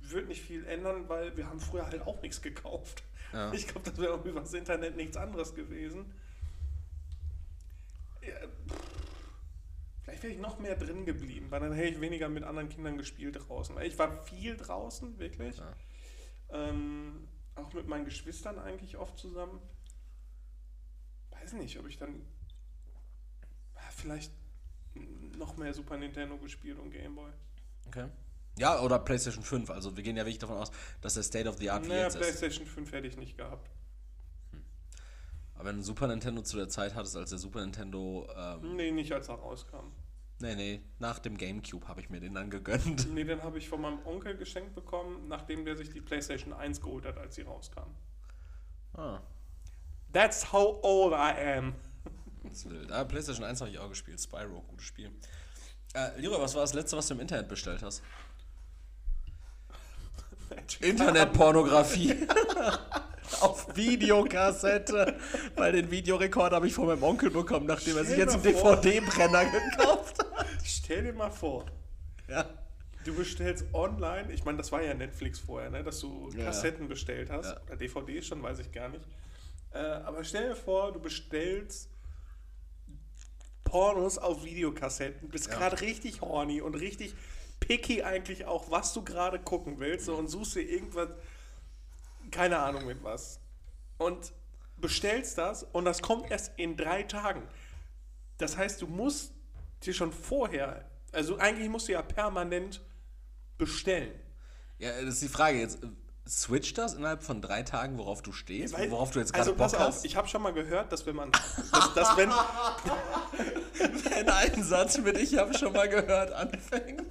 wird 0.00 0.28
nicht 0.28 0.42
viel 0.42 0.66
ändern, 0.66 1.08
weil 1.08 1.36
wir 1.36 1.48
haben 1.48 1.60
früher 1.60 1.86
halt 1.86 2.02
auch 2.02 2.20
nichts 2.22 2.42
gekauft. 2.42 3.02
Ja. 3.32 3.52
Ich 3.52 3.66
glaube, 3.66 3.90
das 3.90 3.98
wäre 3.98 4.20
über 4.24 4.40
das 4.40 4.54
Internet 4.54 4.96
nichts 4.96 5.16
anderes 5.16 5.54
gewesen. 5.54 6.12
Vielleicht 10.02 10.22
wäre 10.22 10.32
ich 10.32 10.38
noch 10.38 10.58
mehr 10.58 10.76
drin 10.76 11.06
geblieben, 11.06 11.50
weil 11.50 11.60
dann 11.60 11.72
hätte 11.72 11.88
ich 11.88 12.00
weniger 12.00 12.28
mit 12.28 12.44
anderen 12.44 12.68
Kindern 12.68 12.98
gespielt 12.98 13.38
draußen. 13.38 13.80
Ich 13.82 13.98
war 13.98 14.22
viel 14.24 14.56
draußen, 14.56 15.18
wirklich. 15.18 15.56
Ja. 15.56 15.76
Ähm, 16.50 17.28
auch 17.54 17.72
mit 17.72 17.88
meinen 17.88 18.04
Geschwistern 18.04 18.58
eigentlich 18.58 18.96
oft 18.96 19.18
zusammen. 19.18 19.60
Weiß 21.30 21.54
nicht, 21.54 21.78
ob 21.78 21.88
ich 21.88 21.96
dann 21.96 22.26
vielleicht 23.94 24.32
noch 25.36 25.56
mehr 25.56 25.72
Super 25.72 25.96
Nintendo 25.96 26.36
gespielt 26.36 26.78
und 26.78 26.90
Gameboy. 26.90 27.30
Okay. 27.86 28.08
Ja, 28.58 28.80
oder 28.80 28.98
PlayStation 28.98 29.42
5. 29.42 29.70
Also 29.70 29.96
wir 29.96 30.02
gehen 30.02 30.16
ja 30.16 30.24
wirklich 30.24 30.38
davon 30.38 30.58
aus, 30.58 30.70
dass 31.00 31.14
der 31.14 31.22
State 31.22 31.48
of 31.48 31.58
the 31.58 31.70
Art 31.70 31.86
naja, 31.86 32.04
jetzt 32.04 32.18
PlayStation 32.18 32.66
5 32.66 32.92
hätte 32.92 33.08
ich 33.08 33.16
nicht 33.16 33.36
gehabt. 33.36 33.70
Aber 35.54 35.66
wenn 35.66 35.76
du 35.76 35.82
Super 35.82 36.08
Nintendo 36.08 36.42
zu 36.42 36.56
der 36.56 36.68
Zeit 36.68 36.94
hattest, 36.94 37.16
als 37.16 37.30
der 37.30 37.38
Super 37.38 37.60
Nintendo. 37.60 38.28
Ähm, 38.36 38.76
nee, 38.76 38.90
nicht 38.90 39.12
als 39.12 39.28
er 39.28 39.36
rauskam. 39.36 39.92
Nee, 40.40 40.56
nee, 40.56 40.82
nach 40.98 41.20
dem 41.20 41.36
Gamecube 41.36 41.86
habe 41.86 42.00
ich 42.00 42.10
mir 42.10 42.20
den 42.20 42.34
dann 42.34 42.50
gegönnt. 42.50 43.12
Nee, 43.14 43.24
den 43.24 43.42
habe 43.42 43.58
ich 43.58 43.68
von 43.68 43.80
meinem 43.80 44.04
Onkel 44.04 44.36
geschenkt 44.36 44.74
bekommen, 44.74 45.28
nachdem 45.28 45.64
der 45.64 45.76
sich 45.76 45.90
die 45.90 46.00
PlayStation 46.00 46.52
1 46.52 46.80
geholt 46.80 47.06
hat, 47.06 47.18
als 47.18 47.36
sie 47.36 47.42
rauskam. 47.42 47.94
Ah. 48.94 49.20
That's 50.12 50.52
how 50.52 50.80
old 50.82 51.12
I 51.12 51.58
am. 51.58 51.74
Das 52.42 52.58
ist 52.58 52.70
wild. 52.70 52.90
Ah, 52.90 53.04
PlayStation 53.04 53.44
1 53.44 53.60
habe 53.60 53.70
ich 53.70 53.78
auch 53.78 53.88
gespielt. 53.88 54.20
Spyro, 54.20 54.60
gutes 54.62 54.86
Spiel. 54.86 55.10
Äh, 55.94 56.20
Leroy, 56.20 56.40
was 56.40 56.54
war 56.54 56.62
das 56.62 56.74
letzte, 56.74 56.96
was 56.96 57.06
du 57.06 57.14
im 57.14 57.20
Internet 57.20 57.48
bestellt 57.48 57.82
hast? 57.82 58.02
Internetpornografie. 60.80 62.14
auf 63.40 63.76
Videokassette. 63.76 65.18
Weil 65.56 65.72
den 65.72 65.90
Videorekorder 65.90 66.56
habe 66.56 66.66
ich 66.66 66.74
von 66.74 66.86
meinem 66.86 67.02
Onkel 67.02 67.30
bekommen, 67.30 67.66
nachdem 67.66 67.96
er 67.96 68.04
sich 68.04 68.18
jetzt 68.18 68.34
einen 68.34 68.42
DVD-Brenner 68.42 69.44
gekauft 69.76 70.18
hat. 70.18 70.46
Stell 70.64 71.04
dir 71.04 71.12
mal 71.12 71.30
vor. 71.30 71.66
Ja. 72.28 72.46
Du 73.04 73.14
bestellst 73.14 73.66
online, 73.74 74.32
ich 74.32 74.44
meine, 74.44 74.56
das 74.56 74.72
war 74.72 74.82
ja 74.82 74.94
Netflix 74.94 75.38
vorher, 75.38 75.68
ne, 75.68 75.84
dass 75.84 76.00
du 76.00 76.30
ja. 76.36 76.46
Kassetten 76.46 76.88
bestellt 76.88 77.30
hast. 77.30 77.50
Ja. 77.50 77.60
Oder 77.66 77.76
DVDs 77.76 78.26
schon, 78.26 78.42
weiß 78.42 78.60
ich 78.60 78.72
gar 78.72 78.88
nicht. 78.88 79.04
Äh, 79.72 79.78
aber 79.78 80.24
stell 80.24 80.48
dir 80.48 80.56
vor, 80.56 80.92
du 80.92 81.00
bestellst 81.00 81.90
Pornos 83.64 84.18
auf 84.18 84.44
Videokassetten, 84.44 85.28
bist 85.28 85.48
ja. 85.48 85.56
gerade 85.56 85.80
richtig 85.80 86.20
horny 86.20 86.60
und 86.60 86.74
richtig 86.74 87.14
picky 87.60 88.02
eigentlich 88.02 88.46
auch, 88.46 88.70
was 88.70 88.92
du 88.92 89.02
gerade 89.02 89.38
gucken 89.38 89.80
willst 89.80 90.06
so, 90.06 90.14
und 90.14 90.28
suchst 90.28 90.54
dir 90.56 90.62
irgendwas 90.62 91.08
keine 92.34 92.58
Ahnung 92.58 92.86
mit 92.86 93.02
was. 93.02 93.40
Und 93.96 94.32
bestellst 94.76 95.38
das 95.38 95.62
und 95.62 95.84
das 95.84 96.02
kommt 96.02 96.30
erst 96.30 96.52
in 96.56 96.76
drei 96.76 97.04
Tagen. 97.04 97.42
Das 98.38 98.56
heißt, 98.56 98.82
du 98.82 98.86
musst 98.86 99.32
dir 99.82 99.94
schon 99.94 100.12
vorher, 100.12 100.90
also 101.12 101.38
eigentlich 101.38 101.68
musst 101.68 101.88
du 101.88 101.92
ja 101.92 102.02
permanent 102.02 102.82
bestellen. 103.56 104.12
Ja, 104.78 104.90
das 105.00 105.14
ist 105.14 105.22
die 105.22 105.28
Frage 105.28 105.58
jetzt. 105.60 105.78
Switcht 106.26 106.78
das 106.78 106.94
innerhalb 106.94 107.22
von 107.22 107.42
drei 107.42 107.62
Tagen, 107.62 107.98
worauf 107.98 108.22
du 108.22 108.32
stehst? 108.32 108.72
Weil, 108.72 108.90
worauf 108.90 109.10
du 109.10 109.18
jetzt 109.18 109.34
gerade 109.34 109.50
also, 109.50 109.54
pass 109.56 109.78
hast? 109.78 109.98
Auf, 109.98 110.04
ich 110.06 110.16
habe 110.16 110.26
schon 110.26 110.40
mal 110.40 110.54
gehört, 110.54 110.90
dass 110.90 111.04
wenn 111.04 111.16
man. 111.16 111.30
Dass, 111.70 111.92
dass 111.94 112.16
wenn, 112.16 112.30
wenn 114.10 114.28
ein 114.30 114.62
Satz 114.64 114.96
mit 114.98 115.18
Ich 115.18 115.36
habe 115.36 115.52
schon 115.56 115.74
mal 115.74 115.86
gehört 115.86 116.32
anfängt. 116.32 117.02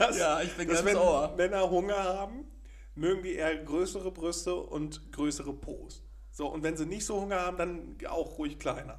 dass, 0.00 0.18
ja, 0.18 0.42
ich 0.42 0.52
bin 0.54 0.66
ganz 0.66 0.84
wenn 0.84 0.94
sauer. 0.94 1.32
Männer 1.36 1.70
Hunger 1.70 2.02
haben, 2.02 2.44
mögen 2.94 3.22
die 3.22 3.34
eher 3.34 3.56
größere 3.56 4.10
Brüste 4.10 4.54
und 4.54 5.12
größere 5.12 5.52
Po's. 5.52 6.02
So, 6.30 6.48
und 6.48 6.62
wenn 6.62 6.76
sie 6.76 6.86
nicht 6.86 7.04
so 7.06 7.20
Hunger 7.20 7.40
haben, 7.40 7.56
dann 7.56 7.96
auch 8.08 8.38
ruhig 8.38 8.58
kleiner. 8.58 8.98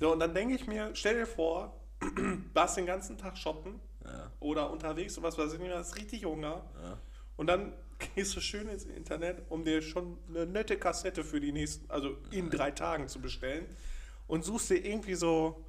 So, 0.00 0.12
und 0.12 0.20
dann 0.20 0.34
denke 0.34 0.54
ich 0.54 0.66
mir, 0.66 0.90
stell 0.94 1.16
dir 1.16 1.26
vor, 1.26 1.80
warst 2.54 2.76
den 2.76 2.86
ganzen 2.86 3.18
Tag 3.18 3.36
shoppen 3.36 3.80
ja. 4.04 4.32
oder 4.40 4.70
unterwegs 4.70 5.16
und 5.16 5.22
was 5.22 5.38
weiß 5.38 5.52
ich 5.52 5.60
nicht, 5.60 5.72
hast 5.72 5.96
richtig 5.96 6.24
Hunger. 6.24 6.64
Ja. 6.82 6.98
Und 7.36 7.46
dann 7.46 7.72
gehst 8.14 8.34
du 8.36 8.40
schön 8.40 8.68
ins 8.68 8.84
Internet, 8.84 9.42
um 9.48 9.64
dir 9.64 9.82
schon 9.82 10.18
eine 10.28 10.46
nette 10.46 10.76
Kassette 10.76 11.24
für 11.24 11.40
die 11.40 11.52
nächsten, 11.52 11.90
also 11.90 12.16
in 12.30 12.50
drei 12.50 12.70
Tagen 12.70 13.08
zu 13.08 13.20
bestellen 13.20 13.66
und 14.26 14.44
suchst 14.44 14.70
dir 14.70 14.84
irgendwie 14.84 15.14
so, 15.14 15.64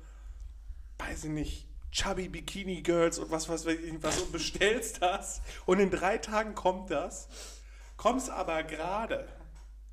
weiß 0.98 1.26
ich 1.26 1.32
nicht, 1.32 1.68
Chubby 1.94 2.28
Bikini 2.28 2.82
Girls 2.82 3.20
und 3.20 3.30
was, 3.30 3.48
was, 3.50 3.68
was 3.68 4.22
und 4.22 4.32
bestellst 4.32 5.02
das 5.02 5.42
und 5.68 5.80
in 5.80 5.92
drei 5.92 6.18
Tagen 6.18 6.56
kommt 6.56 6.90
das, 6.90 7.28
kommst 7.98 8.32
aber 8.32 8.64
gerade 8.64 9.28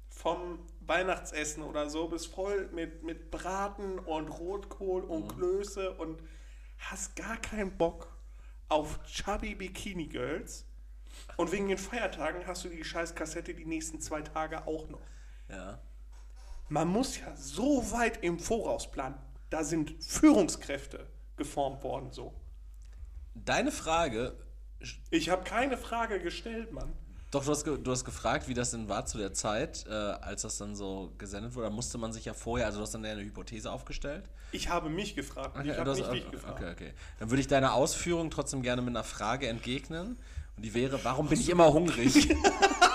vom 0.08 0.58
Weihnachtsessen 0.80 1.62
oder 1.62 1.90
so, 1.90 2.08
bist 2.08 2.32
voll 2.32 2.70
mit, 2.72 3.02
mit 3.02 3.30
Braten 3.30 3.98
und 3.98 4.28
Rotkohl 4.28 5.02
und 5.02 5.28
Klöße 5.28 5.92
und 5.92 6.22
hast 6.78 7.16
gar 7.16 7.36
keinen 7.36 7.76
Bock 7.76 8.08
auf 8.70 8.98
Chubby 9.04 9.54
Bikini 9.54 10.06
Girls. 10.06 10.64
Und 11.36 11.52
wegen 11.52 11.68
den 11.68 11.76
Feiertagen 11.76 12.46
hast 12.46 12.64
du 12.64 12.68
die 12.68 12.82
scheiß 12.82 13.14
Kassette 13.14 13.52
die 13.52 13.66
nächsten 13.66 14.00
zwei 14.00 14.22
Tage 14.22 14.66
auch 14.66 14.88
noch. 14.88 15.02
Ja. 15.48 15.80
Man 16.68 16.88
muss 16.88 17.18
ja 17.18 17.36
so 17.36 17.92
weit 17.92 18.22
im 18.22 18.38
Voraus 18.38 18.90
planen. 18.90 19.18
Da 19.50 19.64
sind 19.64 20.02
Führungskräfte 20.02 21.06
geformt 21.44 21.82
worden 21.82 22.12
so. 22.12 22.32
Deine 23.34 23.72
Frage, 23.72 24.34
Ich 25.10 25.30
habe 25.30 25.42
keine 25.44 25.76
Frage 25.78 26.20
gestellt, 26.20 26.72
Mann. 26.72 26.92
doch, 27.30 27.44
du 27.44 27.50
hast, 27.50 27.64
du 27.66 27.90
hast 27.90 28.04
gefragt, 28.04 28.46
wie 28.48 28.54
das 28.54 28.72
denn 28.72 28.88
war 28.88 29.06
zu 29.06 29.16
der 29.18 29.32
Zeit, 29.32 29.86
äh, 29.88 29.92
als 29.92 30.42
das 30.42 30.58
dann 30.58 30.74
so 30.74 31.12
gesendet 31.16 31.54
wurde. 31.54 31.68
Da 31.68 31.72
musste 31.72 31.96
man 31.96 32.12
sich 32.12 32.24
ja 32.26 32.34
vorher, 32.34 32.66
also 32.66 32.78
du 32.78 32.82
hast 32.82 32.92
dann 32.94 33.04
ja 33.04 33.12
eine 33.12 33.22
Hypothese 33.22 33.70
aufgestellt. 33.72 34.28
Ich 34.52 34.68
habe 34.68 34.90
mich 34.90 35.14
gefragt. 35.14 35.56
ich 35.64 35.72
du 35.72 35.78
habe 35.78 35.90
hast- 35.90 35.98
nicht 35.98 36.08
okay, 36.26 36.30
gefragt. 36.30 36.60
okay, 36.60 36.70
okay. 36.72 36.92
Dann 37.18 37.30
würde 37.30 37.40
ich 37.40 37.48
deine 37.48 37.72
Ausführung 37.72 38.30
trotzdem 38.30 38.62
gerne 38.62 38.82
mit 38.82 38.90
einer 38.90 39.04
Frage 39.04 39.48
entgegnen. 39.48 40.18
Und 40.56 40.62
die 40.64 40.74
wäre, 40.74 41.02
warum 41.04 41.28
bin 41.28 41.40
ich 41.40 41.48
immer 41.48 41.72
hungrig? 41.72 42.34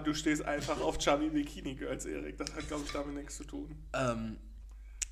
Du 0.00 0.14
stehst 0.14 0.44
einfach 0.44 0.80
auf 0.80 0.98
Chubby 0.98 1.28
Bikini 1.28 1.74
Girls, 1.74 2.06
Erik. 2.06 2.38
Das 2.38 2.54
hat, 2.54 2.66
glaube 2.68 2.84
ich, 2.86 2.92
damit 2.92 3.14
nichts 3.14 3.36
zu 3.36 3.44
tun. 3.44 3.76
Ähm, 3.92 4.38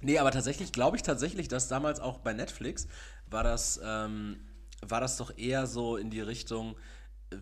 nee, 0.00 0.18
aber 0.18 0.30
tatsächlich 0.30 0.72
glaube 0.72 0.96
ich 0.96 1.02
tatsächlich, 1.02 1.48
dass 1.48 1.68
damals 1.68 2.00
auch 2.00 2.18
bei 2.18 2.32
Netflix 2.32 2.88
war 3.26 3.44
das, 3.44 3.80
ähm, 3.84 4.40
war 4.80 5.00
das 5.00 5.16
doch 5.16 5.36
eher 5.36 5.66
so 5.66 5.96
in 5.96 6.10
die 6.10 6.20
Richtung 6.20 6.76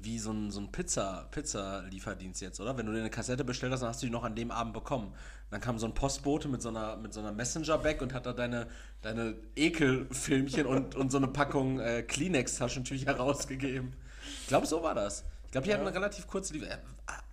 wie 0.03 0.19
so 0.19 0.33
ein, 0.33 0.51
so 0.51 0.61
ein 0.61 0.71
Pizza, 0.73 1.29
Pizza-Lieferdienst 1.31 2.41
jetzt, 2.41 2.61
oder? 2.61 2.77
Wenn 2.77 2.87
du 2.87 2.93
dir 2.93 3.01
eine 3.01 3.11
Kassette 3.11 3.45
bestellt 3.45 3.73
hast, 3.73 3.81
dann 3.81 3.89
hast 3.89 4.03
du 4.03 4.07
die 4.07 4.13
noch 4.13 4.25
an 4.25 4.35
dem 4.35 4.51
Abend 4.51 4.73
bekommen. 4.73 5.13
Dann 5.51 5.61
kam 5.61 5.79
so 5.79 5.87
ein 5.87 5.95
Postbote 5.95 6.49
mit 6.49 6.63
so 6.63 6.69
einer, 6.69 6.97
mit 6.97 7.13
so 7.13 7.21
einer 7.21 7.33
Messenger-Bag 7.33 8.01
und 8.03 8.15
hat 8.15 8.27
da 8.27 8.33
deine, 8.33 8.69
deine 9.03 9.35
Ekelfilmchen 9.57 10.67
und, 10.67 10.95
und 10.95 11.11
so 11.11 11.19
eine 11.19 11.29
Packung 11.29 11.81
äh, 11.81 12.03
Kleenex-Taschentücher 12.03 13.13
rausgegeben. 13.17 13.95
Ich 14.43 14.49
glaube, 14.49 14.67
so 14.67 14.83
war 14.83 14.95
das. 14.95 15.25
Ich 15.47 15.53
glaube, 15.53 15.67
die 15.67 15.75
hatten 15.75 15.87
eine 15.87 15.95
relativ 15.95 16.27
kurze 16.27 16.53
Liefer. 16.53 16.79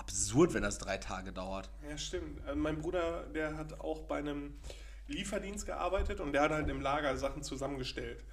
Absurd, 0.07 0.53
wenn 0.53 0.63
das 0.63 0.77
drei 0.77 0.97
Tage 0.97 1.33
dauert. 1.33 1.69
Ja, 1.87 1.97
stimmt. 1.97 2.39
Äh, 2.47 2.55
mein 2.55 2.79
Bruder, 2.79 3.25
der 3.27 3.57
hat 3.57 3.79
auch 3.81 4.03
bei 4.03 4.17
einem 4.19 4.57
Lieferdienst 5.07 5.65
gearbeitet 5.65 6.21
und 6.21 6.31
der 6.31 6.43
hat 6.43 6.51
halt 6.51 6.69
im 6.69 6.81
Lager 6.81 7.15
Sachen 7.17 7.43
zusammengestellt. 7.43 8.23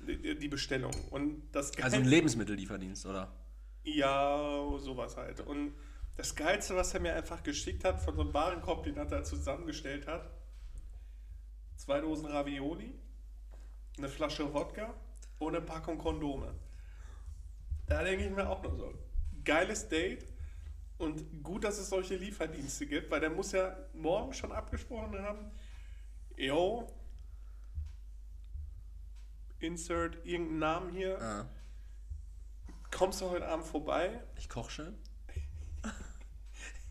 Die, 0.00 0.38
die 0.38 0.48
Bestellung. 0.48 0.92
Und 1.10 1.50
das 1.52 1.76
Also 1.82 1.96
ein 1.96 2.04
Lebensmittellieferdienst, 2.04 3.04
oder? 3.06 3.32
Ja, 3.82 4.78
sowas 4.78 5.16
halt. 5.16 5.40
Und 5.40 5.74
das 6.16 6.34
Geilste, 6.34 6.76
was 6.76 6.94
er 6.94 7.00
mir 7.00 7.14
einfach 7.14 7.42
geschickt 7.42 7.84
hat, 7.84 8.00
von 8.00 8.14
so 8.14 8.22
einem 8.22 8.32
Warenkorb, 8.32 8.84
den 8.84 8.96
er 8.96 9.06
da 9.06 9.24
zusammengestellt 9.24 10.06
hat, 10.06 10.30
zwei 11.76 12.00
Dosen 12.00 12.26
Ravioli, 12.26 12.94
eine 13.96 14.08
Flasche 14.08 14.52
Wodka 14.54 14.94
und 15.38 15.56
eine 15.56 15.64
Packung 15.64 15.98
Kondome. 15.98 16.54
Da 17.86 18.02
denke 18.02 18.24
ich 18.24 18.30
mir 18.30 18.48
auch 18.48 18.62
nur 18.62 18.76
so, 18.76 18.94
geiles 19.44 19.88
Date 19.88 20.26
und 20.98 21.42
gut, 21.42 21.64
dass 21.64 21.78
es 21.78 21.88
solche 21.88 22.16
Lieferdienste 22.16 22.86
gibt, 22.86 23.10
weil 23.10 23.20
der 23.20 23.30
muss 23.30 23.52
ja 23.52 23.76
morgen 23.94 24.32
schon 24.34 24.52
abgesprochen 24.52 25.20
haben, 25.22 25.50
yo, 26.36 26.92
insert 29.60 30.24
irgendeinen 30.24 30.58
Namen 30.58 30.90
hier, 30.90 31.20
Ah. 31.20 31.48
kommst 32.90 33.20
du 33.20 33.30
heute 33.30 33.46
Abend 33.46 33.66
vorbei? 33.66 34.20
Ich 34.36 34.48
koche 34.48 34.70
schön. 34.70 34.98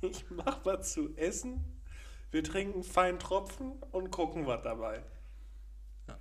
Ich 0.01 0.29
mach 0.29 0.63
was 0.63 0.93
zu 0.93 1.15
essen, 1.17 1.81
wir 2.29 2.43
trinken 2.43 2.83
feinen 2.83 3.17
Tropfen 3.19 3.71
und 3.91 4.11
gucken 4.11 4.45
was 4.45 4.61
dabei. 4.61 5.01
Ja. 6.07 6.19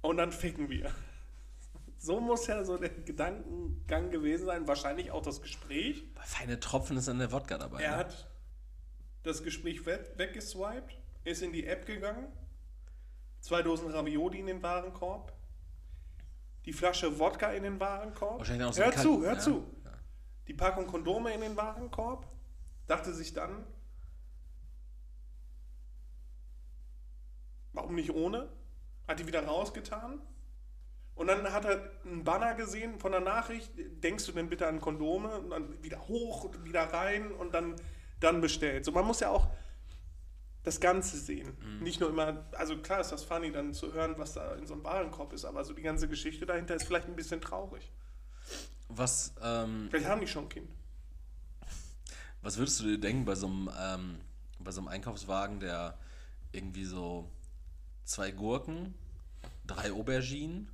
Und 0.00 0.16
dann 0.16 0.32
ficken 0.32 0.70
wir. 0.70 0.90
So 2.06 2.20
muss 2.20 2.46
ja 2.46 2.62
so 2.62 2.78
der 2.78 2.90
Gedankengang 2.90 4.12
gewesen 4.12 4.46
sein, 4.46 4.68
wahrscheinlich 4.68 5.10
auch 5.10 5.22
das 5.22 5.42
Gespräch. 5.42 6.04
Bei 6.14 6.22
feine 6.22 6.60
Tropfen 6.60 6.96
ist 6.96 7.08
dann 7.08 7.18
der 7.18 7.32
Wodka 7.32 7.58
dabei. 7.58 7.82
Er 7.82 7.90
ne? 7.90 7.96
hat 7.96 8.28
das 9.24 9.42
Gespräch 9.42 9.84
we- 9.84 10.06
weggeswiped, 10.14 10.96
ist 11.24 11.42
in 11.42 11.52
die 11.52 11.66
App 11.66 11.84
gegangen, 11.84 12.28
zwei 13.40 13.60
Dosen 13.62 13.90
Ravioli 13.90 14.38
in 14.38 14.46
den 14.46 14.62
Warenkorb, 14.62 15.32
die 16.64 16.72
Flasche 16.72 17.18
Wodka 17.18 17.50
in 17.50 17.64
den 17.64 17.80
Warenkorb. 17.80 18.38
Wahrscheinlich 18.38 18.68
auch 18.68 18.72
so 18.72 18.84
hör 18.84 18.92
zu, 18.92 19.22
hör 19.22 19.32
ja, 19.32 19.38
zu. 19.40 19.66
ja. 19.84 19.90
Die 20.46 20.54
Packung 20.54 20.86
Kondome 20.86 21.34
in 21.34 21.40
den 21.40 21.56
Warenkorb, 21.56 22.24
dachte 22.86 23.12
sich 23.12 23.32
dann, 23.32 23.66
warum 27.72 27.96
nicht 27.96 28.14
ohne? 28.14 28.48
Hat 29.08 29.18
die 29.18 29.26
wieder 29.26 29.44
rausgetan. 29.44 30.20
Und 31.16 31.28
dann 31.28 31.50
hat 31.50 31.64
er 31.64 31.90
einen 32.04 32.24
Banner 32.24 32.54
gesehen 32.54 32.98
von 33.00 33.10
der 33.10 33.22
Nachricht, 33.22 33.70
denkst 33.76 34.26
du 34.26 34.32
denn 34.32 34.48
bitte 34.50 34.66
an 34.68 34.80
Kondome? 34.80 35.38
Und 35.38 35.50
dann 35.50 35.82
wieder 35.82 36.06
hoch 36.06 36.44
und 36.44 36.64
wieder 36.64 36.82
rein 36.92 37.32
und 37.32 37.54
dann, 37.54 37.74
dann 38.20 38.42
bestellt. 38.42 38.84
So, 38.84 38.92
man 38.92 39.06
muss 39.06 39.20
ja 39.20 39.30
auch 39.30 39.48
das 40.62 40.78
Ganze 40.78 41.16
sehen. 41.16 41.56
Nicht 41.80 42.00
nur 42.00 42.10
immer, 42.10 42.44
also 42.52 42.76
klar 42.78 43.00
ist 43.00 43.12
das 43.12 43.24
funny, 43.24 43.50
dann 43.50 43.72
zu 43.72 43.94
hören, 43.94 44.14
was 44.18 44.34
da 44.34 44.54
in 44.56 44.66
so 44.66 44.74
einem 44.74 44.84
Warenkorb 44.84 45.32
ist, 45.32 45.44
aber 45.46 45.64
so 45.64 45.72
die 45.72 45.82
ganze 45.82 46.06
Geschichte 46.06 46.44
dahinter 46.44 46.74
ist 46.74 46.84
vielleicht 46.84 47.06
ein 47.06 47.16
bisschen 47.16 47.40
traurig. 47.40 47.90
Was, 48.88 49.32
ähm, 49.42 49.86
Vielleicht 49.90 50.08
haben 50.08 50.20
die 50.20 50.26
schon 50.26 50.44
ein 50.44 50.48
Kind. 50.48 50.68
was 52.42 52.58
würdest 52.58 52.80
du 52.80 52.84
dir 52.84 52.98
denken 52.98 53.24
bei 53.24 53.34
so 53.36 53.46
einem, 53.46 53.70
ähm, 53.80 54.20
bei 54.58 54.70
so 54.70 54.80
einem 54.80 54.88
Einkaufswagen, 54.88 55.60
der 55.60 55.98
irgendwie 56.52 56.84
so 56.84 57.30
zwei 58.04 58.32
Gurken, 58.32 58.94
drei 59.66 59.92
Auberginen, 59.92 60.68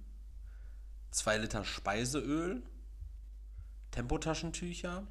zwei 1.13 1.37
Liter 1.37 1.65
Speiseöl, 1.65 2.63
Tempotaschentücher, 3.93 5.07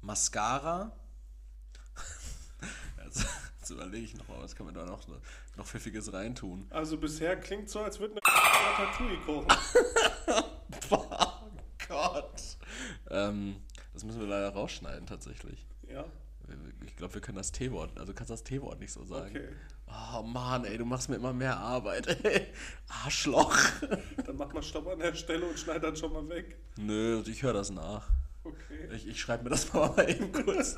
Mascara. 0.00 0.92
Jetzt, 3.04 3.24
jetzt 3.60 3.70
überlege 3.70 4.04
ich 4.04 4.16
noch 4.16 4.26
mal, 4.28 4.42
was 4.42 4.56
kann 4.56 4.66
man 4.66 4.74
da 4.74 4.84
noch, 4.84 5.06
noch 5.56 5.66
Pfiffiges 5.66 6.12
reintun? 6.12 6.66
Also 6.70 6.96
bisher 6.96 7.38
klingt 7.38 7.70
so, 7.70 7.80
als 7.80 8.00
würde 8.00 8.14
eine 8.14 8.20
Ratatouille 8.24 9.18
kochen. 9.20 9.48
Oh 10.90 11.50
Gott. 11.88 12.58
Ähm, 13.10 13.56
das 13.92 14.04
müssen 14.04 14.20
wir 14.20 14.26
leider 14.26 14.50
rausschneiden, 14.50 15.06
tatsächlich. 15.06 15.64
Ja, 15.88 16.04
Ich 16.86 16.96
glaube, 16.96 17.14
wir 17.14 17.20
können 17.20 17.36
das 17.36 17.52
T-Wort, 17.52 17.90
also 17.96 18.12
du 18.12 18.14
kannst 18.14 18.30
das 18.30 18.42
T-Wort 18.44 18.80
nicht 18.80 18.92
so 18.92 19.04
sagen. 19.04 19.30
okay. 19.30 19.48
Oh 19.88 20.22
Mann, 20.22 20.64
ey, 20.64 20.78
du 20.78 20.84
machst 20.84 21.08
mir 21.08 21.16
immer 21.16 21.32
mehr 21.32 21.56
Arbeit. 21.58 22.06
ey. 22.24 22.46
Arschloch. 23.04 23.56
Dann 24.26 24.36
mach 24.36 24.52
mal 24.52 24.62
Stopp 24.62 24.86
an 24.88 24.98
der 24.98 25.14
Stelle 25.14 25.46
und 25.46 25.58
schneid 25.58 25.82
dann 25.82 25.94
schon 25.96 26.12
mal 26.12 26.28
weg. 26.28 26.56
Nö, 26.76 27.22
ich 27.26 27.42
höre 27.42 27.52
das 27.52 27.70
nach. 27.70 28.08
Okay. 28.42 28.88
Ich, 28.94 29.06
ich 29.08 29.20
schreibe 29.20 29.44
mir 29.44 29.50
das 29.50 29.72
mal 29.74 30.08
eben 30.08 30.30
kurz. 30.32 30.76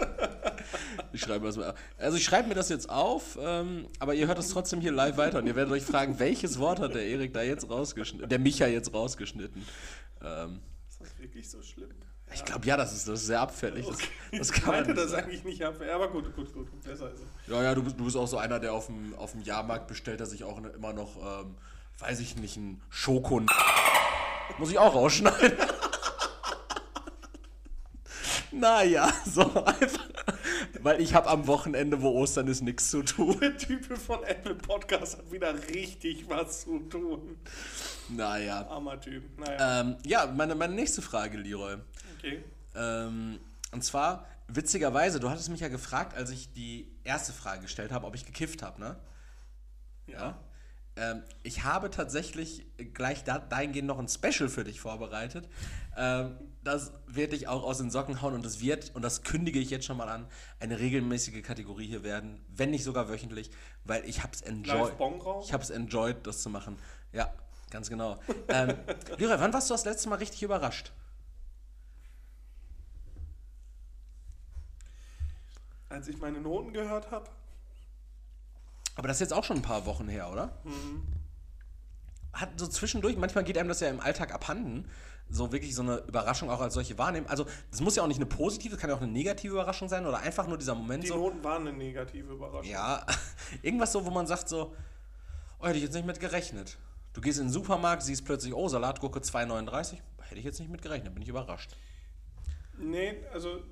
Ich 1.13 1.21
schreibe 1.21 1.41
mir 1.41 1.47
das 1.47 1.57
mal. 1.57 1.75
Also 1.99 2.17
ich 2.17 2.25
schreibe 2.25 2.49
mir 2.49 2.55
das 2.55 2.69
jetzt 2.69 2.89
auf, 2.89 3.39
ähm, 3.41 3.89
aber 3.99 4.15
ihr 4.15 4.27
hört 4.27 4.39
es 4.39 4.49
trotzdem 4.51 4.81
hier 4.81 4.93
live 4.93 5.17
weiter 5.17 5.39
und 5.39 5.47
ihr 5.47 5.55
werdet 5.57 5.73
euch 5.73 5.85
fragen, 5.85 6.19
welches 6.19 6.59
Wort 6.59 6.81
hat 6.81 6.95
der 6.95 7.07
Erik 7.07 7.33
da 7.35 7.43
jetzt 7.43 7.69
rausgeschnitten, 7.69 8.29
der 8.29 8.39
Micha 8.39 8.67
jetzt 8.67 8.93
rausgeschnitten. 8.93 9.63
Ähm, 10.23 10.61
Ist 10.89 11.01
das 11.01 11.19
wirklich 11.19 11.49
so 11.49 11.63
schlimm? 11.63 11.91
Ich 12.35 12.45
glaube, 12.45 12.67
ja, 12.67 12.77
das 12.77 12.93
ist, 12.95 13.09
das 13.09 13.21
ist 13.21 13.27
sehr 13.27 13.41
abfällig. 13.41 13.87
Das, 13.87 13.97
Okay. 13.97 14.09
das 14.39 14.49
ich 14.51 14.55
kann 14.55 14.67
man 14.67 14.75
meinte 14.85 14.95
das 14.95 15.11
sagen. 15.11 15.27
eigentlich 15.27 15.45
nicht 15.45 15.63
ab. 15.65 15.75
Aber 15.95 16.09
gut, 16.09 16.35
gut, 16.35 16.53
gut. 16.53 16.83
Besser 16.83 17.11
ist 17.13 17.21
es. 17.21 17.51
Ja, 17.53 17.63
ja, 17.63 17.75
du 17.75 17.83
bist, 17.83 17.99
du 17.99 18.05
bist 18.05 18.17
auch 18.17 18.27
so 18.29 18.39
einer, 18.39 18.59
der 18.61 18.73
auf 18.73 18.87
dem, 18.87 19.15
auf 19.17 19.33
dem 19.33 19.43
Jahrmarkt 19.43 19.87
bestellt, 19.87 20.21
der 20.21 20.27
sich 20.27 20.45
auch 20.45 20.61
ne- 20.61 20.69
immer 20.71 20.93
noch, 20.93 21.17
ähm, 21.17 21.55
weiß 21.99 22.21
ich 22.21 22.37
nicht, 22.37 22.57
ein 22.57 22.81
Schoko. 22.91 23.41
Muss 24.59 24.71
ich 24.71 24.79
auch 24.79 24.95
rausschneiden. 24.95 25.53
naja, 28.53 29.13
so 29.27 29.43
einfach. 29.65 30.09
Weil 30.81 31.01
ich 31.01 31.15
habe 31.15 31.29
am 31.29 31.47
Wochenende, 31.47 32.01
wo 32.03 32.11
Ostern 32.11 32.47
ist, 32.49 32.63
nichts 32.63 32.91
zu 32.91 33.03
tun. 33.03 33.39
Der 33.41 33.57
Typ 33.57 33.97
von 33.99 34.23
Apple 34.23 34.55
Podcast 34.55 35.19
hat 35.19 35.31
wieder 35.33 35.55
richtig 35.69 36.29
was 36.29 36.63
zu 36.63 36.79
tun. 36.81 37.37
Naja. 38.09 38.67
Armer 38.69 39.01
Typ. 39.01 39.25
Naja, 39.39 39.81
Ähm, 39.81 39.97
ja, 40.05 40.27
meine, 40.27 40.55
meine 40.55 40.75
nächste 40.75 41.03
Frage, 41.03 41.37
Leroy. 41.39 41.77
Okay. 42.19 42.45
Ähm, 42.75 43.41
und 43.73 43.83
zwar, 43.85 44.27
witzigerweise, 44.49 45.21
du 45.21 45.31
hattest 45.31 45.49
mich 45.49 45.61
ja 45.61 45.69
gefragt, 45.69 46.17
als 46.17 46.31
ich 46.31 46.53
die 46.53 46.91
erste 47.05 47.33
Frage 47.33 47.63
gestellt 47.63 47.93
habe, 47.93 48.07
ob 48.07 48.15
ich 48.15 48.27
gekifft 48.27 48.63
habe, 48.63 48.81
ne? 48.81 48.99
Ja. 50.07 50.39
Ähm, 50.97 51.23
ich 51.43 51.65
habe 51.65 51.91
tatsächlich 51.91 52.67
gleich 52.95 53.25
da, 53.25 53.39
dahingehend 53.39 53.87
noch 53.87 53.99
ein 53.99 54.09
Special 54.09 54.49
für 54.49 54.65
dich 54.65 54.81
vorbereitet. 54.81 55.49
Ähm, 55.97 56.37
das 56.65 56.93
werde 57.07 57.37
ich 57.37 57.47
auch 57.47 57.63
aus 57.63 57.79
den 57.79 57.91
Socken 57.91 58.21
hauen 58.21 58.35
und 58.35 58.45
es 58.45 58.61
wird, 58.61 58.95
und 58.95 59.03
das 59.03 59.23
kündige 59.23 59.59
ich 59.59 59.71
jetzt 59.71 59.85
schon 59.85 59.97
mal 59.97 60.09
an, 60.09 60.27
eine 60.61 60.79
regelmäßige 60.79 61.43
Kategorie 61.43 61.87
hier 61.87 62.03
werden, 62.03 62.45
wenn 62.49 62.71
nicht 62.71 62.85
sogar 62.85 63.09
wöchentlich, 63.09 63.51
weil 63.85 64.05
ich 64.09 64.23
habe 64.23 64.33
es 64.33 64.43
enjoyed. 64.43 64.95
Ich 65.45 65.53
habe 65.53 65.63
es 65.63 65.71
enjoyed, 65.71 66.27
das 66.27 66.43
zu 66.43 66.51
machen. 66.51 66.79
Ja, 67.13 67.33
ganz 67.71 67.89
genau. 67.89 68.19
ähm, 68.49 68.75
Lyra, 69.19 69.39
wann 69.41 69.53
warst 69.53 69.71
du 69.71 69.75
das 69.75 69.85
letzte 69.85 70.09
Mal 70.09 70.17
richtig 70.17 70.43
überrascht? 70.43 70.93
Als 75.89 76.09
ich 76.09 76.19
meine 76.19 76.41
Noten 76.41 76.73
gehört 76.73 77.11
habe. 77.11 77.31
Aber 78.97 79.09
das 79.09 79.19
ist 79.19 79.21
jetzt 79.21 79.33
auch 79.33 79.45
schon 79.45 79.59
ein 79.59 79.63
paar 79.63 79.87
Wochen 79.87 80.09
her, 80.09 80.31
oder? 80.31 80.59
Mhm. 80.65 81.07
Hat 82.33 82.51
so 82.59 82.67
zwischendurch, 82.67 83.17
manchmal 83.17 83.45
geht 83.45 83.57
einem 83.57 83.69
das 83.69 83.81
ja 83.81 83.89
im 83.89 84.01
Alltag 84.01 84.35
abhanden, 84.35 84.89
so 85.31 85.53
wirklich 85.53 85.75
so 85.75 85.83
eine 85.83 85.99
Überraschung 85.99 86.51
auch 86.51 86.61
als 86.61 86.75
solche 86.75 86.99
wahrnehmen. 86.99 87.27
Also, 87.27 87.47
das 87.71 87.81
muss 87.81 87.97
ja 87.97 88.03
auch 88.03 88.07
nicht 88.07 88.19
eine 88.19 88.27
positive, 88.27 88.71
das 88.71 88.81
kann 88.81 88.91
ja 88.91 88.97
auch 88.97 89.01
eine 89.01 89.13
negative 89.13 89.55
Überraschung 89.55 89.89
sein 89.89 90.05
oder 90.05 90.19
einfach 90.19 90.47
nur 90.47 90.59
dieser 90.59 90.75
Moment 90.75 91.05
Die 91.05 91.09
so. 91.09 91.15
Die 91.15 91.21
Noten 91.21 91.45
waren 91.45 91.67
eine 91.67 91.77
negative 91.77 92.33
Überraschung. 92.33 92.71
Ja, 92.71 93.07
irgendwas 93.63 93.93
so, 93.93 94.05
wo 94.05 94.11
man 94.11 94.27
sagt 94.27 94.49
so, 94.49 94.75
oh, 95.61 95.67
hätte 95.67 95.77
ich 95.79 95.85
jetzt 95.85 95.95
nicht 95.95 96.07
mit 96.07 96.21
gerechnet. 96.21 96.79
Du 97.13 97.21
gehst 97.21 97.39
in 97.39 97.47
den 97.47 97.53
Supermarkt, 97.53 98.03
siehst 98.03 98.25
plötzlich, 98.25 98.55
oh, 98.55 98.69
Salatgurke 98.69 99.21
2,39. 99.21 99.99
Hätte 100.23 100.39
ich 100.39 100.45
jetzt 100.45 100.61
nicht 100.61 100.71
mit 100.71 100.83
gerechnet, 100.83 101.15
bin 101.15 101.23
ich 101.23 101.29
überrascht. 101.29 101.71
Nee, 102.77 103.25
also 103.33 103.63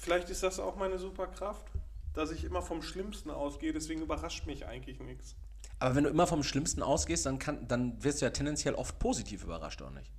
vielleicht 0.00 0.30
ist 0.30 0.42
das 0.42 0.58
auch 0.58 0.76
meine 0.76 0.98
Superkraft 0.98 1.66
dass 2.14 2.30
ich 2.30 2.44
immer 2.44 2.62
vom 2.62 2.82
Schlimmsten 2.82 3.30
ausgehe, 3.30 3.72
deswegen 3.72 4.02
überrascht 4.02 4.46
mich 4.46 4.66
eigentlich 4.66 5.00
nichts. 5.00 5.36
Aber 5.78 5.94
wenn 5.94 6.04
du 6.04 6.10
immer 6.10 6.26
vom 6.26 6.42
Schlimmsten 6.42 6.82
ausgehst, 6.82 7.26
dann, 7.26 7.38
kann, 7.38 7.66
dann 7.68 8.02
wirst 8.02 8.20
du 8.20 8.26
ja 8.26 8.30
tendenziell 8.30 8.74
oft 8.74 8.98
positiv 8.98 9.44
überrascht, 9.44 9.80
oder 9.80 9.92
nicht? 9.92 10.10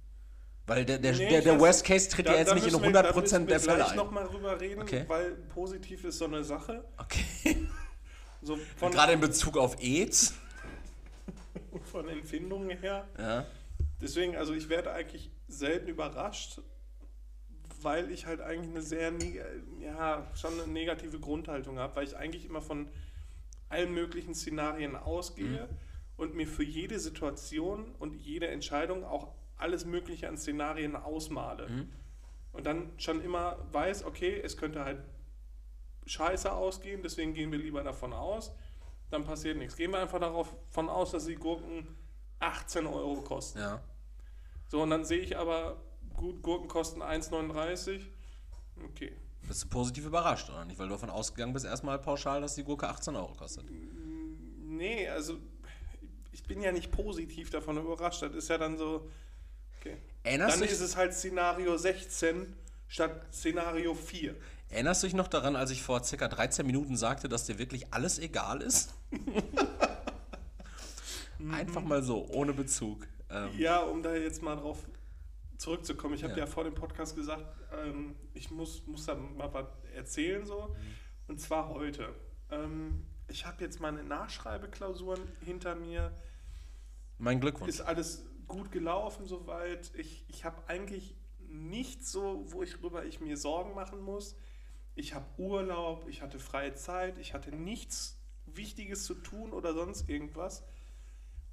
Weil 0.68 0.86
der, 0.86 1.00
der, 1.00 1.14
nee, 1.14 1.28
der, 1.30 1.42
der 1.42 1.60
Worst 1.60 1.84
Case 1.84 2.10
tritt 2.10 2.28
da, 2.28 2.34
ja 2.34 2.40
jetzt 2.40 2.56
nicht 2.56 2.68
in 2.68 2.74
100% 2.74 3.32
wir, 3.32 3.46
der 3.48 3.60
Fälle 3.60 3.86
ein. 3.86 3.92
Ich 3.92 3.96
nochmal 3.96 4.26
drüber 4.26 4.60
reden, 4.60 4.82
okay. 4.82 5.04
weil 5.08 5.32
positiv 5.54 6.04
ist 6.06 6.18
so 6.18 6.26
eine 6.26 6.44
Sache. 6.44 6.86
Okay. 6.98 7.68
So 8.44 8.58
Gerade 8.80 9.14
in 9.14 9.20
Bezug 9.20 9.56
auf 9.56 9.80
AIDS. 9.80 10.34
von 11.92 12.10
Empfindungen 12.10 12.76
her. 12.76 13.08
Ja. 13.20 13.46
Deswegen, 14.02 14.36
also 14.36 14.56
ich 14.56 14.68
werde 14.68 14.92
eigentlich 14.94 15.30
selten 15.48 15.88
überrascht, 15.90 16.60
weil 17.84 18.12
ich 18.12 18.26
halt 18.26 18.42
eigentlich 18.42 18.72
eine 18.72 18.82
sehr, 18.82 19.14
ja, 19.80 20.26
schon 20.36 20.54
eine 20.54 20.72
negative 20.72 21.20
Grundhaltung 21.20 21.80
habe, 21.80 21.96
weil 21.96 22.06
ich 22.06 22.16
eigentlich 22.16 22.46
immer 22.46 22.62
von 22.62 22.88
allen 23.70 23.94
möglichen 23.94 24.36
Szenarien 24.36 24.96
ausgehe 24.96 25.68
mhm. 25.70 25.78
und 26.18 26.36
mir 26.36 26.48
für 26.48 26.64
jede 26.64 27.00
Situation 27.00 27.96
und 28.00 28.16
jede 28.16 28.48
Entscheidung 28.48 29.04
auch 29.04 29.34
alles 29.58 29.86
Mögliche 29.86 30.28
an 30.28 30.38
Szenarien 30.38 30.96
ausmale. 30.96 31.70
Mhm. 31.70 31.90
Und 32.52 32.66
dann 32.66 32.92
schon 32.98 33.24
immer 33.24 33.58
weiß, 33.72 34.04
okay, 34.04 34.42
es 34.44 34.58
könnte 34.58 34.84
halt 34.84 35.02
scheiße 36.06 36.52
ausgehen, 36.52 37.02
deswegen 37.04 37.34
gehen 37.34 37.52
wir 37.52 37.60
lieber 37.60 37.84
davon 37.84 38.12
aus, 38.12 38.52
dann 39.10 39.24
passiert 39.24 39.58
nichts. 39.58 39.76
Gehen 39.76 39.92
wir 39.92 40.00
einfach 40.00 40.20
davon 40.20 40.90
aus, 40.90 41.12
dass 41.12 41.26
die 41.26 41.36
Gurken 41.36 41.88
18 42.40 42.88
Euro 42.88 43.22
kosten. 43.22 43.60
Ja. 43.60 43.82
So, 44.68 44.82
und 44.82 44.90
dann 44.90 45.06
sehe 45.06 45.20
ich 45.20 45.38
aber 45.38 45.82
gut, 46.16 46.42
Gurken 46.42 46.68
kosten 46.68 47.02
1,39. 47.02 48.02
Okay. 48.86 49.12
Bist 49.48 49.64
du 49.64 49.68
positiv 49.68 50.06
überrascht, 50.06 50.50
oder 50.50 50.66
nicht? 50.66 50.80
Weil 50.80 50.88
du 50.88 50.94
davon 50.94 51.10
ausgegangen 51.10 51.54
bist, 51.54 51.66
erstmal 51.66 52.00
pauschal, 52.00 52.42
dass 52.42 52.56
die 52.56 52.64
Gurke 52.64 52.88
18 52.88 53.16
Euro 53.16 53.34
kostet. 53.34 53.66
Nee, 54.64 55.08
also 55.10 55.38
ich 56.32 56.44
bin 56.44 56.62
ja 56.62 56.72
nicht 56.72 56.92
positiv 56.92 57.50
davon 57.50 57.78
überrascht. 57.78 58.22
Das 58.22 58.34
ist 58.34 58.50
ja 58.50 58.58
dann 58.58 58.78
so. 58.78 59.10
Okay. 59.80 59.98
Erinnerst 60.24 60.62
dann 60.62 60.68
ist 60.68 60.80
es 60.80 60.96
halt 60.96 61.14
Szenario 61.14 61.78
16 61.78 62.54
statt 62.88 63.26
Szenario 63.34 63.94
4. 63.94 64.36
Erinnerst 64.70 65.04
du 65.04 65.08
dich 65.08 65.16
noch 65.16 65.28
daran, 65.28 65.56
als 65.56 65.72
ich 65.72 65.82
vor 65.82 66.04
circa 66.04 66.28
13 66.28 66.66
Minuten 66.66 66.96
sagte, 66.96 67.28
dass 67.28 67.46
dir 67.46 67.60
wirklich 67.60 67.94
alles 67.94 68.20
egal 68.20 68.62
ist? 68.62 68.94
Einfach 71.52 71.82
mal 71.82 72.04
so, 72.04 72.28
ohne 72.30 72.54
Bezug. 72.54 73.08
Ähm, 73.30 73.50
ja, 73.58 73.80
um 73.80 74.04
da 74.04 74.16
jetzt 74.16 74.42
mal 74.42 74.56
drauf 74.56 74.78
zurückzukommen, 75.62 76.16
ich 76.16 76.24
habe 76.24 76.34
ja. 76.34 76.40
ja. 76.40 76.46
vor 76.48 76.64
dem 76.64 76.74
Podcast 76.74 77.16
gesagt, 77.16 77.46
ähm, 77.72 78.16
ich 78.34 78.50
muss, 78.50 78.86
muss 78.88 79.06
da 79.06 79.16
mal 79.16 79.54
was 79.54 79.68
erzählen 79.96 80.46
so. 80.46 80.76
Und 81.28 81.40
zwar 81.40 81.70
heute. 81.70 82.14
Ähm, 82.50 83.06
ich 83.28 83.46
habe 83.46 83.64
jetzt 83.64 83.80
meine 83.80 84.04
Nachschreibeklausuren 84.04 85.22
hinter 85.40 85.76
mir. 85.76 86.14
Mein 87.20 87.40
Glückwunsch. 87.40 87.70
Ist 87.70 87.82
alles 87.82 88.26
gut 88.48 88.72
gelaufen 88.72 89.28
soweit. 89.28 89.92
Ich, 89.96 90.26
ich 90.28 90.44
habe 90.44 90.68
eigentlich 90.68 91.16
nichts 91.40 92.12
so, 92.12 92.44
wo 92.52 92.64
ich 92.64 92.82
worüber 92.82 93.06
ich 93.06 93.22
mir 93.22 93.38
Sorgen 93.38 93.76
machen 93.76 94.02
muss. 94.02 94.36
Ich 94.96 95.14
habe 95.14 95.26
Urlaub, 95.38 96.08
ich 96.10 96.22
hatte 96.22 96.40
freie 96.40 96.74
Zeit, 96.74 97.18
ich 97.20 97.34
hatte 97.34 97.56
nichts 97.56 98.20
Wichtiges 98.46 99.06
zu 99.06 99.14
tun 99.14 99.54
oder 99.54 99.74
sonst 99.74 100.10
irgendwas. 100.10 100.64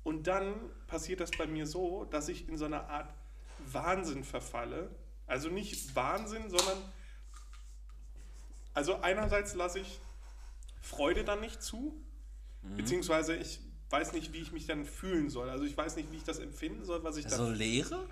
Und 0.03 0.27
dann 0.27 0.55
passiert 0.87 1.21
das 1.21 1.31
bei 1.33 1.47
mir 1.47 1.67
so, 1.67 2.05
dass 2.07 2.29
ich 2.29 2.49
in 2.49 2.57
so 2.57 2.65
einer 2.65 2.89
Art 2.89 3.13
Wahnsinn 3.73 4.25
verfalle. 4.25 4.91
Also 5.27 5.49
nicht 5.49 5.95
Wahnsinn, 5.95 6.49
sondern 6.51 6.79
also 8.75 9.01
einerseits 9.01 9.55
lasse 9.55 9.81
ich 9.81 9.99
Freude 10.81 11.25
dann 11.25 11.41
nicht 11.41 11.63
zu, 11.63 12.01
mhm. 12.63 12.77
beziehungsweise 12.77 13.35
ich 13.35 13.61
weiß 13.91 14.13
nicht, 14.13 14.33
wie 14.33 14.39
ich 14.39 14.53
mich 14.53 14.67
dann 14.67 14.85
fühlen 14.85 15.31
soll. 15.31 15.51
Also 15.51 15.65
ich 15.65 15.77
weiß 15.77 15.97
nicht, 15.97 16.13
wie 16.13 16.17
ich 16.17 16.25
das 16.25 16.39
empfinden 16.39 16.85
soll, 16.85 17.03
was 17.03 17.17
ich 17.17 17.27
also 17.27 17.39
dann... 17.39 17.47
So 17.47 17.59
Leere? 17.59 18.07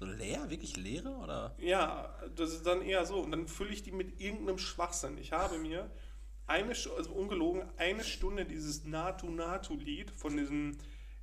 So 0.00 0.06
leer? 0.06 0.48
Wirklich 0.48 0.76
Leere? 0.76 1.10
Oder? 1.10 1.54
Ja, 1.58 2.14
das 2.36 2.52
ist 2.52 2.66
dann 2.66 2.82
eher 2.82 3.04
so. 3.04 3.20
Und 3.20 3.32
dann 3.32 3.48
fülle 3.48 3.70
ich 3.70 3.82
die 3.82 3.92
mit 3.92 4.20
irgendeinem 4.20 4.58
Schwachsinn. 4.58 5.18
Ich 5.18 5.32
habe 5.32 5.58
mir 5.58 5.90
eine, 6.46 6.70
also 6.70 7.12
ungelogen, 7.12 7.62
eine 7.76 8.04
Stunde 8.04 8.44
dieses 8.44 8.84
Natu-Natu-Lied 8.84 10.10
von 10.10 10.36
diesem 10.36 10.78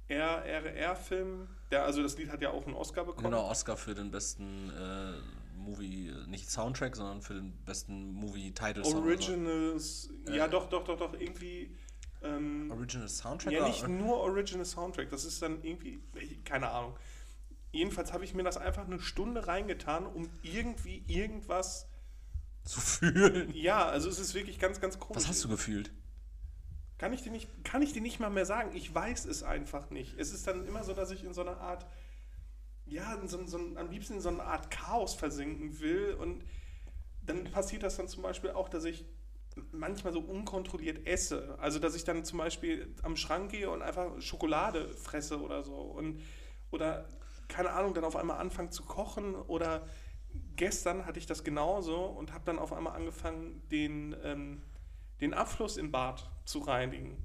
RRR-Film, 0.09 1.47
der, 1.76 1.86
also 1.86 2.01
das 2.01 2.17
Lied 2.17 2.30
hat 2.30 2.41
ja 2.41 2.51
auch 2.51 2.65
einen 2.65 2.76
Oscar 2.76 3.03
bekommen. 3.03 3.32
Genau, 3.32 3.49
Oscar 3.49 3.76
für 3.76 3.93
den 3.93 4.11
besten 4.11 4.69
äh, 4.69 5.13
Movie, 5.57 6.13
nicht 6.28 6.49
Soundtrack, 6.49 6.95
sondern 6.95 7.21
für 7.21 7.34
den 7.34 7.53
besten 7.65 8.13
Movie-Title-Song. 8.13 9.03
Originals, 9.03 10.09
ja 10.28 10.45
äh, 10.45 10.49
doch, 10.49 10.69
doch, 10.69 10.86
doch, 10.86 10.97
doch, 10.97 11.13
irgendwie. 11.13 11.76
Ähm, 12.23 12.71
Original 12.71 13.09
Soundtrack? 13.09 13.53
Ja, 13.53 13.67
nicht 13.67 13.88
nur 13.88 14.17
Original 14.17 14.65
Soundtrack, 14.65 15.09
das 15.09 15.26
ist 15.26 15.41
dann 15.41 15.61
irgendwie, 15.63 15.99
keine 16.45 16.69
Ahnung. 16.69 16.95
Jedenfalls 17.71 18.13
habe 18.13 18.23
ich 18.23 18.34
mir 18.34 18.43
das 18.43 18.55
einfach 18.57 18.86
eine 18.86 18.99
Stunde 18.99 19.47
reingetan, 19.47 20.05
um 20.05 20.30
irgendwie 20.43 21.03
irgendwas 21.07 21.89
zu 22.63 22.80
fühlen. 22.80 23.53
Ja, 23.53 23.86
also 23.86 24.07
es 24.07 24.17
ist 24.17 24.34
wirklich 24.34 24.59
ganz, 24.59 24.80
ganz 24.80 24.97
komisch. 24.97 25.23
Was 25.23 25.28
hast 25.28 25.43
du 25.43 25.49
gefühlt? 25.49 25.91
Kann 26.97 27.11
ich, 27.11 27.23
dir 27.23 27.31
nicht, 27.31 27.49
kann 27.65 27.81
ich 27.81 27.91
dir 27.91 28.01
nicht 28.01 28.19
mal 28.19 28.29
mehr 28.29 28.45
sagen. 28.45 28.71
Ich 28.73 28.93
weiß 28.93 29.25
es 29.25 29.43
einfach 29.43 29.89
nicht. 29.89 30.17
Es 30.17 30.31
ist 30.31 30.47
dann 30.47 30.65
immer 30.65 30.83
so, 30.83 30.93
dass 30.93 31.11
ich 31.11 31.25
in 31.25 31.33
so 31.33 31.41
einer 31.41 31.57
Art, 31.57 31.85
ja, 32.85 33.19
so, 33.25 33.45
so, 33.45 33.57
am 33.57 33.89
liebsten 33.89 34.13
in 34.13 34.21
so 34.21 34.29
eine 34.29 34.43
Art 34.43 34.71
Chaos 34.71 35.13
versinken 35.13 35.79
will. 35.81 36.13
Und 36.13 36.45
dann 37.21 37.43
passiert 37.51 37.83
das 37.83 37.97
dann 37.97 38.07
zum 38.07 38.23
Beispiel 38.23 38.51
auch, 38.51 38.69
dass 38.69 38.85
ich 38.85 39.03
manchmal 39.71 40.13
so 40.13 40.21
unkontrolliert 40.21 41.05
esse. 41.05 41.57
Also, 41.59 41.79
dass 41.79 41.95
ich 41.95 42.05
dann 42.05 42.23
zum 42.23 42.37
Beispiel 42.37 42.95
am 43.03 43.17
Schrank 43.17 43.51
gehe 43.51 43.69
und 43.69 43.81
einfach 43.81 44.21
Schokolade 44.21 44.87
fresse 44.87 45.41
oder 45.41 45.63
so. 45.63 45.75
Und, 45.75 46.21
oder, 46.71 47.09
keine 47.49 47.71
Ahnung, 47.71 47.93
dann 47.93 48.05
auf 48.05 48.15
einmal 48.15 48.37
anfange 48.37 48.69
zu 48.69 48.83
kochen. 48.83 49.35
Oder 49.35 49.85
gestern 50.55 51.05
hatte 51.05 51.19
ich 51.19 51.25
das 51.25 51.43
genauso 51.43 52.05
und 52.05 52.31
habe 52.31 52.45
dann 52.45 52.57
auf 52.57 52.71
einmal 52.71 52.95
angefangen, 52.95 53.67
den. 53.69 54.15
Ähm, 54.23 54.61
den 55.21 55.33
Abfluss 55.33 55.77
im 55.77 55.91
Bad 55.91 56.29
zu 56.45 56.59
reinigen. 56.59 57.17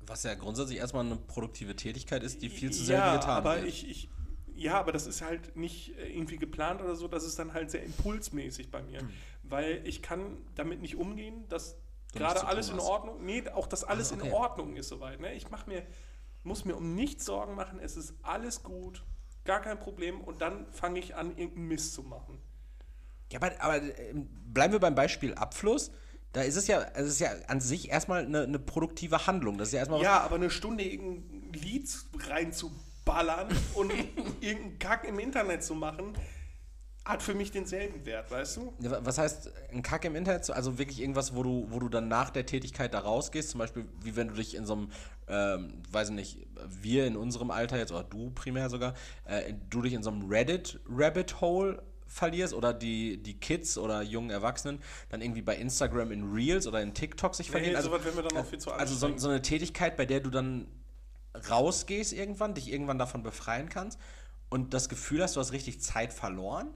Was 0.00 0.22
ja 0.22 0.34
grundsätzlich 0.34 0.78
erstmal 0.78 1.04
eine 1.04 1.16
produktive 1.16 1.76
Tätigkeit 1.76 2.22
ist, 2.22 2.40
die 2.40 2.48
viel 2.48 2.70
zu 2.70 2.82
selten 2.84 3.02
ja, 3.02 3.16
getan 3.16 3.36
aber 3.36 3.56
wird. 3.56 3.68
Ich, 3.68 3.88
ich, 3.88 4.08
ja, 4.54 4.78
aber 4.78 4.92
das 4.92 5.06
ist 5.06 5.22
halt 5.22 5.56
nicht 5.56 5.96
äh, 5.98 6.08
irgendwie 6.08 6.36
geplant 6.36 6.80
oder 6.80 6.96
so, 6.96 7.08
das 7.08 7.24
ist 7.24 7.38
dann 7.38 7.52
halt 7.52 7.70
sehr 7.70 7.82
impulsmäßig 7.82 8.70
bei 8.70 8.82
mir. 8.82 9.00
Hm. 9.00 9.10
Weil 9.42 9.86
ich 9.86 10.02
kann 10.02 10.38
damit 10.54 10.80
nicht 10.80 10.96
umgehen, 10.96 11.48
dass 11.48 11.76
gerade 12.14 12.46
alles 12.46 12.70
in 12.70 12.78
Ordnung, 12.78 13.24
nee, 13.24 13.48
auch 13.50 13.66
dass 13.66 13.84
alles 13.84 14.12
also, 14.12 14.22
okay. 14.22 14.28
in 14.28 14.34
Ordnung 14.34 14.76
ist 14.76 14.88
soweit. 14.88 15.20
Ne? 15.20 15.34
Ich 15.34 15.50
mach 15.50 15.66
mir, 15.66 15.84
muss 16.42 16.64
mir 16.64 16.76
um 16.76 16.94
nichts 16.94 17.24
Sorgen 17.24 17.54
machen, 17.54 17.78
es 17.80 17.96
ist 17.96 18.14
alles 18.22 18.62
gut, 18.62 19.04
gar 19.44 19.60
kein 19.60 19.78
Problem 19.78 20.20
und 20.20 20.40
dann 20.40 20.72
fange 20.72 20.98
ich 20.98 21.14
an, 21.14 21.36
irgendeinen 21.36 21.68
Mist 21.68 21.94
zu 21.94 22.02
machen. 22.02 22.40
Ja, 23.30 23.40
aber, 23.42 23.60
aber 23.60 23.98
ähm, 23.98 24.28
bleiben 24.52 24.72
wir 24.72 24.80
beim 24.80 24.94
Beispiel 24.94 25.34
Abfluss. 25.34 25.90
Da 26.32 26.42
ist 26.42 26.56
es 26.56 26.66
ja, 26.66 26.86
es 26.94 27.06
ist 27.06 27.20
ja 27.20 27.30
an 27.46 27.60
sich 27.60 27.90
erstmal 27.90 28.24
eine, 28.24 28.42
eine 28.42 28.58
produktive 28.58 29.26
Handlung. 29.26 29.58
Das 29.58 29.68
ist 29.68 29.72
ja 29.72 29.80
erstmal. 29.80 30.02
Ja, 30.02 30.20
aber 30.20 30.36
eine 30.36 30.50
Stunde 30.50 30.84
irgendein 30.84 31.52
Lied 31.52 31.88
reinzuballern 32.28 33.48
und 33.74 33.92
irgendeinen 34.40 34.78
Kack 34.78 35.04
im 35.04 35.18
Internet 35.18 35.64
zu 35.64 35.74
machen, 35.74 36.14
hat 37.08 37.22
für 37.22 37.32
mich 37.32 37.50
denselben 37.50 38.04
Wert, 38.04 38.30
weißt 38.30 38.58
du? 38.58 38.74
Was 38.78 39.16
heißt 39.16 39.50
ein 39.72 39.82
Kack 39.82 40.04
im 40.04 40.14
Internet? 40.14 40.50
Also 40.50 40.78
wirklich 40.78 41.00
irgendwas, 41.00 41.34
wo 41.34 41.42
du, 41.42 41.66
wo 41.70 41.78
du 41.78 41.88
dann 41.88 42.06
nach 42.06 42.28
der 42.28 42.44
Tätigkeit 42.44 42.92
da 42.92 42.98
rausgehst, 42.98 43.48
zum 43.48 43.58
Beispiel 43.60 43.86
wie 44.02 44.14
wenn 44.14 44.28
du 44.28 44.34
dich 44.34 44.54
in 44.54 44.66
so 44.66 44.74
einem, 44.74 44.90
ähm, 45.26 45.80
weiß 45.90 46.10
ich 46.10 46.14
nicht, 46.14 46.46
wir 46.68 47.06
in 47.06 47.16
unserem 47.16 47.50
Alter 47.50 47.78
jetzt, 47.78 47.92
oder 47.92 48.04
du 48.04 48.30
primär 48.30 48.68
sogar, 48.68 48.92
äh, 49.24 49.54
du 49.70 49.80
dich 49.80 49.94
in 49.94 50.02
so 50.02 50.10
einem 50.10 50.28
Reddit-Rabbit-Hole 50.28 51.82
verlierst 52.08 52.54
oder 52.54 52.72
die, 52.74 53.22
die 53.22 53.38
Kids 53.38 53.78
oder 53.78 54.02
jungen 54.02 54.30
Erwachsenen 54.30 54.80
dann 55.10 55.20
irgendwie 55.20 55.42
bei 55.42 55.56
Instagram 55.56 56.10
in 56.10 56.32
Reels 56.32 56.66
oder 56.66 56.80
in 56.80 56.94
TikTok 56.94 57.34
sich 57.34 57.50
verlieren. 57.50 57.72
Nee, 57.74 58.22
dann 58.22 58.36
auch 58.36 58.46
viel 58.46 58.58
zu 58.58 58.72
Also 58.72 58.94
so, 58.94 59.16
so 59.18 59.28
eine 59.28 59.42
Tätigkeit, 59.42 59.96
bei 59.96 60.06
der 60.06 60.20
du 60.20 60.30
dann 60.30 60.66
rausgehst 61.50 62.12
irgendwann, 62.12 62.54
dich 62.54 62.72
irgendwann 62.72 62.98
davon 62.98 63.22
befreien 63.22 63.68
kannst 63.68 63.98
und 64.48 64.74
das 64.74 64.88
Gefühl 64.88 65.22
hast, 65.22 65.36
du 65.36 65.40
hast 65.40 65.52
richtig 65.52 65.80
Zeit 65.80 66.12
verloren? 66.12 66.68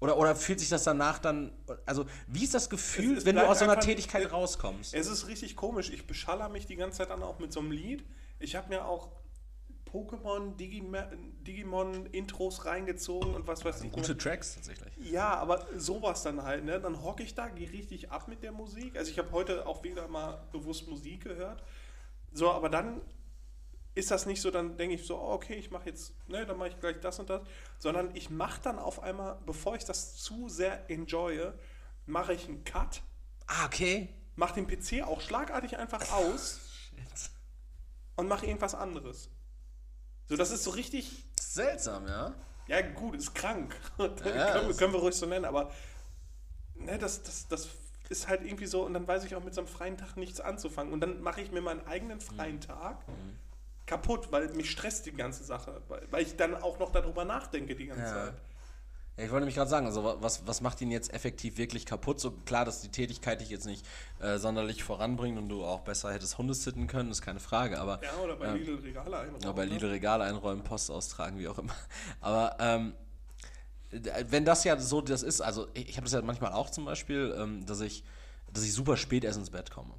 Oder, 0.00 0.16
oder 0.16 0.34
fühlt 0.34 0.60
sich 0.60 0.70
das 0.70 0.84
danach 0.84 1.18
dann, 1.18 1.52
also 1.84 2.06
wie 2.26 2.44
ist 2.44 2.54
das 2.54 2.70
Gefühl, 2.70 3.12
Es- 3.12 3.18
es 3.18 3.24
wenn 3.26 3.36
du 3.36 3.46
aus 3.46 3.58
so 3.58 3.64
einer 3.64 3.78
Tätigkeit 3.78 4.24
es- 4.24 4.32
rauskommst? 4.32 4.94
Es 4.94 5.08
ist 5.08 5.26
richtig 5.26 5.56
komisch. 5.56 5.90
Ich 5.90 6.06
beschaller 6.06 6.48
mich 6.48 6.64
die 6.66 6.76
ganze 6.76 6.98
Zeit 6.98 7.10
dann 7.10 7.22
auch 7.22 7.38
mit 7.38 7.52
so 7.52 7.60
einem 7.60 7.70
Lied. 7.72 8.04
Ich 8.38 8.56
habe 8.56 8.68
mir 8.70 8.86
auch 8.86 9.08
Pokémon, 9.92 10.56
Digimon-Intros 10.56 12.64
reingezogen 12.64 13.34
und 13.34 13.46
was 13.46 13.64
weiß 13.64 13.82
ich. 13.82 13.92
Gute 13.92 14.16
Tracks 14.16 14.54
tatsächlich. 14.54 14.92
Ja, 15.10 15.34
aber 15.34 15.66
sowas 15.76 16.22
dann 16.22 16.42
halt, 16.42 16.64
ne? 16.64 16.80
Dann 16.80 17.02
hocke 17.02 17.22
ich 17.22 17.34
da, 17.34 17.48
gehe 17.48 17.70
richtig 17.70 18.10
ab 18.10 18.28
mit 18.28 18.42
der 18.42 18.52
Musik. 18.52 18.96
Also 18.96 19.10
ich 19.10 19.18
habe 19.18 19.30
heute 19.32 19.66
auch 19.66 19.82
wieder 19.82 20.08
mal 20.08 20.42
bewusst 20.52 20.88
Musik 20.88 21.24
gehört. 21.24 21.62
So, 22.32 22.50
aber 22.50 22.68
dann 22.68 23.00
ist 23.94 24.10
das 24.12 24.24
nicht 24.26 24.40
so, 24.40 24.50
dann 24.52 24.76
denke 24.76 24.94
ich 24.94 25.04
so, 25.06 25.16
oh, 25.18 25.32
okay, 25.32 25.54
ich 25.54 25.70
mache 25.72 25.86
jetzt, 25.88 26.14
ne, 26.28 26.46
dann 26.46 26.56
mache 26.56 26.68
ich 26.68 26.78
gleich 26.80 27.00
das 27.00 27.18
und 27.18 27.28
das, 27.28 27.42
sondern 27.78 28.14
ich 28.14 28.30
mache 28.30 28.60
dann 28.62 28.78
auf 28.78 29.02
einmal, 29.02 29.36
bevor 29.46 29.74
ich 29.74 29.84
das 29.84 30.16
zu 30.16 30.48
sehr 30.48 30.88
enjoye, 30.88 31.52
mache 32.06 32.32
ich 32.34 32.46
einen 32.48 32.62
Cut, 32.64 33.02
Ah, 33.48 33.66
okay. 33.66 34.08
mache 34.36 34.54
den 34.62 34.68
PC 34.68 35.02
auch 35.04 35.20
schlagartig 35.20 35.76
einfach 35.76 36.12
aus 36.12 36.60
Shit. 36.90 37.30
und 38.14 38.28
mache 38.28 38.46
irgendwas 38.46 38.76
anderes. 38.76 39.28
So, 40.30 40.36
das 40.36 40.52
ist 40.52 40.62
so 40.62 40.70
richtig, 40.70 41.24
Seltsam, 41.40 42.06
ja? 42.06 42.32
ja 42.68 42.82
gut, 42.82 43.16
ist 43.16 43.34
krank. 43.34 43.74
Ja, 43.98 44.52
können, 44.52 44.76
können 44.76 44.92
wir 44.92 45.00
ruhig 45.00 45.16
so 45.16 45.26
nennen, 45.26 45.44
aber 45.44 45.72
ne, 46.76 46.98
das, 46.98 47.24
das, 47.24 47.48
das 47.48 47.68
ist 48.08 48.28
halt 48.28 48.44
irgendwie 48.44 48.66
so, 48.66 48.86
und 48.86 48.94
dann 48.94 49.08
weiß 49.08 49.24
ich 49.24 49.34
auch 49.34 49.42
mit 49.42 49.54
so 49.54 49.60
einem 49.60 49.66
freien 49.66 49.96
Tag 49.98 50.16
nichts 50.16 50.40
anzufangen. 50.40 50.92
Und 50.92 51.00
dann 51.00 51.20
mache 51.20 51.40
ich 51.40 51.50
mir 51.50 51.60
meinen 51.60 51.84
eigenen 51.84 52.20
freien 52.20 52.56
Mhm. 52.56 52.60
Tag 52.60 53.04
kaputt, 53.86 54.30
weil 54.30 54.48
mich 54.50 54.70
stresst 54.70 55.06
die 55.06 55.12
ganze 55.12 55.42
Sache, 55.42 55.82
weil, 55.88 56.06
weil 56.12 56.22
ich 56.22 56.36
dann 56.36 56.54
auch 56.54 56.78
noch 56.78 56.92
darüber 56.92 57.24
nachdenke 57.24 57.74
die 57.74 57.86
ganze 57.86 58.04
Ja. 58.04 58.26
Zeit. 58.26 58.34
Ja, 59.20 59.26
ich 59.26 59.32
wollte 59.32 59.44
mich 59.44 59.54
gerade 59.54 59.68
sagen, 59.68 59.84
also 59.84 60.02
wa- 60.02 60.16
was, 60.20 60.46
was 60.46 60.62
macht 60.62 60.80
ihn 60.80 60.90
jetzt 60.90 61.12
effektiv 61.12 61.58
wirklich 61.58 61.84
kaputt? 61.84 62.20
So 62.20 62.30
klar, 62.30 62.64
dass 62.64 62.80
die 62.80 62.88
Tätigkeit 62.88 63.38
dich 63.42 63.50
jetzt 63.50 63.66
nicht 63.66 63.84
äh, 64.18 64.38
sonderlich 64.38 64.82
voranbringt 64.82 65.36
und 65.36 65.50
du 65.50 65.62
auch 65.62 65.80
besser 65.80 66.10
hättest 66.10 66.38
Hunde 66.38 66.54
sitten 66.54 66.86
können, 66.86 67.10
ist 67.10 67.20
keine 67.20 67.38
Frage, 67.38 67.78
aber 67.78 68.00
Ja, 68.02 68.16
oder 68.24 68.36
bei 68.36 68.46
Ja. 68.46 68.54
Lidl 68.54 68.76
Regale 68.76 69.18
einräumen. 69.18 69.54
Bei 69.54 69.64
ne? 69.66 69.72
Lidl 69.72 69.86
Regale 69.88 70.24
einräumen, 70.24 70.64
Post 70.64 70.90
austragen, 70.90 71.38
wie 71.38 71.48
auch 71.48 71.58
immer. 71.58 71.74
Aber 72.22 72.56
ähm, 72.60 72.94
wenn 74.28 74.44
das 74.46 74.64
ja 74.64 74.78
so 74.78 75.02
das 75.02 75.22
ist, 75.22 75.42
also 75.42 75.68
ich, 75.74 75.90
ich 75.90 75.96
habe 75.96 76.04
das 76.04 76.12
ja 76.14 76.22
manchmal 76.22 76.52
auch 76.52 76.70
zum 76.70 76.86
Beispiel, 76.86 77.34
ähm, 77.38 77.66
dass 77.66 77.80
ich, 77.82 78.04
dass 78.50 78.64
ich 78.64 78.72
super 78.72 78.96
spät 78.96 79.24
erst 79.24 79.38
ins 79.38 79.50
Bett 79.50 79.70
komme. 79.70 79.92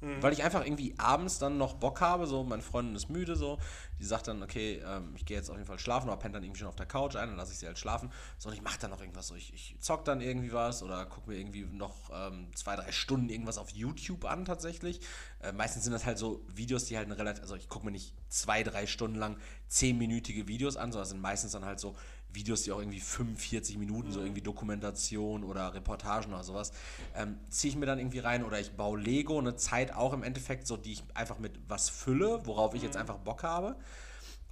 Weil 0.00 0.32
ich 0.32 0.44
einfach 0.44 0.64
irgendwie 0.64 0.94
abends 0.96 1.38
dann 1.38 1.58
noch 1.58 1.74
Bock 1.74 2.00
habe, 2.00 2.26
so 2.26 2.44
meine 2.44 2.62
Freundin 2.62 2.94
ist 2.94 3.08
müde, 3.08 3.34
so, 3.34 3.58
die 3.98 4.04
sagt 4.04 4.28
dann, 4.28 4.42
okay, 4.42 4.80
ähm, 4.86 5.12
ich 5.16 5.26
gehe 5.26 5.36
jetzt 5.36 5.50
auf 5.50 5.56
jeden 5.56 5.66
Fall 5.66 5.78
schlafen, 5.80 6.08
aber 6.08 6.18
pennt 6.20 6.36
dann 6.36 6.44
irgendwie 6.44 6.60
schon 6.60 6.68
auf 6.68 6.76
der 6.76 6.86
Couch 6.86 7.16
ein, 7.16 7.28
dann 7.28 7.36
lasse 7.36 7.52
ich 7.52 7.58
sie 7.58 7.66
halt 7.66 7.78
schlafen. 7.78 8.12
So, 8.38 8.48
und 8.48 8.54
ich 8.54 8.62
mache 8.62 8.78
dann 8.78 8.90
noch 8.90 9.00
irgendwas, 9.00 9.26
so, 9.26 9.34
ich, 9.34 9.52
ich 9.52 9.76
zock 9.80 10.04
dann 10.04 10.20
irgendwie 10.20 10.52
was 10.52 10.84
oder 10.84 11.04
gucke 11.06 11.30
mir 11.30 11.36
irgendwie 11.36 11.64
noch 11.64 12.10
ähm, 12.12 12.50
zwei, 12.54 12.76
drei 12.76 12.92
Stunden 12.92 13.28
irgendwas 13.28 13.58
auf 13.58 13.70
YouTube 13.70 14.24
an 14.24 14.44
tatsächlich. 14.44 15.00
Äh, 15.40 15.52
meistens 15.52 15.82
sind 15.82 15.92
das 15.92 16.06
halt 16.06 16.18
so 16.18 16.44
Videos, 16.46 16.84
die 16.84 16.96
halt 16.96 17.10
relativ, 17.10 17.42
also 17.42 17.56
ich 17.56 17.68
gucke 17.68 17.84
mir 17.84 17.92
nicht 17.92 18.14
zwei, 18.28 18.62
drei 18.62 18.86
Stunden 18.86 19.16
lang 19.16 19.36
zehnminütige 19.66 20.46
Videos 20.46 20.76
an, 20.76 20.92
sondern 20.92 21.08
sind 21.08 21.20
meistens 21.20 21.52
dann 21.52 21.64
halt 21.64 21.80
so 21.80 21.96
Videos, 22.38 22.62
die 22.62 22.72
auch 22.72 22.78
irgendwie 22.78 23.00
45 23.00 23.76
Minuten, 23.78 24.12
so 24.12 24.20
irgendwie 24.20 24.40
Dokumentation 24.40 25.42
oder 25.42 25.74
Reportagen 25.74 26.32
oder 26.32 26.44
sowas, 26.44 26.72
ähm, 27.14 27.38
ziehe 27.50 27.72
ich 27.72 27.76
mir 27.76 27.86
dann 27.86 27.98
irgendwie 27.98 28.20
rein 28.20 28.44
oder 28.44 28.60
ich 28.60 28.72
baue 28.76 28.98
Lego, 28.98 29.38
eine 29.38 29.56
Zeit 29.56 29.92
auch 29.92 30.12
im 30.12 30.22
Endeffekt, 30.22 30.66
so 30.66 30.76
die 30.76 30.92
ich 30.92 31.02
einfach 31.14 31.38
mit 31.38 31.58
was 31.68 31.88
fülle, 31.88 32.46
worauf 32.46 32.74
ich 32.74 32.82
jetzt 32.82 32.96
einfach 32.96 33.18
Bock 33.18 33.42
habe. 33.42 33.76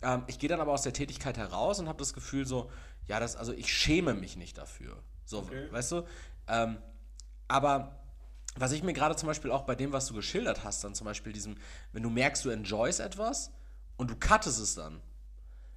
Ähm, 0.03 0.25
ich 0.27 0.39
gehe 0.39 0.49
dann 0.49 0.61
aber 0.61 0.73
aus 0.73 0.83
der 0.83 0.93
Tätigkeit 0.93 1.39
heraus 1.39 1.79
und 1.79 1.89
habe 1.89 1.99
das 1.99 2.13
Gefühl 2.13 2.45
so, 2.47 2.71
ja, 3.07 3.21
das, 3.21 3.37
also 3.37 3.53
ich 3.53 3.73
schäme 3.73 4.15
mich 4.15 4.37
nicht 4.37 4.59
dafür. 4.59 5.03
So, 5.25 5.39
Okay. 5.39 5.69
weißt 5.71 5.93
du? 5.93 6.03
Ähm, 6.49 6.79
aber 7.49 8.01
was 8.57 8.73
ich 8.73 8.83
mir 8.83 8.95
gerade 8.95 9.15
zum 9.17 9.29
Beispiel 9.29 9.51
auch 9.51 9.63
bei 9.63 9.75
dem, 9.75 9.93
was 9.93 10.07
du 10.07 10.15
geschildert 10.15 10.65
hast, 10.65 10.83
dann 10.83 10.95
zum 10.95 11.05
Beispiel 11.05 11.33
diesem, 11.33 11.57
wenn 11.93 12.03
du 12.03 12.11
merkst, 12.11 12.45
du 12.45 12.51
enjoyst 12.51 13.01
etwas 13.01 13.53
und 13.97 14.11
du 14.11 14.17
cuttest 14.17 14.59
es 14.61 14.75
dann. 14.75 15.01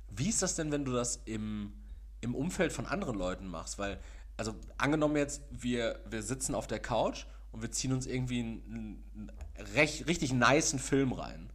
Wie 0.10 0.30
ist 0.30 0.42
das 0.42 0.56
denn, 0.56 0.72
wenn 0.72 0.86
du 0.86 0.92
das 0.92 1.18
im, 1.26 1.74
im 2.22 2.36
Umfeld 2.36 2.74
von 2.74 2.86
anderen 2.86 3.18
Leuten 3.18 3.48
machst? 3.48 3.80
Weil, 3.80 4.00
also 4.38 4.56
angenommen 4.78 5.16
jetzt, 5.16 5.42
wir, 5.52 6.00
wir 6.10 6.24
sitzen 6.24 6.56
auf 6.56 6.68
der 6.68 6.80
Couch 6.80 7.26
und 7.52 7.62
wir 7.62 7.72
ziehen 7.72 7.94
uns 7.94 8.06
irgendwie 8.06 8.40
einen, 8.40 9.04
einen 9.14 9.68
recht, 9.76 10.08
richtig 10.08 10.34
niceen 10.34 10.80
Film 10.80 11.12
rein. 11.14 11.50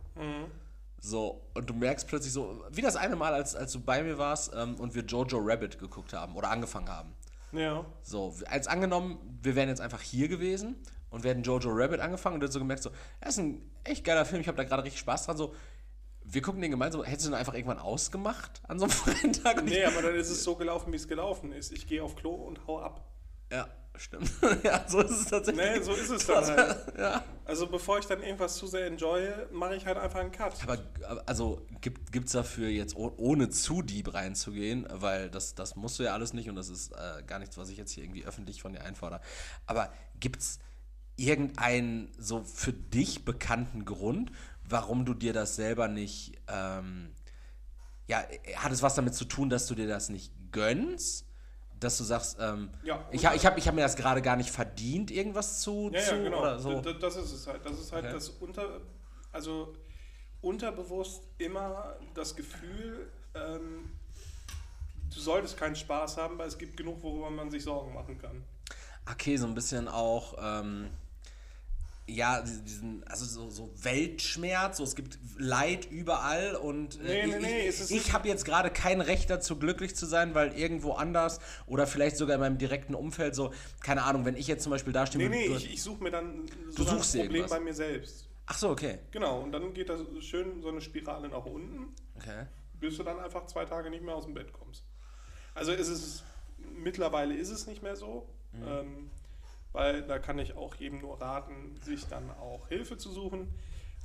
So, 1.00 1.42
und 1.52 1.68
du 1.68 1.74
merkst 1.74 2.08
plötzlich 2.08 2.32
so, 2.32 2.64
wie 2.70 2.80
das 2.80 2.96
eine 2.96 3.14
Mal, 3.14 3.34
als, 3.34 3.54
als 3.54 3.72
du 3.72 3.80
bei 3.80 4.02
mir 4.02 4.16
warst 4.16 4.52
ähm, 4.54 4.76
und 4.76 4.94
wir 4.94 5.02
Jojo 5.02 5.38
Rabbit 5.38 5.78
geguckt 5.78 6.14
haben 6.14 6.34
oder 6.34 6.50
angefangen 6.50 6.88
haben. 6.88 7.12
Ja. 7.52 7.84
So, 8.02 8.34
als 8.46 8.66
angenommen, 8.66 9.18
wir 9.42 9.54
wären 9.54 9.68
jetzt 9.68 9.80
einfach 9.80 10.00
hier 10.00 10.28
gewesen 10.28 10.76
und 11.10 11.24
hätten 11.24 11.42
Jojo 11.42 11.70
Rabbit 11.70 12.00
angefangen 12.00 12.34
und 12.34 12.40
du 12.40 12.44
hättest 12.44 12.54
so 12.54 12.58
gemerkt, 12.58 12.82
so, 12.82 12.90
das 13.20 13.34
ist 13.34 13.38
ein 13.38 13.70
echt 13.84 14.04
geiler 14.04 14.24
Film, 14.24 14.40
ich 14.40 14.48
habe 14.48 14.56
da 14.56 14.64
gerade 14.64 14.82
richtig 14.82 15.00
Spaß 15.00 15.26
dran. 15.26 15.36
So, 15.36 15.54
wir 16.34 16.42
gucken 16.42 16.60
den 16.60 16.70
gemeinsam, 16.70 17.02
hättest 17.04 17.26
du 17.26 17.30
den 17.30 17.38
einfach 17.38 17.54
irgendwann 17.54 17.78
ausgemacht 17.78 18.60
an 18.68 18.78
so 18.78 18.84
einem 18.84 18.92
freien 18.92 19.32
Tag? 19.32 19.64
Nee, 19.64 19.84
aber 19.84 20.02
dann 20.02 20.14
ist 20.14 20.30
es 20.30 20.42
so 20.44 20.56
gelaufen, 20.56 20.92
wie 20.92 20.96
es 20.96 21.08
gelaufen 21.08 21.52
ist. 21.52 21.72
Ich 21.72 21.86
gehe 21.86 22.02
auf 22.02 22.16
Klo 22.16 22.34
und 22.34 22.66
hau 22.66 22.80
ab. 22.80 23.04
ja, 23.52 23.68
stimmt. 23.96 24.30
ja, 24.64 24.84
so 24.88 25.00
ist 25.00 25.10
es 25.10 25.26
tatsächlich. 25.26 25.64
Nee, 25.64 25.80
so 25.80 25.92
ist 25.92 26.10
es 26.10 26.26
dann 26.26 26.44
Krass, 26.44 26.50
halt. 26.50 26.98
Ja. 26.98 27.24
Also 27.44 27.66
bevor 27.68 27.98
ich 27.98 28.06
dann 28.06 28.22
irgendwas 28.22 28.56
zu 28.56 28.66
sehr 28.66 28.86
enjoye, 28.86 29.46
mache 29.52 29.76
ich 29.76 29.86
halt 29.86 29.96
einfach 29.98 30.20
einen 30.20 30.32
Cut. 30.32 30.54
Aber 30.62 30.78
also 31.26 31.64
gibt 31.80 32.26
es 32.26 32.32
dafür 32.32 32.68
jetzt 32.68 32.96
oh- 32.96 33.14
ohne 33.16 33.50
zu 33.50 33.82
deep 33.82 34.12
reinzugehen, 34.12 34.86
weil 34.90 35.30
das, 35.30 35.54
das 35.54 35.76
musst 35.76 35.98
du 35.98 36.02
ja 36.02 36.14
alles 36.14 36.32
nicht 36.32 36.48
und 36.48 36.56
das 36.56 36.68
ist 36.68 36.92
äh, 36.92 37.22
gar 37.26 37.38
nichts, 37.38 37.56
was 37.56 37.68
ich 37.68 37.76
jetzt 37.76 37.92
hier 37.92 38.02
irgendwie 38.02 38.24
öffentlich 38.24 38.60
von 38.62 38.72
dir 38.72 38.82
einfordere. 38.82 39.20
Aber 39.66 39.92
gibt 40.18 40.40
es 40.40 40.58
irgendeinen 41.16 42.10
so 42.18 42.42
für 42.42 42.72
dich 42.72 43.24
bekannten 43.24 43.84
Grund, 43.84 44.32
warum 44.68 45.04
du 45.04 45.14
dir 45.14 45.32
das 45.32 45.56
selber 45.56 45.88
nicht, 45.88 46.32
ähm, 46.48 47.14
ja, 48.06 48.22
hat 48.56 48.72
es 48.72 48.82
was 48.82 48.94
damit 48.94 49.14
zu 49.14 49.24
tun, 49.24 49.48
dass 49.50 49.66
du 49.66 49.74
dir 49.74 49.88
das 49.88 50.08
nicht 50.08 50.32
gönnst? 50.52 51.26
Dass 51.80 51.98
du 51.98 52.04
sagst, 52.04 52.36
ähm, 52.40 52.70
Ja, 52.82 53.06
ich, 53.10 53.24
ich 53.24 53.46
habe 53.46 53.58
ich 53.58 53.66
hab 53.68 53.74
mir 53.74 53.82
das 53.82 53.96
gerade 53.96 54.22
gar 54.22 54.36
nicht 54.36 54.50
verdient, 54.50 55.10
irgendwas 55.10 55.60
zu, 55.60 55.90
Ja, 55.92 56.00
zu 56.00 56.16
ja, 56.16 56.22
genau. 56.22 56.40
oder 56.40 56.58
so. 56.58 56.80
Das 56.80 57.16
ist 57.16 57.32
es 57.32 57.46
halt. 57.46 57.64
Das 57.64 57.78
ist 57.78 57.92
halt 57.92 58.04
Okay. 58.04 58.14
das 58.14 58.28
unter, 58.28 58.80
also 59.32 59.74
unterbewusst 60.40 61.22
immer 61.38 61.96
das 62.14 62.36
Gefühl, 62.36 63.10
ähm, 63.34 63.90
du 65.12 65.20
solltest 65.20 65.56
keinen 65.56 65.76
Spaß 65.76 66.16
haben, 66.16 66.38
weil 66.38 66.48
es 66.48 66.58
gibt 66.58 66.76
genug, 66.76 67.02
worüber 67.02 67.30
man 67.30 67.50
sich 67.50 67.64
Sorgen 67.64 67.92
machen 67.94 68.18
kann. 68.18 68.44
Okay, 69.10 69.36
so 69.36 69.46
ein 69.46 69.54
bisschen 69.54 69.88
auch, 69.88 70.34
ähm, 70.38 70.90
ja, 72.06 72.42
diesen, 72.42 73.02
also 73.04 73.24
so, 73.24 73.48
so 73.50 73.70
Weltschmerz, 73.82 74.76
so 74.76 74.84
es 74.84 74.94
gibt 74.94 75.18
Leid 75.38 75.90
überall 75.90 76.54
und 76.54 77.00
äh, 77.00 77.26
Nee, 77.26 77.36
nee, 77.38 77.38
nee, 77.40 77.68
ich, 77.68 78.12
habe 78.12 78.28
jetzt 78.28 78.44
gerade 78.44 78.70
kein 78.70 79.00
Recht 79.00 79.30
dazu, 79.30 79.58
glücklich 79.58 79.96
zu 79.96 80.04
sein, 80.06 80.34
weil 80.34 80.52
irgendwo 80.52 80.92
anders 80.92 81.40
oder 81.66 81.86
vielleicht 81.86 82.16
sogar 82.18 82.34
in 82.34 82.40
meinem 82.40 82.58
direkten 82.58 82.94
Umfeld 82.94 83.34
so, 83.34 83.52
keine 83.80 84.02
Ahnung, 84.02 84.24
wenn 84.26 84.36
ich 84.36 84.46
jetzt 84.46 84.62
zum 84.62 84.70
Beispiel 84.70 84.92
da 84.92 85.06
stehe 85.06 85.28
Nee, 85.28 85.48
nee, 85.48 85.56
ich, 85.56 85.72
ich 85.72 85.82
suche 85.82 86.02
mir 86.02 86.10
dann 86.10 86.44
Du 86.76 86.82
so 86.84 86.90
ein 86.90 86.98
Problem 86.98 87.30
irgendwas. 87.30 87.50
bei 87.50 87.60
mir 87.60 87.74
selbst. 87.74 88.28
Ach 88.46 88.58
so, 88.58 88.68
okay. 88.68 88.98
Genau, 89.10 89.40
und 89.40 89.52
dann 89.52 89.72
geht 89.72 89.88
das 89.88 90.00
schön 90.20 90.60
so 90.60 90.68
eine 90.68 90.82
Spirale 90.82 91.28
nach 91.30 91.46
unten, 91.46 91.94
okay. 92.16 92.44
bis 92.78 92.98
du 92.98 93.02
dann 93.02 93.18
einfach 93.18 93.46
zwei 93.46 93.64
Tage 93.64 93.88
nicht 93.88 94.04
mehr 94.04 94.14
aus 94.14 94.26
dem 94.26 94.34
Bett 94.34 94.52
kommst. 94.52 94.84
Also 95.54 95.72
ist 95.72 95.88
es, 95.88 96.22
mittlerweile 96.58 97.34
ist 97.34 97.48
es 97.50 97.66
nicht 97.66 97.82
mehr 97.82 97.96
so, 97.96 98.28
Mhm. 98.52 98.62
ähm, 98.68 99.10
weil 99.74 100.02
da 100.02 100.18
kann 100.18 100.38
ich 100.38 100.56
auch 100.56 100.76
jedem 100.76 101.00
nur 101.00 101.20
raten, 101.20 101.76
sich 101.82 102.06
dann 102.06 102.30
auch 102.30 102.68
Hilfe 102.68 102.96
zu 102.96 103.10
suchen. 103.10 103.52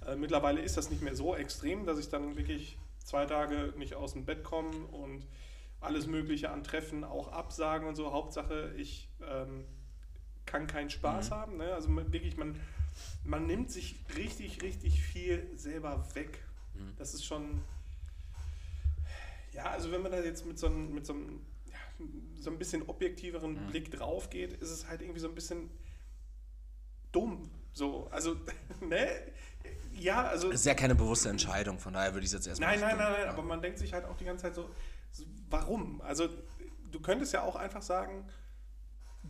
Äh, 0.05 0.15
mittlerweile 0.15 0.61
ist 0.61 0.75
das 0.75 0.89
nicht 0.89 1.01
mehr 1.01 1.15
so 1.15 1.35
extrem, 1.35 1.85
dass 1.85 1.99
ich 1.99 2.09
dann 2.09 2.35
wirklich 2.35 2.77
zwei 3.05 3.25
Tage 3.25 3.73
nicht 3.77 3.93
aus 3.93 4.13
dem 4.13 4.25
Bett 4.25 4.43
komme 4.43 4.75
und 4.87 5.25
alles 5.79 6.07
Mögliche 6.07 6.49
an 6.49 6.63
Treffen 6.63 7.03
auch 7.03 7.31
absagen 7.31 7.87
und 7.87 7.95
so. 7.95 8.11
Hauptsache, 8.11 8.73
ich 8.77 9.07
ähm, 9.21 9.63
kann 10.45 10.67
keinen 10.67 10.89
Spaß 10.89 11.31
haben. 11.31 11.57
Ne? 11.57 11.73
Also 11.73 11.95
wirklich, 12.11 12.35
man, 12.35 12.59
man 13.23 13.45
nimmt 13.45 13.71
sich 13.71 13.95
richtig, 14.17 14.63
richtig 14.63 15.01
viel 15.01 15.47
selber 15.55 16.03
weg. 16.15 16.43
Das 16.97 17.13
ist 17.13 17.25
schon. 17.25 17.61
Ja, 19.53 19.65
also 19.65 19.91
wenn 19.91 20.01
man 20.01 20.11
da 20.11 20.19
jetzt 20.19 20.45
mit 20.45 20.57
so 20.57 20.67
einem, 20.67 20.93
mit 20.93 21.05
so 21.05 21.13
einem 21.13 21.41
so 22.39 22.49
ein 22.49 22.57
bisschen 22.57 22.87
objektiveren 22.87 23.53
Mhm. 23.65 23.67
Blick 23.67 23.91
drauf 23.91 24.29
geht, 24.29 24.53
ist 24.53 24.71
es 24.71 24.87
halt 24.87 25.01
irgendwie 25.01 25.19
so 25.19 25.27
ein 25.27 25.35
bisschen 25.35 25.69
dumm. 27.11 27.49
So, 27.73 28.07
also, 28.11 28.35
ne? 28.81 29.07
Ja, 29.93 30.23
also. 30.27 30.49
Das 30.49 30.61
ist 30.61 30.65
ja 30.65 30.73
keine 30.73 30.95
bewusste 30.95 31.29
Entscheidung, 31.29 31.79
von 31.79 31.93
daher 31.93 32.13
würde 32.13 32.25
ich 32.25 32.29
es 32.31 32.33
jetzt 32.33 32.47
erstmal 32.47 32.77
Nein, 32.77 32.79
nein, 32.81 32.97
nein, 32.97 33.11
nein, 33.19 33.27
aber 33.29 33.43
man 33.43 33.61
denkt 33.61 33.77
sich 33.77 33.93
halt 33.93 34.05
auch 34.05 34.15
die 34.17 34.25
ganze 34.25 34.43
Zeit 34.43 34.55
so, 34.55 34.69
so, 35.11 35.23
warum? 35.49 36.01
Also, 36.01 36.29
du 36.91 36.99
könntest 37.01 37.33
ja 37.33 37.43
auch 37.43 37.55
einfach 37.55 37.81
sagen, 37.81 38.25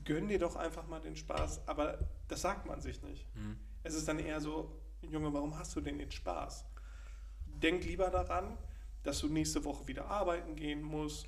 gönn 0.05 0.27
dir 0.27 0.39
doch 0.39 0.55
einfach 0.55 0.87
mal 0.87 1.01
den 1.01 1.15
Spaß, 1.15 1.67
aber 1.67 1.97
das 2.27 2.41
sagt 2.41 2.65
man 2.65 2.81
sich 2.81 3.01
nicht. 3.01 3.25
Mhm. 3.35 3.57
Es 3.83 3.95
ist 3.95 4.07
dann 4.07 4.19
eher 4.19 4.39
so, 4.39 4.79
Junge, 5.01 5.33
warum 5.33 5.57
hast 5.57 5.75
du 5.75 5.81
denn 5.81 5.97
den 5.97 6.11
Spaß? 6.11 6.65
Denk 7.45 7.83
lieber 7.85 8.09
daran, 8.09 8.57
dass 9.03 9.19
du 9.19 9.27
nächste 9.29 9.63
Woche 9.65 9.87
wieder 9.87 10.05
arbeiten 10.05 10.55
gehen 10.55 10.81
musst, 10.81 11.25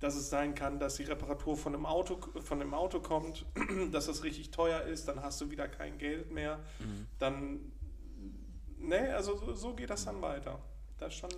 dass 0.00 0.14
es 0.16 0.30
sein 0.30 0.54
kann, 0.54 0.78
dass 0.78 0.96
die 0.96 1.04
Reparatur 1.04 1.56
von 1.56 1.72
dem 1.72 1.86
Auto, 1.86 2.18
von 2.42 2.58
dem 2.58 2.72
Auto 2.74 3.00
kommt, 3.00 3.44
dass 3.92 4.06
das 4.06 4.22
richtig 4.24 4.50
teuer 4.50 4.82
ist, 4.82 5.06
dann 5.08 5.22
hast 5.22 5.40
du 5.40 5.50
wieder 5.50 5.68
kein 5.68 5.98
Geld 5.98 6.30
mehr, 6.32 6.58
Mhm. 6.78 7.06
dann, 7.18 7.60
ne, 8.78 9.14
also 9.14 9.36
so, 9.36 9.54
so 9.54 9.74
geht 9.74 9.90
das 9.90 10.04
dann 10.06 10.20
weiter. 10.22 10.58
Das 10.98 11.14
schon, 11.14 11.30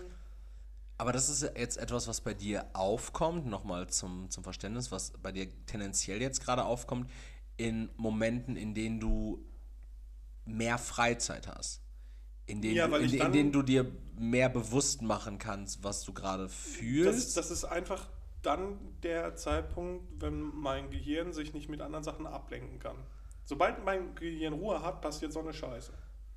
Aber 0.98 1.12
das 1.12 1.28
ist 1.28 1.42
jetzt 1.56 1.76
etwas, 1.76 2.06
was 2.08 2.20
bei 2.20 2.34
dir 2.34 2.66
aufkommt, 2.72 3.46
nochmal 3.46 3.88
zum, 3.88 4.30
zum 4.30 4.42
Verständnis, 4.44 4.90
was 4.92 5.12
bei 5.22 5.32
dir 5.32 5.48
tendenziell 5.66 6.20
jetzt 6.20 6.44
gerade 6.44 6.64
aufkommt, 6.64 7.10
in 7.56 7.90
Momenten, 7.96 8.56
in 8.56 8.74
denen 8.74 8.98
du 9.00 9.44
mehr 10.44 10.78
Freizeit 10.78 11.46
hast. 11.48 11.80
In 12.46 12.60
denen, 12.60 12.74
Ja, 12.74 12.88
du, 12.88 12.96
in, 12.96 13.12
in 13.14 13.32
denen 13.32 13.52
du 13.52 13.62
dir 13.62 13.90
mehr 14.18 14.48
bewusst 14.48 15.02
machen 15.02 15.38
kannst, 15.38 15.84
was 15.84 16.02
du 16.02 16.12
gerade 16.12 16.44
das, 16.44 16.52
fühlst. 16.54 17.36
das 17.36 17.50
ist 17.52 17.64
einfach 17.64 18.08
dann 18.42 18.78
der 19.02 19.34
Zeitpunkt, 19.36 20.20
wenn 20.20 20.40
mein 20.54 20.90
Gehirn 20.90 21.32
sich 21.32 21.54
nicht 21.54 21.68
mit 21.68 21.80
anderen 21.80 22.04
Sachen 22.04 22.26
ablenken 22.26 22.78
kann. 22.78 22.96
Sobald 23.44 23.84
mein 23.84 24.14
Gehirn 24.14 24.52
Ruhe 24.54 24.82
hat, 24.82 25.00
passiert 25.00 25.32
so 25.32 25.40
eine 25.40 25.52
Scheiße. 25.52 25.92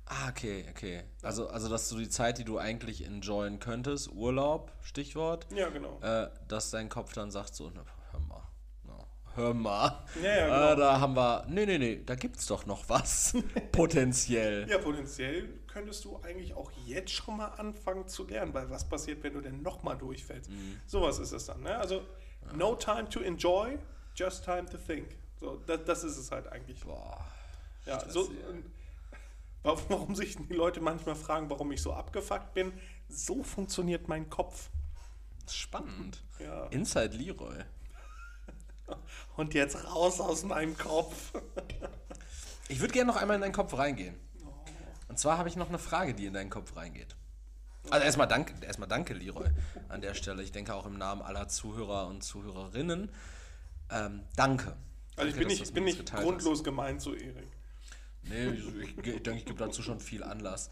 ah, 0.06 0.28
okay, 0.28 0.64
okay. 0.70 1.04
Also, 1.22 1.48
also, 1.48 1.68
dass 1.68 1.88
du 1.88 1.96
die 1.98 2.08
Zeit, 2.08 2.38
die 2.38 2.44
du 2.44 2.58
eigentlich 2.58 3.04
enjoyen 3.04 3.58
könntest, 3.58 4.10
Urlaub, 4.12 4.72
Stichwort, 4.82 5.46
Ja, 5.52 5.68
genau. 5.68 5.98
äh, 6.00 6.28
dass 6.48 6.70
dein 6.70 6.88
Kopf 6.88 7.12
dann 7.12 7.30
sagt 7.30 7.54
so, 7.54 7.70
na, 7.74 7.84
hör 8.12 8.20
mal, 8.20 8.42
na, 8.84 9.06
hör 9.34 9.54
mal. 9.54 10.04
Ja, 10.22 10.28
ja, 10.36 10.44
genau. 10.46 10.72
äh, 10.72 10.76
da 10.76 11.00
haben 11.00 11.14
wir, 11.16 11.44
nee, 11.48 11.66
nee, 11.66 11.78
nee, 11.78 12.02
da 12.04 12.14
gibt's 12.14 12.46
doch 12.46 12.66
noch 12.66 12.88
was, 12.88 13.36
potenziell. 13.72 14.68
Ja, 14.68 14.78
potenziell 14.78 15.48
könntest 15.76 16.06
du 16.06 16.18
eigentlich 16.22 16.54
auch 16.54 16.72
jetzt 16.86 17.12
schon 17.12 17.36
mal 17.36 17.48
anfangen 17.48 18.08
zu 18.08 18.26
lernen, 18.26 18.54
weil 18.54 18.70
was 18.70 18.88
passiert, 18.88 19.22
wenn 19.22 19.34
du 19.34 19.42
denn 19.42 19.60
nochmal 19.60 19.98
durchfällst? 19.98 20.48
Mhm. 20.48 20.80
Sowas 20.86 21.18
ist 21.18 21.32
es 21.32 21.44
dann. 21.44 21.60
Ne? 21.60 21.76
Also, 21.76 22.00
no 22.54 22.74
time 22.76 23.06
to 23.10 23.20
enjoy, 23.20 23.78
just 24.14 24.42
time 24.42 24.64
to 24.64 24.78
think. 24.78 25.18
So, 25.38 25.56
das, 25.66 25.84
das 25.84 26.04
ist 26.04 26.16
es 26.16 26.30
halt 26.30 26.50
eigentlich. 26.50 26.80
Boah. 26.80 27.22
Ja, 27.84 28.00
Stress, 28.00 28.14
so, 28.14 28.22
ja. 29.64 29.76
warum 29.90 30.14
sich 30.14 30.38
die 30.38 30.54
Leute 30.54 30.80
manchmal 30.80 31.14
fragen, 31.14 31.50
warum 31.50 31.70
ich 31.72 31.82
so 31.82 31.92
abgefuckt 31.92 32.54
bin, 32.54 32.72
so 33.10 33.42
funktioniert 33.42 34.08
mein 34.08 34.30
Kopf. 34.30 34.70
Spannend. 35.46 36.24
Ja. 36.38 36.68
Inside 36.68 37.18
Leroy. 37.18 37.64
Und 39.36 39.52
jetzt 39.52 39.84
raus 39.84 40.20
aus 40.20 40.42
meinem 40.42 40.78
Kopf. 40.78 41.34
Ich 42.68 42.80
würde 42.80 42.92
gerne 42.92 43.12
noch 43.12 43.16
einmal 43.16 43.36
in 43.36 43.42
deinen 43.42 43.52
Kopf 43.52 43.78
reingehen. 43.78 44.16
Und 45.08 45.18
zwar 45.18 45.38
habe 45.38 45.48
ich 45.48 45.56
noch 45.56 45.68
eine 45.68 45.78
Frage, 45.78 46.14
die 46.14 46.26
in 46.26 46.34
deinen 46.34 46.50
Kopf 46.50 46.76
reingeht. 46.76 47.16
Also 47.90 48.04
erstmal 48.04 48.26
danke, 48.26 48.54
erstmal 48.64 48.88
danke, 48.88 49.14
Leroy, 49.14 49.48
an 49.88 50.00
der 50.00 50.14
Stelle. 50.14 50.42
Ich 50.42 50.52
denke 50.52 50.74
auch 50.74 50.86
im 50.86 50.98
Namen 50.98 51.22
aller 51.22 51.48
Zuhörer 51.48 52.08
und 52.08 52.22
Zuhörerinnen. 52.22 53.10
Ähm, 53.90 54.22
danke. 54.34 54.76
Also 55.16 55.28
ich 55.28 55.34
Danke, 55.34 55.38
bin 55.38 55.48
nicht, 55.48 55.74
bin 55.74 55.84
nicht 55.84 56.12
grundlos 56.12 56.62
gemeint 56.62 57.00
zu 57.00 57.14
Erik. 57.14 57.36
Hast. 57.36 58.30
Nee, 58.30 58.48
ich, 58.48 58.76
ich, 58.76 59.06
ich 59.06 59.22
denke, 59.22 59.38
ich 59.38 59.44
gebe 59.46 59.58
dazu 59.58 59.82
schon 59.82 60.00
viel 60.00 60.22
Anlass. 60.22 60.70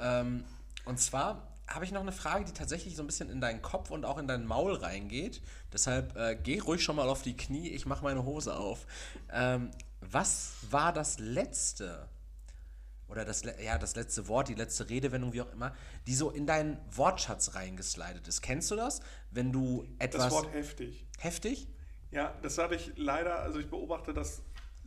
Ähm, 0.00 0.44
und 0.84 0.98
zwar 1.00 1.48
habe 1.66 1.84
ich 1.84 1.92
noch 1.92 2.00
eine 2.00 2.12
Frage, 2.12 2.44
die 2.44 2.52
tatsächlich 2.52 2.94
so 2.96 3.02
ein 3.02 3.06
bisschen 3.06 3.30
in 3.30 3.40
deinen 3.40 3.62
Kopf 3.62 3.90
und 3.90 4.04
auch 4.04 4.18
in 4.18 4.28
dein 4.28 4.46
Maul 4.46 4.74
reingeht. 4.74 5.42
Deshalb 5.72 6.16
äh, 6.16 6.36
geh 6.40 6.60
ruhig 6.60 6.82
schon 6.82 6.96
mal 6.96 7.08
auf 7.08 7.22
die 7.22 7.36
Knie, 7.36 7.68
ich 7.68 7.84
mache 7.84 8.04
meine 8.04 8.24
Hose 8.24 8.56
auf. 8.56 8.86
Ähm, 9.32 9.70
was 10.00 10.54
war 10.70 10.92
das 10.92 11.18
letzte 11.18 12.08
oder 13.14 13.24
das, 13.24 13.42
ja, 13.62 13.78
das 13.78 13.94
letzte 13.94 14.26
Wort, 14.26 14.48
die 14.48 14.54
letzte 14.54 14.90
Redewendung, 14.90 15.32
wie 15.32 15.40
auch 15.40 15.52
immer, 15.52 15.72
die 16.08 16.14
so 16.14 16.30
in 16.30 16.46
deinen 16.46 16.78
Wortschatz 16.90 17.54
reingeslidet 17.54 18.26
ist? 18.26 18.42
Kennst 18.42 18.72
du 18.72 18.76
das? 18.76 19.00
Wenn 19.30 19.52
du 19.52 19.86
etwas 20.00 20.24
Das 20.24 20.32
Wort 20.32 20.52
heftig. 20.52 21.06
heftig? 21.18 21.68
Ja, 22.10 22.34
das 22.42 22.58
hatte 22.58 22.74
ich 22.74 22.92
leider, 22.96 23.38
also 23.38 23.60
ich 23.60 23.68
beobachte 23.68 24.12
das 24.12 24.42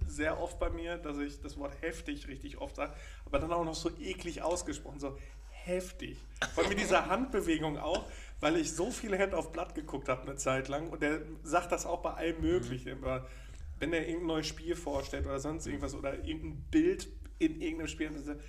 sehr 0.05 0.39
oft 0.39 0.59
bei 0.59 0.69
mir, 0.69 0.97
dass 0.97 1.17
ich 1.19 1.41
das 1.41 1.57
Wort 1.57 1.73
heftig 1.81 2.27
richtig 2.27 2.57
oft 2.57 2.75
sage, 2.75 2.93
aber 3.25 3.39
dann 3.39 3.51
auch 3.53 3.63
noch 3.63 3.75
so 3.75 3.89
eklig 3.99 4.41
ausgesprochen, 4.41 4.99
so 4.99 5.17
heftig. 5.49 6.17
Vor 6.53 6.63
allem 6.63 6.69
mit 6.69 6.79
dieser 6.79 7.05
Handbewegung 7.09 7.77
auch, 7.77 8.05
weil 8.41 8.57
ich 8.57 8.73
so 8.73 8.91
viele 8.91 9.17
Hände 9.17 9.37
auf 9.37 9.51
Blatt 9.53 9.73
geguckt 9.73 10.09
habe 10.09 10.23
eine 10.23 10.35
Zeit 10.35 10.67
lang 10.67 10.89
und 10.89 11.01
der 11.01 11.21
sagt 11.43 11.71
das 11.71 11.85
auch 11.85 12.01
bei 12.01 12.11
allem 12.13 12.41
Möglichen. 12.41 12.89
Immer, 12.89 13.25
Wenn 13.79 13.93
er 13.93 14.01
irgendein 14.01 14.27
neues 14.27 14.47
Spiel 14.47 14.75
vorstellt 14.75 15.25
oder 15.25 15.39
sonst 15.39 15.65
irgendwas 15.65 15.95
oder 15.95 16.13
irgendein 16.23 16.61
Bild 16.71 17.07
in 17.39 17.61
irgendeinem 17.61 17.87
Spiel, 17.87 18.11
sagt 18.17 18.39
er, 18.39 18.43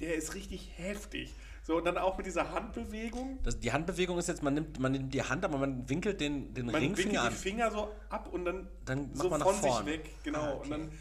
der 0.00 0.14
ist 0.14 0.34
richtig 0.34 0.70
heftig. 0.76 1.32
So, 1.62 1.76
und 1.76 1.84
dann 1.84 1.98
auch 1.98 2.16
mit 2.16 2.26
dieser 2.26 2.52
Handbewegung. 2.52 3.40
Das, 3.42 3.58
die 3.58 3.72
Handbewegung 3.72 4.18
ist 4.18 4.28
jetzt, 4.28 4.42
man 4.42 4.54
nimmt, 4.54 4.78
man 4.78 4.92
nimmt 4.92 5.12
die 5.12 5.22
Hand, 5.22 5.44
aber 5.44 5.58
man 5.58 5.88
winkelt 5.88 6.20
den, 6.20 6.54
den 6.54 6.66
Man 6.66 6.74
winkelt 6.76 6.98
Ringfinger 6.98 7.22
die 7.22 7.26
an. 7.26 7.32
Finger 7.32 7.70
so 7.72 7.92
ab 8.08 8.32
und 8.32 8.44
dann, 8.44 8.68
Dann 8.84 9.08
macht 9.08 9.16
so 9.16 9.28
man 9.30 9.40
nach 9.40 9.46
von 9.46 9.54
sich 9.56 9.70
vorne. 9.72 9.86
weg. 9.90 10.10
Genau. 10.22 10.38
Ah, 10.40 10.52
okay. 10.52 10.62
Und 10.64 10.70
dann 10.70 10.92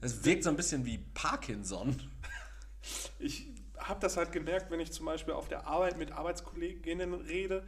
Es 0.00 0.24
wirkt 0.24 0.42
so 0.42 0.50
ein 0.50 0.56
bisschen 0.56 0.84
wie 0.84 0.98
Parkinson. 0.98 1.94
ich 3.20 3.46
habe 3.78 4.00
das 4.00 4.16
halt 4.16 4.32
gemerkt, 4.32 4.70
wenn 4.70 4.80
ich 4.80 4.90
zum 4.92 5.06
Beispiel 5.06 5.34
auf 5.34 5.46
der 5.48 5.66
Arbeit 5.66 5.96
mit 5.96 6.10
Arbeitskolleginnen 6.10 7.14
rede, 7.14 7.62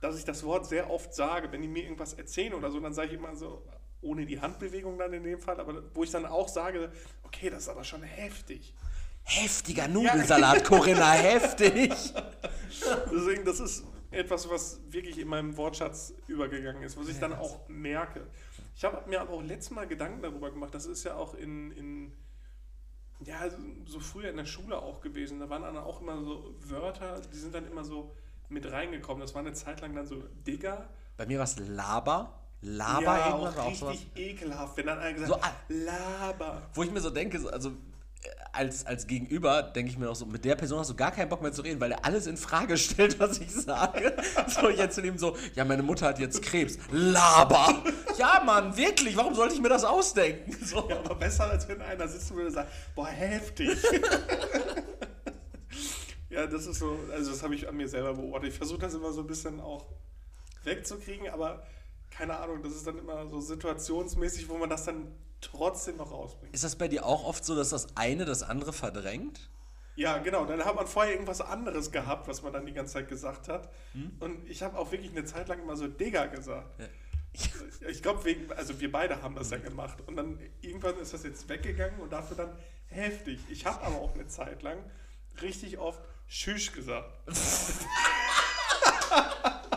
dass 0.00 0.16
ich 0.18 0.24
das 0.24 0.44
Wort 0.44 0.66
sehr 0.66 0.88
oft 0.90 1.14
sage. 1.14 1.50
Wenn 1.50 1.62
die 1.62 1.68
mir 1.68 1.82
irgendwas 1.82 2.12
erzählen 2.14 2.54
oder 2.54 2.70
so, 2.70 2.78
dann 2.78 2.92
sage 2.92 3.08
ich 3.08 3.14
immer 3.14 3.34
so, 3.34 3.66
ohne 4.06 4.26
die 4.26 4.40
Handbewegung 4.40 4.98
dann 4.98 5.12
in 5.12 5.24
dem 5.24 5.40
Fall, 5.40 5.60
aber 5.60 5.82
wo 5.94 6.04
ich 6.04 6.10
dann 6.10 6.26
auch 6.26 6.48
sage, 6.48 6.90
okay, 7.24 7.50
das 7.50 7.64
ist 7.64 7.68
aber 7.68 7.84
schon 7.84 8.02
heftig. 8.02 8.74
Heftiger 9.24 9.88
Nudelsalat, 9.88 10.64
Corinna, 10.64 11.10
heftig. 11.12 11.92
Deswegen, 13.12 13.44
das 13.44 13.60
ist 13.60 13.84
etwas, 14.10 14.48
was 14.48 14.80
wirklich 14.88 15.18
in 15.18 15.28
meinem 15.28 15.56
Wortschatz 15.56 16.14
übergegangen 16.28 16.82
ist, 16.82 16.96
was 16.96 17.08
ich 17.08 17.18
dann 17.18 17.32
auch 17.32 17.68
merke. 17.68 18.26
Ich 18.76 18.84
habe 18.84 19.08
mir 19.08 19.20
aber 19.20 19.32
auch 19.32 19.42
letztes 19.42 19.70
Mal 19.70 19.86
Gedanken 19.86 20.22
darüber 20.22 20.50
gemacht, 20.50 20.74
das 20.74 20.86
ist 20.86 21.04
ja 21.04 21.16
auch 21.16 21.34
in, 21.34 21.72
in 21.72 22.12
ja, 23.24 23.48
so 23.86 24.00
früher 24.00 24.30
in 24.30 24.36
der 24.36 24.44
Schule 24.44 24.78
auch 24.78 25.00
gewesen. 25.00 25.40
Da 25.40 25.48
waren 25.48 25.62
dann 25.62 25.76
auch 25.78 26.00
immer 26.00 26.22
so 26.22 26.54
Wörter, 26.60 27.20
die 27.32 27.38
sind 27.38 27.54
dann 27.54 27.66
immer 27.66 27.84
so 27.84 28.14
mit 28.48 28.70
reingekommen. 28.70 29.20
Das 29.20 29.34
war 29.34 29.40
eine 29.40 29.54
Zeit 29.54 29.80
lang 29.80 29.94
dann 29.94 30.06
so 30.06 30.22
Digger. 30.46 30.88
Bei 31.16 31.26
mir 31.26 31.38
war 31.38 31.44
es 31.44 31.58
Laber. 31.58 32.45
Laber 32.62 33.04
ja, 33.18 33.28
irgendwas 33.28 33.56
auch 33.56 33.66
auch 33.66 33.74
sowas. 33.74 33.96
ekelhaft, 34.14 34.76
wenn 34.76 34.86
dann 34.86 34.98
einer 34.98 35.12
gesagt 35.12 35.32
So, 35.32 35.40
ah. 35.40 35.52
Laber. 35.68 36.62
Wo 36.74 36.82
ich 36.82 36.90
mir 36.90 37.00
so 37.00 37.10
denke, 37.10 37.38
so, 37.38 37.48
also 37.48 37.68
äh, 37.70 38.28
als, 38.52 38.86
als 38.86 39.06
Gegenüber 39.06 39.62
denke 39.62 39.90
ich 39.90 39.98
mir 39.98 40.10
auch 40.10 40.16
so, 40.16 40.26
mit 40.26 40.44
der 40.44 40.56
Person 40.56 40.78
hast 40.80 40.90
du 40.90 40.94
gar 40.96 41.12
keinen 41.12 41.28
Bock 41.28 41.42
mehr 41.42 41.52
zu 41.52 41.62
reden, 41.62 41.80
weil 41.80 41.92
er 41.92 42.04
alles 42.04 42.26
in 42.26 42.36
Frage 42.36 42.76
stellt, 42.78 43.20
was 43.20 43.38
ich 43.38 43.52
sage. 43.52 44.16
So, 44.48 44.68
jetzt 44.70 44.94
zu 44.96 45.02
ihm 45.02 45.18
so, 45.18 45.36
ja, 45.54 45.64
meine 45.64 45.82
Mutter 45.82 46.06
hat 46.06 46.18
jetzt 46.18 46.42
Krebs. 46.42 46.78
Laber! 46.90 47.82
Ja, 48.18 48.42
Mann, 48.44 48.76
wirklich, 48.76 49.16
warum 49.16 49.34
sollte 49.34 49.54
ich 49.54 49.60
mir 49.60 49.68
das 49.68 49.84
ausdenken? 49.84 50.56
So. 50.66 50.88
Ja, 50.88 50.98
aber 50.98 51.14
besser, 51.14 51.50
als 51.50 51.68
wenn 51.68 51.80
einer 51.82 52.08
sitzen 52.08 52.34
würde 52.34 52.48
und 52.48 52.54
sagt, 52.54 52.70
boah, 52.94 53.06
heftig. 53.06 53.70
ja, 56.30 56.46
das 56.46 56.66
ist 56.66 56.78
so, 56.78 56.98
also 57.12 57.30
das 57.30 57.42
habe 57.42 57.54
ich 57.54 57.68
an 57.68 57.76
mir 57.76 57.88
selber 57.88 58.14
beobachtet. 58.14 58.50
Ich 58.50 58.56
versuche 58.56 58.78
das 58.78 58.94
immer 58.94 59.12
so 59.12 59.20
ein 59.20 59.26
bisschen 59.26 59.60
auch 59.60 59.86
wegzukriegen, 60.64 61.28
aber 61.28 61.62
keine 62.16 62.38
Ahnung, 62.38 62.62
das 62.62 62.72
ist 62.72 62.86
dann 62.86 62.98
immer 62.98 63.28
so 63.28 63.40
situationsmäßig, 63.40 64.48
wo 64.48 64.56
man 64.56 64.70
das 64.70 64.84
dann 64.84 65.12
trotzdem 65.40 65.96
noch 65.96 66.10
rausbringt. 66.10 66.54
Ist 66.54 66.64
das 66.64 66.76
bei 66.76 66.88
dir 66.88 67.04
auch 67.04 67.24
oft 67.24 67.44
so, 67.44 67.54
dass 67.54 67.70
das 67.70 67.96
eine 67.96 68.24
das 68.24 68.42
andere 68.42 68.72
verdrängt? 68.72 69.50
Ja, 69.96 70.18
genau. 70.18 70.44
Dann 70.44 70.64
hat 70.64 70.74
man 70.74 70.86
vorher 70.86 71.12
irgendwas 71.12 71.40
anderes 71.40 71.90
gehabt, 71.90 72.28
was 72.28 72.42
man 72.42 72.52
dann 72.52 72.66
die 72.66 72.72
ganze 72.72 72.94
Zeit 72.94 73.08
gesagt 73.08 73.48
hat. 73.48 73.70
Und 74.20 74.48
ich 74.48 74.62
habe 74.62 74.78
auch 74.78 74.92
wirklich 74.92 75.10
eine 75.10 75.24
Zeit 75.24 75.48
lang 75.48 75.60
immer 75.60 75.76
so 75.76 75.88
Digger 75.88 76.28
gesagt. 76.28 76.80
Ich 77.86 78.02
glaube, 78.02 78.24
wegen, 78.24 78.50
also 78.52 78.80
wir 78.80 78.90
beide 78.90 79.20
haben 79.20 79.34
das 79.34 79.50
ja 79.50 79.58
gemacht. 79.58 79.98
Und 80.06 80.16
dann 80.16 80.38
irgendwann 80.62 80.96
ist 80.96 81.12
das 81.12 81.22
jetzt 81.22 81.50
weggegangen 81.50 82.00
und 82.00 82.10
dafür 82.10 82.34
dann 82.34 82.56
heftig. 82.86 83.40
Ich 83.50 83.66
habe 83.66 83.84
aber 83.84 83.96
auch 83.96 84.14
eine 84.14 84.26
Zeit 84.26 84.62
lang 84.62 84.78
richtig 85.42 85.76
oft 85.76 86.00
Schüsch 86.26 86.72
gesagt. 86.72 87.12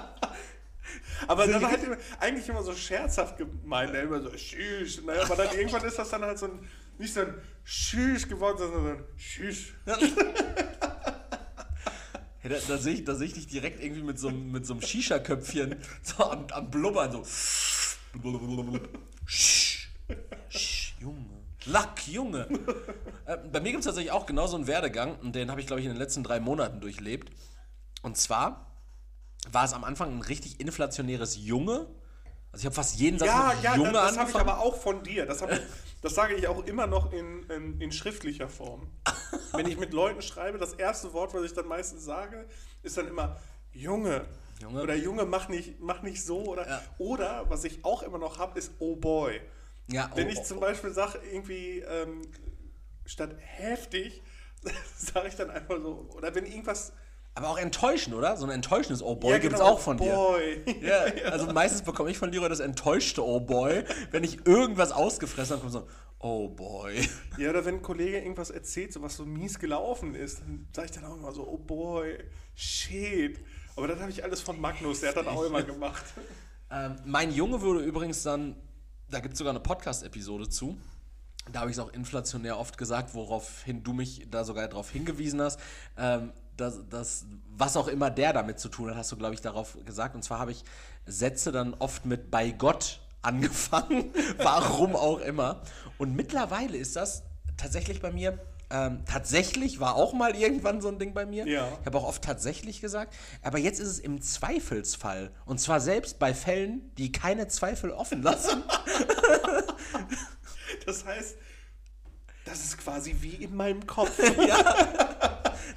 aber 1.28 1.48
dann 1.48 1.66
halt 1.66 1.84
immer, 1.84 1.98
eigentlich 2.20 2.48
immer 2.50 2.64
so 2.64 2.74
scherzhaft 2.76 3.38
gemeint, 3.38 3.92
ne? 3.94 4.00
immer 4.02 4.22
so 4.22 4.36
Schüsch. 4.38 5.02
Ne? 5.04 5.14
Aber 5.24 5.36
dann 5.36 5.56
irgendwann 5.58 5.84
ist 5.84 5.98
das 6.00 6.10
dann 6.10 6.22
halt 6.24 6.38
so 6.40 6.46
ein, 6.48 6.68
nicht 6.98 7.14
so 7.14 7.22
ein 7.22 7.34
Schüsch 7.64 8.28
geworden, 8.28 8.58
sondern 8.58 8.84
so 8.84 8.90
ein 8.90 9.04
Schüsch. 9.18 9.74
Hey, 12.42 12.52
da, 12.52 12.56
da 12.70 12.78
sehe 12.78 12.94
ich, 12.94 13.04
da 13.04 13.16
seh 13.16 13.26
ich 13.26 13.34
dich 13.34 13.48
direkt 13.48 13.84
irgendwie 13.84 14.02
mit 14.02 14.18
so, 14.18 14.30
einem- 14.30 14.52
mit 14.54 14.66
so 14.66 14.72
einem 14.74 14.82
Shisha-Köpfchen 14.82 15.76
so 16.04 16.24
am, 16.24 16.48
am 16.52 16.72
Blubbern, 16.72 17.12
so. 17.12 17.26
Sch, 19.26 19.90
sch, 20.48 20.94
Junge. 21.02 21.26
Lack, 21.66 22.08
Junge. 22.08 22.48
äh, 23.26 23.38
bei 23.52 23.60
mir 23.60 23.72
gibt 23.72 23.80
es 23.80 23.86
tatsächlich 23.86 24.14
auch 24.14 24.26
genau 24.26 24.48
so 24.48 24.56
einen 24.56 24.68
Werdegang 24.68 25.18
und 25.20 25.36
den 25.36 25.52
habe 25.52 25.60
ich, 25.60 25.68
glaube 25.68 25.82
ich, 25.82 25.86
in 25.86 25.92
den 25.92 26.00
letzten 26.00 26.24
drei 26.24 26.40
Monaten 26.40 26.80
durchlebt. 26.80 27.30
Und 28.04 28.16
zwar 28.16 28.69
war 29.52 29.66
es 29.66 29.74
am 29.74 29.84
Anfang 29.84 30.18
ein 30.18 30.22
richtig 30.22 30.60
inflationäres 30.60 31.38
Junge. 31.38 31.88
Also 32.52 32.62
ich 32.62 32.66
habe 32.66 32.76
fast 32.76 32.96
jeden 33.00 33.20
Satz 33.20 33.28
Ja, 33.30 33.54
mit 33.56 33.64
ja, 33.64 33.76
Junge 33.76 33.92
das, 33.92 34.08
das 34.10 34.18
habe 34.18 34.30
ich 34.32 34.36
aber 34.36 34.60
auch 34.60 34.76
von 34.76 35.04
dir. 35.04 35.26
Das, 35.26 35.42
ich, 35.42 35.62
das 36.02 36.16
sage 36.16 36.34
ich 36.36 36.48
auch 36.48 36.66
immer 36.66 36.88
noch 36.88 37.14
in, 37.14 37.44
in, 37.50 37.80
in 37.80 37.92
schriftlicher 37.92 38.50
Form. 38.50 38.90
Wenn 39.54 39.68
ich 39.68 39.78
mit 39.78 39.94
Leuten 39.94 40.22
schreibe, 40.22 40.58
das 40.58 40.74
erste 40.74 41.14
Wort, 41.14 41.34
was 41.34 41.44
ich 41.44 41.54
dann 41.54 41.68
meistens 41.68 42.04
sage, 42.06 42.48
ist 42.82 42.98
dann 42.98 43.08
immer 43.08 43.38
Junge. 43.72 44.26
Junge. 44.60 44.82
Oder 44.82 44.96
Junge, 44.96 45.26
mach 45.26 45.48
nicht, 45.48 45.80
mach 45.80 46.02
nicht 46.02 46.24
so. 46.24 46.44
Oder, 46.46 46.68
Ja. 46.68 46.82
oder 46.98 47.50
was 47.50 47.64
ich 47.64 47.86
auch 47.86 48.04
immer 48.04 48.18
noch 48.18 48.40
habe, 48.40 48.58
ist 48.60 48.74
Oh 48.80 48.96
Boy. 48.96 49.40
ja, 49.88 50.10
Wenn 50.16 50.28
oh, 50.28 50.32
ich 50.32 50.40
oh, 50.40 50.44
zum 50.44 50.60
Beispiel 50.60 50.92
sage, 50.92 51.20
irgendwie 51.32 51.80
ähm, 51.80 52.22
statt 53.06 53.36
heftig, 53.38 54.22
sage 54.98 55.28
ich 55.28 55.36
dann 55.36 55.50
einfach 55.50 55.78
so. 55.80 56.10
Oder 56.16 56.34
wenn 56.36 56.46
irgendwas. 56.46 56.94
Aber 57.40 57.52
auch 57.52 57.58
enttäuschend, 57.58 58.14
oder? 58.14 58.36
So 58.36 58.46
ein 58.46 58.52
enttäuschendes 58.52 59.02
Oh 59.02 59.16
Boy 59.16 59.32
Ja, 59.32 59.38
gibt 59.38 59.54
es 59.54 59.60
genau, 59.62 59.72
auch 59.72 59.80
von 59.80 59.98
dir. 59.98 60.12
Boy. 60.14 60.62
Ja, 60.82 61.06
also 61.32 61.48
meistens 61.54 61.84
bekomme 61.84 62.12
ich 62.12 62.18
von 62.18 62.30
Leroy 62.34 62.50
das 62.50 62.60
enttäuschte 62.60 63.26
Oh 63.26 63.40
Boy, 63.40 63.86
wenn 64.12 64.26
ich 64.26 64.46
irgendwas 64.46 64.92
ausgefressen 64.92 65.54
habe, 65.54 65.62
kommt 65.62 65.72
so 65.72 65.88
Oh 66.20 66.50
Boy. 66.50 67.08
Ja, 67.38 67.52
oder 67.52 67.64
wenn 67.64 67.76
ein 67.76 67.82
Kollege 67.82 68.18
irgendwas 68.18 68.50
erzählt, 68.50 68.92
so 68.92 69.02
was 69.02 69.16
so 69.16 69.26
mies 69.26 69.58
gelaufen 69.58 70.16
ist, 70.16 70.42
dann 70.42 70.68
sage 70.76 70.88
ich 70.88 70.92
dann 70.92 71.06
auch 71.06 71.16
immer 71.16 71.32
so, 71.32 71.48
oh 71.48 71.58
boy, 71.58 72.18
shit. 72.56 73.40
Aber 73.78 73.88
das 73.88 74.02
habe 74.02 74.12
ich 74.12 74.22
alles 74.22 74.42
von 74.42 74.60
Magnus, 74.60 75.00
der 75.00 75.12
hat 75.12 75.16
das 75.16 75.28
auch 75.28 75.44
immer 75.44 75.64
gemacht. 75.64 76.04
Ähm, 76.72 76.98
mein 77.04 77.32
Junge 77.32 77.62
würde 77.62 77.80
übrigens 77.80 78.22
dann, 78.22 78.56
da 79.10 79.22
gibt 79.22 79.34
es 79.34 79.40
sogar 79.40 79.54
eine 79.54 79.60
Podcast-Episode 79.60 80.50
zu. 80.50 80.78
Da 81.52 81.62
habe 81.62 81.72
ich 81.72 81.78
es 81.78 81.80
auch 81.84 81.92
inflationär 81.92 82.60
oft 82.60 82.78
gesagt, 82.78 83.16
woraufhin 83.16 83.84
du 83.84 83.92
mich 83.92 84.28
da 84.30 84.44
sogar 84.44 84.68
darauf 84.68 84.92
hingewiesen 84.92 85.42
hast. 85.42 85.60
Ähm, 85.98 86.32
dass, 86.60 86.88
dass, 86.90 87.26
was 87.56 87.78
auch 87.78 87.88
immer 87.88 88.10
der 88.10 88.34
damit 88.34 88.60
zu 88.60 88.70
tun 88.70 88.90
hat, 88.90 88.98
hast 88.98 89.12
du, 89.12 89.18
glaube 89.18 89.34
ich, 89.34 89.42
darauf 89.42 89.78
gesagt. 89.86 90.16
Und 90.16 90.24
zwar 90.24 90.40
habe 90.40 90.52
ich 90.52 90.64
Sätze 91.06 91.52
dann 91.52 91.74
oft 91.74 92.06
mit 92.06 92.32
bei 92.32 92.52
Gott 92.52 93.02
angefangen, 93.22 94.14
warum 94.38 94.96
auch 94.96 95.20
immer. 95.20 95.62
Und 95.98 96.16
mittlerweile 96.16 96.78
ist 96.78 96.96
das 96.96 97.24
tatsächlich 97.58 98.02
bei 98.02 98.12
mir. 98.12 98.40
Ähm, 98.72 99.04
tatsächlich 99.06 99.80
war 99.80 99.96
auch 99.96 100.14
mal 100.14 100.36
irgendwann 100.36 100.80
so 100.80 100.90
ein 100.90 101.00
Ding 101.00 101.16
bei 101.16 101.26
mir. 101.26 101.48
Ja. 101.48 101.70
Ich 101.80 101.86
habe 101.88 101.98
auch 101.98 102.04
oft 102.04 102.24
tatsächlich 102.24 102.82
gesagt. 102.82 103.16
Aber 103.42 103.58
jetzt 103.58 103.80
ist 103.80 103.88
es 103.88 104.00
im 104.00 104.22
Zweifelsfall. 104.22 105.32
Und 105.46 105.60
zwar 105.60 105.82
selbst 105.82 106.20
bei 106.20 106.36
Fällen, 106.36 106.92
die 106.98 107.12
keine 107.12 107.48
Zweifel 107.48 107.92
offen 107.92 108.22
lassen. 108.22 108.64
Das 110.86 111.06
heißt, 111.06 111.36
das 112.50 112.64
ist 112.66 112.78
quasi 112.78 113.16
wie 113.20 113.36
in 113.44 113.56
meinem 113.56 113.86
Kopf. 113.88 114.12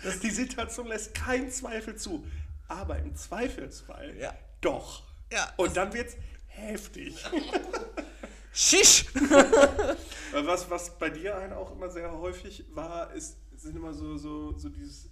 Das, 0.05 0.19
die 0.19 0.31
Situation 0.31 0.89
lässt 0.89 1.15
keinen 1.15 1.49
Zweifel 1.53 1.95
zu. 1.95 2.25
Aber 2.67 2.99
im 2.99 3.15
Zweifelsfall 3.15 4.17
Ja. 4.19 4.35
doch. 4.61 5.05
Ja, 5.33 5.53
Und 5.57 5.77
dann 5.77 5.93
wird's 5.93 6.17
heftig. 6.49 7.23
Shish! 8.53 9.07
Äh, 10.35 10.47
Was, 10.47 10.71
was 10.71 10.99
bei 10.99 11.11
dir 11.11 11.35
halt 11.37 11.53
auch 11.53 11.71
immer 11.73 11.91
sehr 11.91 12.11
häufig 12.11 12.65
war, 12.75 13.13
ist, 13.13 13.37
sind 13.55 13.77
immer 13.77 13.93
so, 13.93 14.17
so, 14.17 14.57
so 14.59 14.71
dieses 14.71 15.11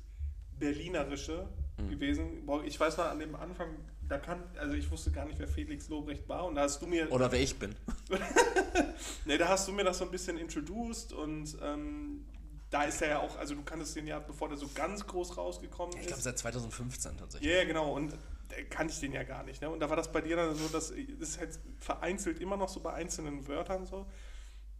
Berlinerische 0.58 1.46
Mhm. 1.78 1.88
gewesen. 1.90 2.48
Ich 2.64 2.80
weiß 2.80 2.96
noch 2.96 3.04
an 3.06 3.18
dem 3.20 3.34
Anfang, 3.36 3.68
da 4.11 4.18
kann, 4.18 4.42
also 4.58 4.74
ich 4.74 4.90
wusste 4.90 5.11
gar 5.11 5.24
nicht, 5.24 5.38
wer 5.38 5.48
Felix 5.48 5.88
Lobrecht 5.88 6.28
war 6.28 6.44
und 6.46 6.56
da 6.56 6.62
hast 6.62 6.82
du 6.82 6.86
mir, 6.86 7.11
Oder 7.12 7.30
wer 7.32 7.40
ich 7.40 7.58
bin. 7.58 7.74
ne, 9.24 9.38
da 9.38 9.48
hast 9.48 9.68
du 9.68 9.72
mir 9.72 9.84
das 9.84 9.98
so 9.98 10.04
ein 10.04 10.11
bisschen 10.11 10.36
introduced 10.36 11.12
und 11.12 11.56
ähm, 11.62 12.24
da 12.70 12.82
ist 12.84 13.00
er 13.02 13.08
ja 13.08 13.18
auch, 13.20 13.36
also 13.38 13.54
du 13.54 13.62
kanntest 13.62 13.96
den 13.96 14.06
ja, 14.06 14.18
bevor 14.18 14.48
der 14.48 14.58
so 14.58 14.68
ganz 14.74 15.06
groß 15.06 15.36
rausgekommen 15.36 15.94
Ich 15.96 16.06
glaube 16.06 16.18
ist. 16.18 16.24
seit 16.24 16.38
2015 16.38 17.16
tatsächlich. 17.18 17.50
Ja, 17.50 17.58
ja, 17.58 17.64
genau. 17.64 17.92
Und 17.94 18.12
da 18.48 18.56
kannte 18.68 18.92
ich 18.92 19.00
den 19.00 19.12
ja 19.12 19.22
gar 19.22 19.42
nicht. 19.44 19.61
Ne? 19.62 19.70
Und 19.70 19.80
da 19.80 19.88
war 19.88 19.96
das 19.96 20.11
bei 20.12 20.20
dir 20.20 20.36
dann 20.36 20.54
so, 20.54 20.68
dass 20.68 20.88
das 20.88 20.96
ist 21.28 21.38
halt 21.38 21.58
vereinzelt 21.78 22.40
immer 22.40 22.56
noch 22.56 22.68
so 22.68 22.80
bei 22.80 22.92
einzelnen 22.92 23.46
Wörtern 23.48 23.86
so. 23.86 24.06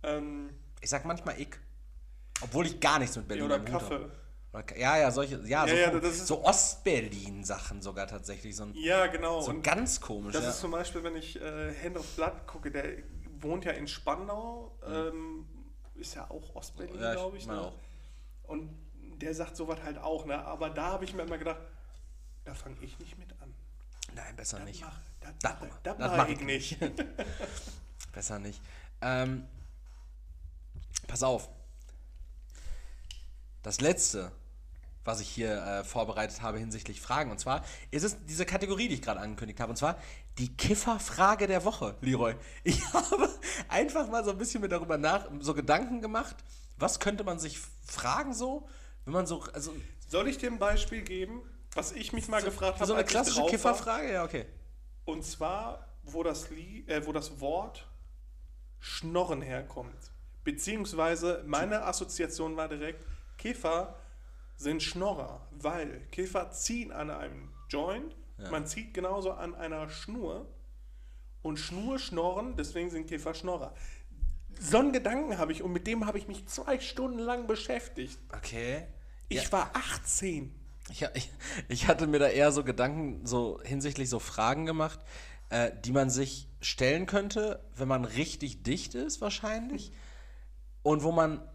Ähm, 0.03 0.51
Ich 0.81 0.91
sag 0.91 1.05
manchmal 1.05 1.41
ich. 1.41 1.51
Obwohl 2.43 2.67
ich 2.67 2.81
gar 2.81 2.99
nichts 2.99 3.17
mit 3.17 3.25
ja, 3.27 3.29
Berlin 3.29 3.45
oder 3.45 3.61
Hut 3.61 3.73
hab. 3.73 3.81
Kaffee. 3.81 3.95
Oder 3.97 4.09
Ka- 4.09 4.15
Ja, 4.77 4.97
ja, 4.99 5.11
solche, 5.13 5.37
ja, 5.47 5.67
so, 5.67 5.75
Ja, 5.75 5.81
ja, 5.93 6.01
das 6.01 6.17
ist- 6.17 6.27
so 6.27 6.45
Ostberlin-Sachen 6.45 7.83
sogar 7.83 8.09
tatsächlich. 8.09 8.57
So, 8.57 8.65
ein, 8.65 8.75
Ja, 8.75 9.07
genau. 9.07 9.41
so 9.41 9.51
Und 9.51 9.63
ganz 9.63 10.01
komisch. 10.01 10.33
das 10.33 10.43
ja. 10.43 10.51
ist 10.51 10.61
zum 10.61 10.73
Beispiel, 10.73 11.05
wenn 11.05 11.15
ich 11.17 11.41
äh, 11.41 11.73
Hand 11.85 11.97
of 11.97 12.07
Blood 12.17 12.47
gucke, 12.49 12.71
der 12.71 12.85
wohnt 13.39 13.65
ja 13.65 13.73
in 13.73 13.87
Spandau, 13.87 14.77
ähm, 14.85 15.47
ist 15.95 16.15
ja 16.17 16.29
auch 16.31 16.55
Ostberlin, 16.57 16.97
Mhm. 16.97 17.01
Ja, 17.01 17.11
ich 17.13 17.17
glaube 17.19 17.37
ich. 17.37 17.47
meine 17.47 17.61
ne? 17.63 17.73
Und 18.45 18.77
der 19.21 19.35
sagt 19.35 19.57
sowas 19.57 19.79
halt 19.85 19.99
auch, 19.99 20.25
ne? 20.27 20.45
Aber 20.45 20.71
da 20.71 20.87
habe 20.89 21.05
ich 21.05 21.15
mir 21.15 21.23
immer 21.23 21.39
gedacht, 21.39 21.61
da 22.45 22.53
fange 22.55 22.77
ich 22.81 22.99
nicht 22.99 23.19
mit 23.19 23.31
an. 23.41 23.55
Nein, 24.15 24.35
besser 24.35 24.57
Das 24.59 24.67
nicht. 24.67 24.81
mach, 24.81 24.99
das, 25.21 25.33
Das 25.41 25.53
das 25.61 25.69
das 25.85 25.99
mach 25.99 26.17
mach 26.17 26.29
ich 26.29 26.41
ich 26.41 26.47
nicht. 26.47 26.79
Besser 28.13 28.41
nicht. 28.41 28.61
Ähm, 29.01 29.47
pass 31.07 31.23
auf. 31.23 31.49
Das 33.63 33.81
letzte, 33.81 34.33
was 35.05 35.21
ich 35.21 35.29
hier 35.29 35.63
äh, 35.63 35.85
vorbereitet 35.85 36.43
habe 36.43 36.59
hinsichtlich 36.59 37.01
Fragen, 37.01 37.31
und 37.31 37.39
zwar 37.39 37.65
ist 37.91 38.05
es 38.05 38.17
diese 38.27 38.45
Kategorie, 38.45 38.89
die 38.89 38.95
ich 38.95 39.03
gerade 39.03 39.21
angekündigt 39.21 39.61
habe, 39.61 39.71
und 39.71 39.77
zwar 39.77 39.99
die 40.39 40.55
Kifferfrage 40.57 41.47
der 41.47 41.65
Woche, 41.65 41.97
Leroy. 42.01 42.35
Ich 42.65 42.85
habe 42.93 43.31
einfach 43.69 44.09
mal 44.09 44.25
so 44.25 44.31
ein 44.31 44.39
bisschen 44.39 44.61
mir 44.61 44.69
darüber 44.69 44.99
nach, 44.99 45.27
so 45.41 45.55
Gedanken 45.55 46.01
gemacht, 46.01 46.37
was 46.77 47.01
könnte 47.01 47.25
man 47.25 47.39
sich 47.39 47.59
fragen 47.85 48.35
so, 48.35 48.69
wenn 49.05 49.15
man 49.15 49.27
so, 49.27 49.43
also 49.53 49.75
Soll 50.09 50.29
ich 50.29 50.39
dir 50.39 50.51
ein 50.51 50.59
Beispiel 50.59 51.03
geben, 51.03 51.43
was 51.75 51.93
ich 51.93 52.13
mich 52.13 52.29
mal 52.29 52.43
gefragt 52.43 52.75
habe? 52.75 52.87
so 52.87 52.95
eine 52.95 53.05
klassische? 53.05 53.45
Kifferfrage? 53.47 54.13
Ja, 54.13 54.25
okay. 54.25 54.47
Und 55.05 55.25
zwar, 55.25 55.87
wo 56.03 56.23
das, 56.23 56.51
Lie 56.51 56.85
äh, 56.87 57.07
wo 57.07 57.13
das 57.13 57.41
Wort 57.41 57.87
Schnorren 58.79 59.43
herkommt. 59.43 60.11
Beziehungsweise 60.43 61.43
meine 61.47 61.85
Assoziation 61.85 62.57
war 62.57 62.69
direkt, 62.69 63.05
Käfer 63.37 63.95
sind 64.61 64.83
Schnorrer, 64.83 65.41
weil 65.53 66.03
Käfer 66.13 66.51
ziehen 66.51 66.93
an 66.93 67.11
einem 67.11 67.49
Joint, 67.71 68.15
man 68.51 68.67
zieht 68.67 68.93
genauso 68.93 69.33
an 69.33 69.55
einer 69.55 69.89
Schnur 69.89 70.47
und 71.41 71.59
Schnur 71.59 71.99
schnorren, 71.99 72.57
deswegen 72.57 72.91
sind 72.91 73.07
Käfer 73.07 73.33
Schnorrer. 73.33 73.75
So 74.59 74.79
einen 74.79 74.93
Gedanken 74.93 75.39
habe 75.39 75.53
ich 75.53 75.63
und 75.63 75.73
mit 75.73 75.87
dem 75.87 76.05
habe 76.05 76.19
ich 76.19 76.29
mich 76.29 76.47
zwei 76.47 76.79
Stunden 76.79 77.19
lang 77.21 77.47
beschäftigt. 77.47 78.19
Okay. 78.37 78.87
Ich 79.31 79.45
Ja. 79.45 79.53
war 79.53 79.71
18. 79.75 80.55
Ich, 80.91 81.07
ich, 81.15 81.31
ich 81.69 81.89
hatte 81.89 82.07
mir 82.07 82.19
da 82.19 82.29
eher 82.29 82.53
so 82.53 82.63
Gedanken, 82.63 83.27
so 83.27 83.61
hinsichtlich 83.65 84.11
so 84.11 84.19
Fragen 84.19 84.67
gemacht, 84.67 85.01
äh, 85.49 85.71
die 85.85 85.93
man 85.93 86.11
sich 86.11 86.49
stellen 86.61 87.07
könnte, 87.07 87.65
wenn 87.77 87.89
man 87.89 88.05
richtig 88.05 88.63
dicht 88.63 88.95
ist, 88.95 89.23
wahrscheinlich. 89.23 89.93
Und 90.83 91.03
wo 91.03 91.13
man 91.13 91.49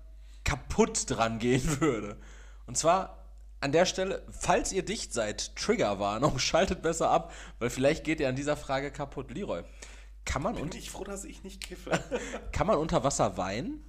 kaputt 0.44 1.08
dran 1.08 1.38
gehen 1.38 1.80
würde. 1.82 2.18
Und 2.68 2.78
zwar 2.78 3.26
an 3.62 3.72
der 3.72 3.86
Stelle, 3.86 4.24
falls 4.30 4.72
ihr 4.72 4.84
dicht 4.84 5.14
seid, 5.14 5.56
Triggerwarnung, 5.56 6.40
schaltet 6.40 6.82
besser 6.82 7.10
ab, 7.10 7.34
weil 7.60 7.70
vielleicht 7.70 8.04
geht 8.04 8.20
ihr 8.20 8.30
an 8.30 8.36
dieser 8.36 8.58
Frage 8.58 8.92
kaputt. 8.92 9.32
Leroy, 9.32 9.64
kann 10.26 10.42
man, 10.42 10.56
Bin 10.56 10.64
und, 10.64 10.76
ich 10.76 10.92
froh, 10.92 11.04
dass 11.04 11.24
ich 11.26 11.44
nicht 11.44 11.62
kiffe. 11.62 11.92
kann 12.52 12.68
man 12.68 12.78
unter 12.78 13.04
Wasser 13.04 13.38
weinen? 13.38 13.84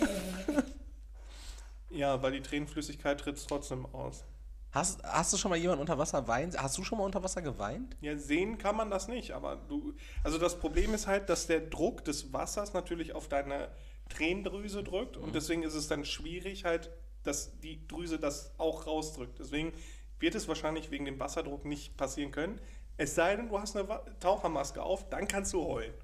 ja, 1.90 2.22
weil 2.22 2.32
die 2.32 2.42
Tränenflüssigkeit 2.42 3.20
tritt 3.20 3.44
trotzdem 3.46 3.86
aus. 3.86 4.24
Hast, 4.72 5.04
hast 5.04 5.32
du 5.32 5.36
schon 5.36 5.50
mal 5.50 5.56
jemanden 5.56 5.82
unter 5.82 5.98
Wasser 5.98 6.26
weinen? 6.26 6.52
Hast 6.56 6.76
du 6.76 6.82
schon 6.82 6.98
mal 6.98 7.04
unter 7.04 7.22
Wasser 7.22 7.42
geweint? 7.42 7.96
Ja, 8.00 8.16
sehen 8.16 8.58
kann 8.58 8.76
man 8.76 8.90
das 8.90 9.06
nicht, 9.06 9.30
aber 9.30 9.54
du. 9.54 9.94
Also 10.24 10.36
das 10.36 10.58
Problem 10.58 10.94
ist 10.94 11.06
halt, 11.06 11.28
dass 11.28 11.46
der 11.46 11.60
Druck 11.60 12.04
des 12.04 12.32
Wassers 12.32 12.72
natürlich 12.72 13.14
auf 13.14 13.28
deine 13.28 13.68
Tränendrüse 14.08 14.82
drückt 14.82 15.16
und 15.16 15.34
deswegen 15.34 15.62
ist 15.62 15.74
es 15.74 15.86
dann 15.86 16.04
schwierig 16.04 16.64
halt, 16.64 16.90
dass 17.24 17.58
die 17.60 17.86
Drüse 17.88 18.18
das 18.18 18.52
auch 18.58 18.86
rausdrückt. 18.86 19.38
Deswegen 19.38 19.72
wird 20.20 20.34
es 20.34 20.48
wahrscheinlich 20.48 20.90
wegen 20.90 21.04
dem 21.04 21.18
Wasserdruck 21.18 21.64
nicht 21.64 21.96
passieren 21.96 22.30
können. 22.30 22.60
Es 22.96 23.14
sei 23.14 23.36
denn, 23.36 23.48
du 23.48 23.58
hast 23.58 23.76
eine 23.76 23.88
Tauchermaske 24.20 24.82
auf, 24.82 25.08
dann 25.08 25.26
kannst 25.26 25.52
du 25.52 25.64
heulen. 25.64 25.94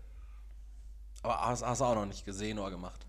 Aber 1.23 1.41
hast, 1.47 1.65
hast 1.65 1.81
du 1.81 1.85
auch 1.85 1.95
noch 1.95 2.07
nicht 2.07 2.25
gesehen 2.25 2.59
oder 2.59 2.71
gemacht? 2.71 3.07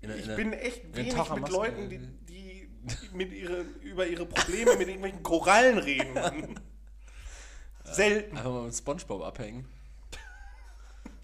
In 0.00 0.10
Ich 0.10 0.28
in 0.28 0.36
bin 0.36 0.52
echt 0.52 0.96
wenig 0.96 1.30
mit 1.30 1.48
Leuten, 1.48 1.88
die, 1.88 1.98
die 2.26 2.68
mit 3.12 3.32
ihre, 3.32 3.60
über 3.82 4.06
ihre 4.06 4.26
Probleme 4.26 4.76
mit 4.76 4.88
irgendwelchen 4.88 5.22
Korallen 5.22 5.78
reden. 5.78 6.60
Selten. 7.84 8.36
Einfach 8.36 8.50
mal 8.50 8.62
mit 8.64 8.74
Spongebob 8.74 9.22
abhängen. 9.22 9.68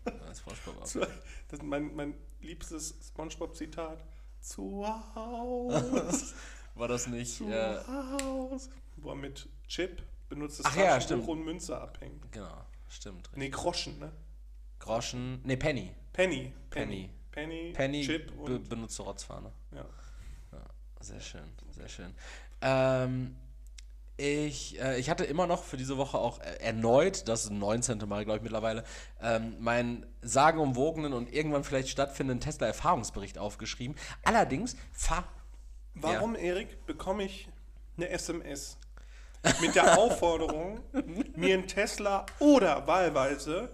Spongebob 0.34 0.82
abhängen. 0.82 1.06
Das 1.48 1.58
ist 1.58 1.64
mein, 1.64 1.94
mein 1.94 2.14
liebstes 2.40 2.94
Spongebob-Zitat. 3.08 3.98
Zu 4.40 4.86
Hause. 5.14 6.34
War 6.74 6.88
das 6.88 7.06
nicht. 7.06 7.40
Äh, 7.42 7.78
Haus. 7.86 8.70
Wo 8.96 9.10
er 9.10 9.16
mit 9.16 9.48
Chip 9.68 10.02
benutztes 10.28 10.66
Ach 10.66 10.76
ja, 10.76 11.00
stimmt. 11.00 11.28
und 11.28 11.44
Münze 11.44 11.78
abhängt. 11.80 12.30
genau, 12.32 12.64
stimmt. 12.88 13.28
Nee, 13.34 13.50
Groschen, 13.50 13.98
ne? 13.98 14.12
Groschen. 14.78 15.40
Nee, 15.44 15.56
Penny. 15.56 15.92
Penny. 16.12 16.52
Penny. 16.70 17.10
Penny, 17.30 17.72
Penny 17.72 18.04
Chip 18.04 18.26
be 18.44 18.56
und. 18.56 18.68
benutzte 18.68 19.02
Rotzfahne. 19.02 19.52
Ja. 19.72 19.84
Sehr 21.02 21.20
schön, 21.20 21.44
sehr 21.70 21.88
schön. 21.88 22.14
Ähm, 22.60 23.36
ich, 24.20 24.80
äh, 24.80 24.98
ich 24.98 25.08
hatte 25.08 25.24
immer 25.24 25.46
noch 25.46 25.64
für 25.64 25.76
diese 25.76 25.96
Woche 25.96 26.18
auch 26.18 26.40
äh, 26.40 26.56
erneut, 26.60 27.26
das 27.26 27.48
19. 27.48 27.98
Mal, 28.06 28.24
glaube 28.24 28.38
ich, 28.38 28.42
mittlerweile, 28.42 28.84
ähm, 29.22 29.56
meinen 29.60 30.06
sagenumwogenen 30.20 31.12
und 31.12 31.32
irgendwann 31.32 31.64
vielleicht 31.64 31.88
stattfindenden 31.88 32.40
Tesla-Erfahrungsbericht 32.40 33.38
aufgeschrieben. 33.38 33.96
Allerdings, 34.22 34.76
fa 34.92 35.24
Warum, 35.94 36.36
Erik, 36.36 36.86
bekomme 36.86 37.24
ich 37.24 37.48
eine 37.96 38.10
SMS 38.10 38.78
mit 39.60 39.74
der 39.74 39.98
Aufforderung, 39.98 40.80
mir 41.36 41.54
einen 41.54 41.66
Tesla 41.66 42.26
oder 42.38 42.86
wahlweise 42.86 43.70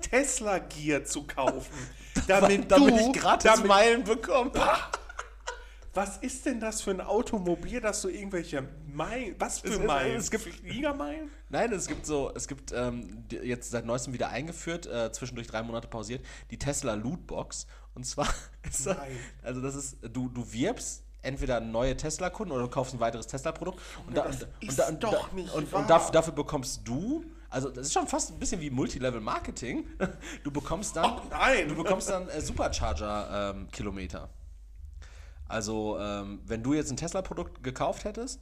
Tesla 0.00 0.58
Gear 0.58 1.04
zu 1.04 1.26
kaufen, 1.26 1.74
damit, 2.26 2.70
damit 2.70 2.90
du, 2.90 3.10
ich 3.10 3.12
gratis 3.20 3.50
damit, 3.50 3.66
Meilen 3.66 4.04
bekomme. 4.04 4.52
Was 5.94 6.18
ist 6.18 6.44
denn 6.44 6.60
das 6.60 6.82
für 6.82 6.90
ein 6.90 7.00
Automobil, 7.00 7.80
dass 7.80 8.02
du 8.02 8.08
irgendwelche 8.08 8.68
Meilen, 8.96 9.36
was 9.38 9.60
für 9.60 9.68
Es 9.68 9.78
Meilen? 9.80 10.16
es 10.16 10.30
gibt- 10.30 10.64
Gigameilen? 10.64 11.30
Nein, 11.50 11.72
es 11.72 11.86
gibt 11.86 12.06
so, 12.06 12.32
es 12.34 12.48
gibt 12.48 12.72
ähm, 12.72 13.24
jetzt 13.30 13.70
seit 13.70 13.84
neuestem 13.84 14.12
wieder 14.14 14.30
eingeführt, 14.30 14.86
äh, 14.86 15.12
zwischendurch 15.12 15.46
drei 15.46 15.62
Monate 15.62 15.86
pausiert, 15.88 16.24
die 16.50 16.58
Tesla 16.58 16.94
Lootbox. 16.94 17.66
Und 17.94 18.04
zwar, 18.06 18.26
ist 18.68 18.88
also 19.42 19.60
das 19.60 19.74
ist, 19.74 19.98
du, 20.02 20.28
du 20.28 20.52
wirbst 20.52 21.02
entweder 21.22 21.60
neue 21.60 21.96
Tesla-Kunden 21.96 22.52
oder 22.52 22.62
du 22.64 22.70
kaufst 22.70 22.94
ein 22.94 23.00
weiteres 23.00 23.26
Tesla-Produkt. 23.26 23.80
Und, 24.06 24.16
da, 24.16 24.22
und, 24.26 24.40
da, 24.78 24.88
und, 24.88 25.02
da, 25.02 25.08
und, 25.54 25.72
und 25.72 25.90
dafür, 25.90 26.12
dafür 26.12 26.32
bekommst 26.34 26.80
du, 26.86 27.24
also 27.50 27.68
das 27.70 27.86
ist 27.88 27.92
schon 27.92 28.06
fast 28.06 28.30
ein 28.30 28.38
bisschen 28.38 28.60
wie 28.60 28.70
Multilevel-Marketing. 28.70 29.86
Du 30.44 30.50
bekommst 30.50 30.94
dann, 30.96 31.04
Oh 31.18 31.22
nein! 31.30 31.68
du 31.68 31.74
bekommst 31.76 32.08
dann 32.08 32.28
äh, 32.28 32.40
Supercharger-Kilometer. 32.40 34.28
also 35.48 35.98
ähm, 35.98 36.40
wenn 36.46 36.62
du 36.62 36.74
jetzt 36.74 36.90
ein 36.90 36.96
Tesla-Produkt 36.96 37.62
gekauft 37.62 38.04
hättest, 38.04 38.40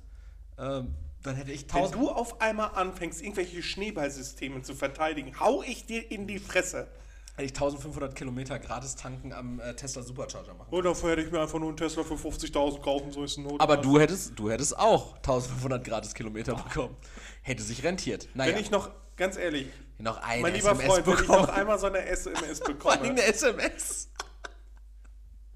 ähm, 0.58 0.94
dann 1.22 1.36
hätte 1.36 1.52
ich 1.52 1.62
Wenn 1.72 1.82
1000 1.82 1.94
du 2.02 2.10
auf 2.10 2.40
einmal 2.40 2.70
anfängst, 2.74 3.22
irgendwelche 3.22 3.62
Schneeballsysteme 3.62 4.62
zu 4.62 4.74
verteidigen, 4.74 5.38
hau 5.40 5.62
ich 5.62 5.86
dir 5.86 6.10
in 6.10 6.26
die 6.26 6.38
Fresse. 6.38 6.88
Hätte 7.36 7.46
ich 7.46 7.52
1500 7.52 8.14
Kilometer 8.14 8.58
gratis 8.60 8.94
tanken 8.94 9.32
am 9.32 9.58
äh, 9.58 9.74
Tesla 9.74 10.02
Supercharger 10.02 10.54
machen. 10.54 10.68
Und 10.72 10.84
dafür 10.84 11.10
hätte 11.12 11.22
ich 11.22 11.32
mir 11.32 11.40
einfach 11.40 11.58
nur 11.58 11.68
einen 11.68 11.76
Tesla 11.76 12.04
für 12.04 12.14
50.000 12.14 12.80
kaufen, 12.80 13.10
so 13.10 13.24
ist 13.24 13.38
ein 13.38 13.44
Not. 13.44 13.60
Aber 13.60 13.76
du 13.76 13.98
hättest, 13.98 14.38
du 14.38 14.50
hättest 14.50 14.78
auch 14.78 15.16
1500 15.16 15.82
gratis 15.82 16.14
Kilometer 16.14 16.54
bekommen. 16.54 16.96
Hätte 17.42 17.62
sich 17.64 17.82
rentiert. 17.82 18.28
Naja, 18.34 18.52
Wenn 18.54 18.60
ich 18.60 18.70
noch, 18.70 18.90
ganz 19.16 19.36
ehrlich, 19.36 19.66
noch 19.98 20.18
eine 20.22 20.42
mein 20.42 20.54
lieber 20.54 20.70
SMS 20.72 20.86
Freund, 20.86 21.06
wenn 21.06 21.14
ich 21.14 21.20
bekomme. 21.20 21.42
noch 21.42 21.48
einmal 21.48 21.78
so 21.78 21.86
eine 21.86 22.04
SMS 22.06 22.58
Vor 22.60 22.68
allem 22.68 22.78
bekomme. 22.78 23.02
eine 23.10 23.22
SMS. 23.24 24.10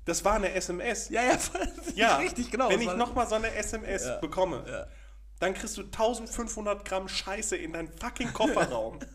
Das 0.08 0.24
war 0.24 0.34
eine 0.34 0.52
SMS. 0.54 1.10
Ja, 1.10 1.22
ja, 1.22 1.38
Ja, 1.94 2.16
richtig, 2.16 2.50
genau. 2.50 2.70
Wenn 2.70 2.80
ich 2.80 2.92
nochmal 2.94 3.28
so 3.28 3.34
eine 3.34 3.54
SMS 3.54 4.06
Ja. 4.06 4.16
bekomme, 4.16 4.64
Ja. 4.68 4.86
dann 5.38 5.52
kriegst 5.54 5.76
du 5.76 5.82
1500 5.82 6.84
Gramm 6.84 7.08
Scheiße 7.08 7.56
in 7.56 7.74
deinen 7.74 7.88
fucking 7.88 8.32
Kofferraum. 8.32 8.98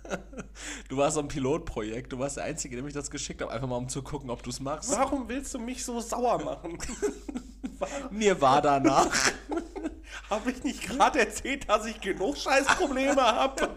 Du 0.87 0.97
warst 0.97 1.15
so 1.15 1.19
ein 1.21 1.27
Pilotprojekt. 1.27 2.13
Du 2.13 2.19
warst 2.19 2.37
der 2.37 2.43
Einzige, 2.43 2.75
dem 2.75 2.87
ich 2.87 2.93
das 2.93 3.09
geschickt 3.09 3.41
habe, 3.41 3.51
einfach 3.51 3.67
mal 3.67 3.77
um 3.77 3.89
zu 3.89 4.03
gucken, 4.03 4.29
ob 4.29 4.43
du 4.43 4.51
es 4.51 4.59
machst. 4.59 4.91
Warum 4.91 5.27
willst 5.27 5.51
du 5.55 5.59
mich 5.59 5.83
so 5.83 5.99
sauer 5.99 6.37
machen? 6.43 6.77
Mir 8.11 8.39
war 8.39 8.61
danach. 8.61 9.09
Habe 10.29 10.51
ich 10.51 10.63
nicht 10.63 10.83
gerade 10.83 11.19
erzählt, 11.21 11.67
dass 11.67 11.87
ich 11.87 11.99
genug 12.01 12.37
Scheißprobleme 12.37 13.19
habe? 13.19 13.69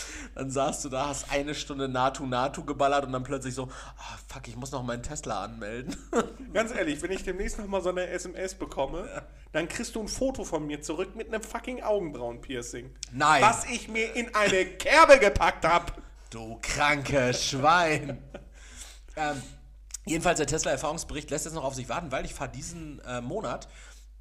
Dann 0.34 0.50
saßt 0.50 0.84
du 0.84 0.88
da, 0.88 1.08
hast 1.08 1.30
eine 1.30 1.54
Stunde 1.54 1.88
Natu 1.88 2.26
Natu 2.26 2.64
geballert 2.64 3.04
und 3.04 3.12
dann 3.12 3.22
plötzlich 3.22 3.54
so, 3.54 3.68
ah, 3.96 4.18
fuck, 4.28 4.48
ich 4.48 4.56
muss 4.56 4.72
noch 4.72 4.82
meinen 4.82 5.02
Tesla 5.02 5.44
anmelden. 5.44 5.96
Ganz 6.52 6.74
ehrlich, 6.74 7.02
wenn 7.02 7.10
ich 7.10 7.22
demnächst 7.22 7.58
nochmal 7.58 7.82
so 7.82 7.90
eine 7.90 8.06
SMS 8.08 8.54
bekomme, 8.54 9.22
dann 9.52 9.68
kriegst 9.68 9.94
du 9.94 10.00
ein 10.00 10.08
Foto 10.08 10.44
von 10.44 10.66
mir 10.66 10.80
zurück 10.80 11.14
mit 11.14 11.28
einem 11.28 11.42
fucking 11.42 11.82
Augenbrauen-Piercing. 11.82 12.90
Nein. 13.12 13.42
Was 13.42 13.64
ich 13.66 13.88
mir 13.88 14.14
in 14.14 14.34
eine 14.34 14.64
Kerbe 14.64 15.18
gepackt 15.18 15.64
habe. 15.64 15.92
Du 16.30 16.58
kranke 16.62 17.34
Schwein. 17.34 18.22
ähm, 19.16 19.42
jedenfalls, 20.06 20.38
der 20.38 20.46
Tesla-Erfahrungsbericht 20.46 21.30
lässt 21.30 21.44
jetzt 21.44 21.54
noch 21.54 21.64
auf 21.64 21.74
sich 21.74 21.88
warten, 21.88 22.10
weil 22.10 22.24
ich 22.24 22.34
fahre 22.34 22.50
diesen 22.50 23.00
äh, 23.00 23.20
Monat 23.20 23.68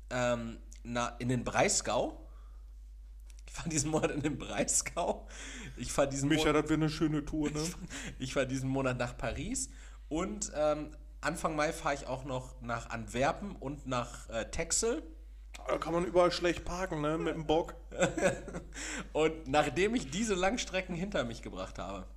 ähm, 0.09 0.57
na, 0.83 1.15
in 1.19 1.29
den 1.29 1.43
Breisgau. 1.43 2.17
Ich 3.47 3.53
fahre 3.53 3.69
diesen 3.69 3.91
Monat 3.91 4.11
in 4.11 4.21
den 4.21 4.37
Breisgau. 4.37 5.27
Ich 5.77 5.91
fahre 5.91 6.09
diesen, 6.09 6.29
Micha, 6.29 6.45
Mon 6.45 6.53
das 6.53 6.63
wäre 6.65 6.73
eine 6.73 6.89
schöne 6.89 7.25
Tour, 7.25 7.49
ne? 7.49 7.63
ich 8.19 8.33
fahr 8.33 8.45
diesen 8.45 8.69
Monat 8.69 8.97
nach 8.97 9.17
Paris. 9.17 9.69
Und 10.09 10.51
ähm, 10.55 10.91
Anfang 11.21 11.55
Mai 11.55 11.71
fahre 11.71 11.95
ich 11.95 12.07
auch 12.07 12.25
noch 12.25 12.61
nach 12.61 12.89
Antwerpen 12.89 13.55
und 13.55 13.87
nach 13.87 14.29
äh, 14.29 14.49
Texel. 14.49 15.03
Da 15.67 15.77
kann 15.77 15.93
man 15.93 16.05
überall 16.05 16.31
schlecht 16.31 16.65
parken, 16.65 17.01
ne? 17.01 17.17
Mit 17.17 17.35
dem 17.35 17.45
Bock. 17.45 17.75
Und 19.13 19.47
nachdem 19.47 19.95
ich 19.95 20.09
diese 20.09 20.33
Langstrecken 20.33 20.95
hinter 20.95 21.23
mich 21.23 21.41
gebracht 21.41 21.77
habe, 21.77 22.07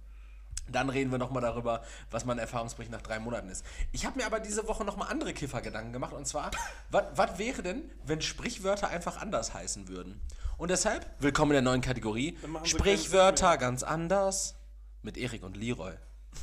dann 0.68 0.88
reden 0.88 1.10
wir 1.10 1.18
nochmal 1.18 1.42
darüber, 1.42 1.82
was 2.10 2.24
mein 2.24 2.38
Erfahrungsbericht 2.38 2.90
nach 2.90 3.02
drei 3.02 3.18
Monaten 3.18 3.48
ist. 3.48 3.64
Ich 3.92 4.06
habe 4.06 4.18
mir 4.18 4.26
aber 4.26 4.40
diese 4.40 4.66
Woche 4.66 4.84
nochmal 4.84 5.08
andere 5.10 5.32
Kiffergedanken 5.32 5.92
gemacht. 5.92 6.12
Und 6.12 6.26
zwar, 6.26 6.50
was 6.90 7.38
wäre 7.38 7.62
denn, 7.62 7.90
wenn 8.04 8.22
Sprichwörter 8.22 8.88
einfach 8.88 9.20
anders 9.20 9.54
heißen 9.54 9.88
würden? 9.88 10.20
Und 10.56 10.70
deshalb, 10.70 11.06
willkommen 11.18 11.50
in 11.50 11.56
der 11.56 11.62
neuen 11.62 11.80
Kategorie, 11.80 12.38
Sprichwörter 12.62 13.58
ganz 13.58 13.82
anders 13.82 14.54
mit 15.02 15.16
Erik 15.18 15.42
und 15.42 15.56
Leroy. 15.56 15.94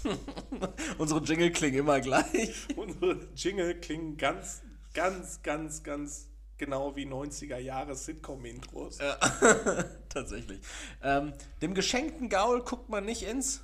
Unsere 0.98 1.22
Jingle 1.22 1.52
klingen 1.52 1.80
immer 1.80 2.00
gleich. 2.00 2.68
Unsere 2.76 3.28
Jingle 3.36 3.80
klingen 3.80 4.18
ganz, 4.18 4.62
ganz, 4.94 5.42
ganz, 5.42 5.84
ganz 5.84 6.28
genau 6.58 6.96
wie 6.96 7.06
90er 7.06 7.58
Jahre 7.58 7.96
Sitcom-Intros. 7.96 9.00
Tatsächlich. 10.10 10.62
Ähm, 11.04 11.34
dem 11.62 11.74
geschenkten 11.74 12.30
Gaul 12.30 12.64
guckt 12.64 12.90
man 12.90 13.06
nicht 13.06 13.24
ins 13.24 13.62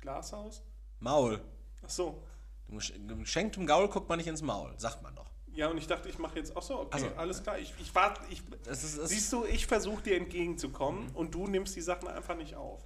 Glashaus? 0.00 0.62
Maul. 0.98 1.40
Ach 1.84 1.90
so. 1.90 2.22
Dem 2.68 2.78
gesch- 2.78 2.92
dem 3.06 3.20
geschenkten 3.20 3.66
Gaul 3.66 3.88
guckt 3.88 4.08
man 4.08 4.18
nicht 4.18 4.26
ins 4.28 4.42
Maul, 4.42 4.72
sagt 4.78 5.02
man 5.02 5.14
doch. 5.14 5.30
Ja, 5.52 5.68
und 5.68 5.78
ich 5.78 5.86
dachte, 5.86 6.08
ich 6.08 6.18
mache 6.18 6.36
jetzt. 6.38 6.56
Ach 6.56 6.62
so, 6.62 6.78
okay, 6.80 6.88
Ach 6.92 6.98
so. 6.98 7.06
alles 7.16 7.42
klar. 7.42 7.58
Ich, 7.58 7.74
ich 7.80 7.92
warte. 7.94 8.20
Ich, 8.30 8.42
ist, 8.68 8.82
siehst 9.08 9.32
du, 9.32 9.44
ich 9.44 9.66
versuche 9.66 10.02
dir 10.02 10.16
entgegenzukommen 10.16 11.10
und 11.14 11.34
du 11.34 11.46
nimmst 11.48 11.74
die 11.74 11.80
Sachen 11.80 12.08
einfach 12.08 12.36
nicht 12.36 12.54
auf. 12.54 12.80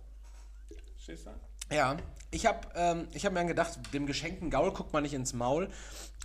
Verstehst 0.94 1.26
du? 1.26 1.74
Ja, 1.74 1.96
ich 2.30 2.46
habe 2.46 2.66
ähm, 2.74 3.08
ich 3.12 3.24
hab 3.26 3.32
mir 3.32 3.40
dann 3.40 3.48
gedacht, 3.48 3.78
dem 3.92 4.06
geschenkten 4.06 4.50
Gaul 4.50 4.72
guckt 4.72 4.92
man 4.92 5.02
nicht 5.02 5.14
ins 5.14 5.34
Maul. 5.34 5.70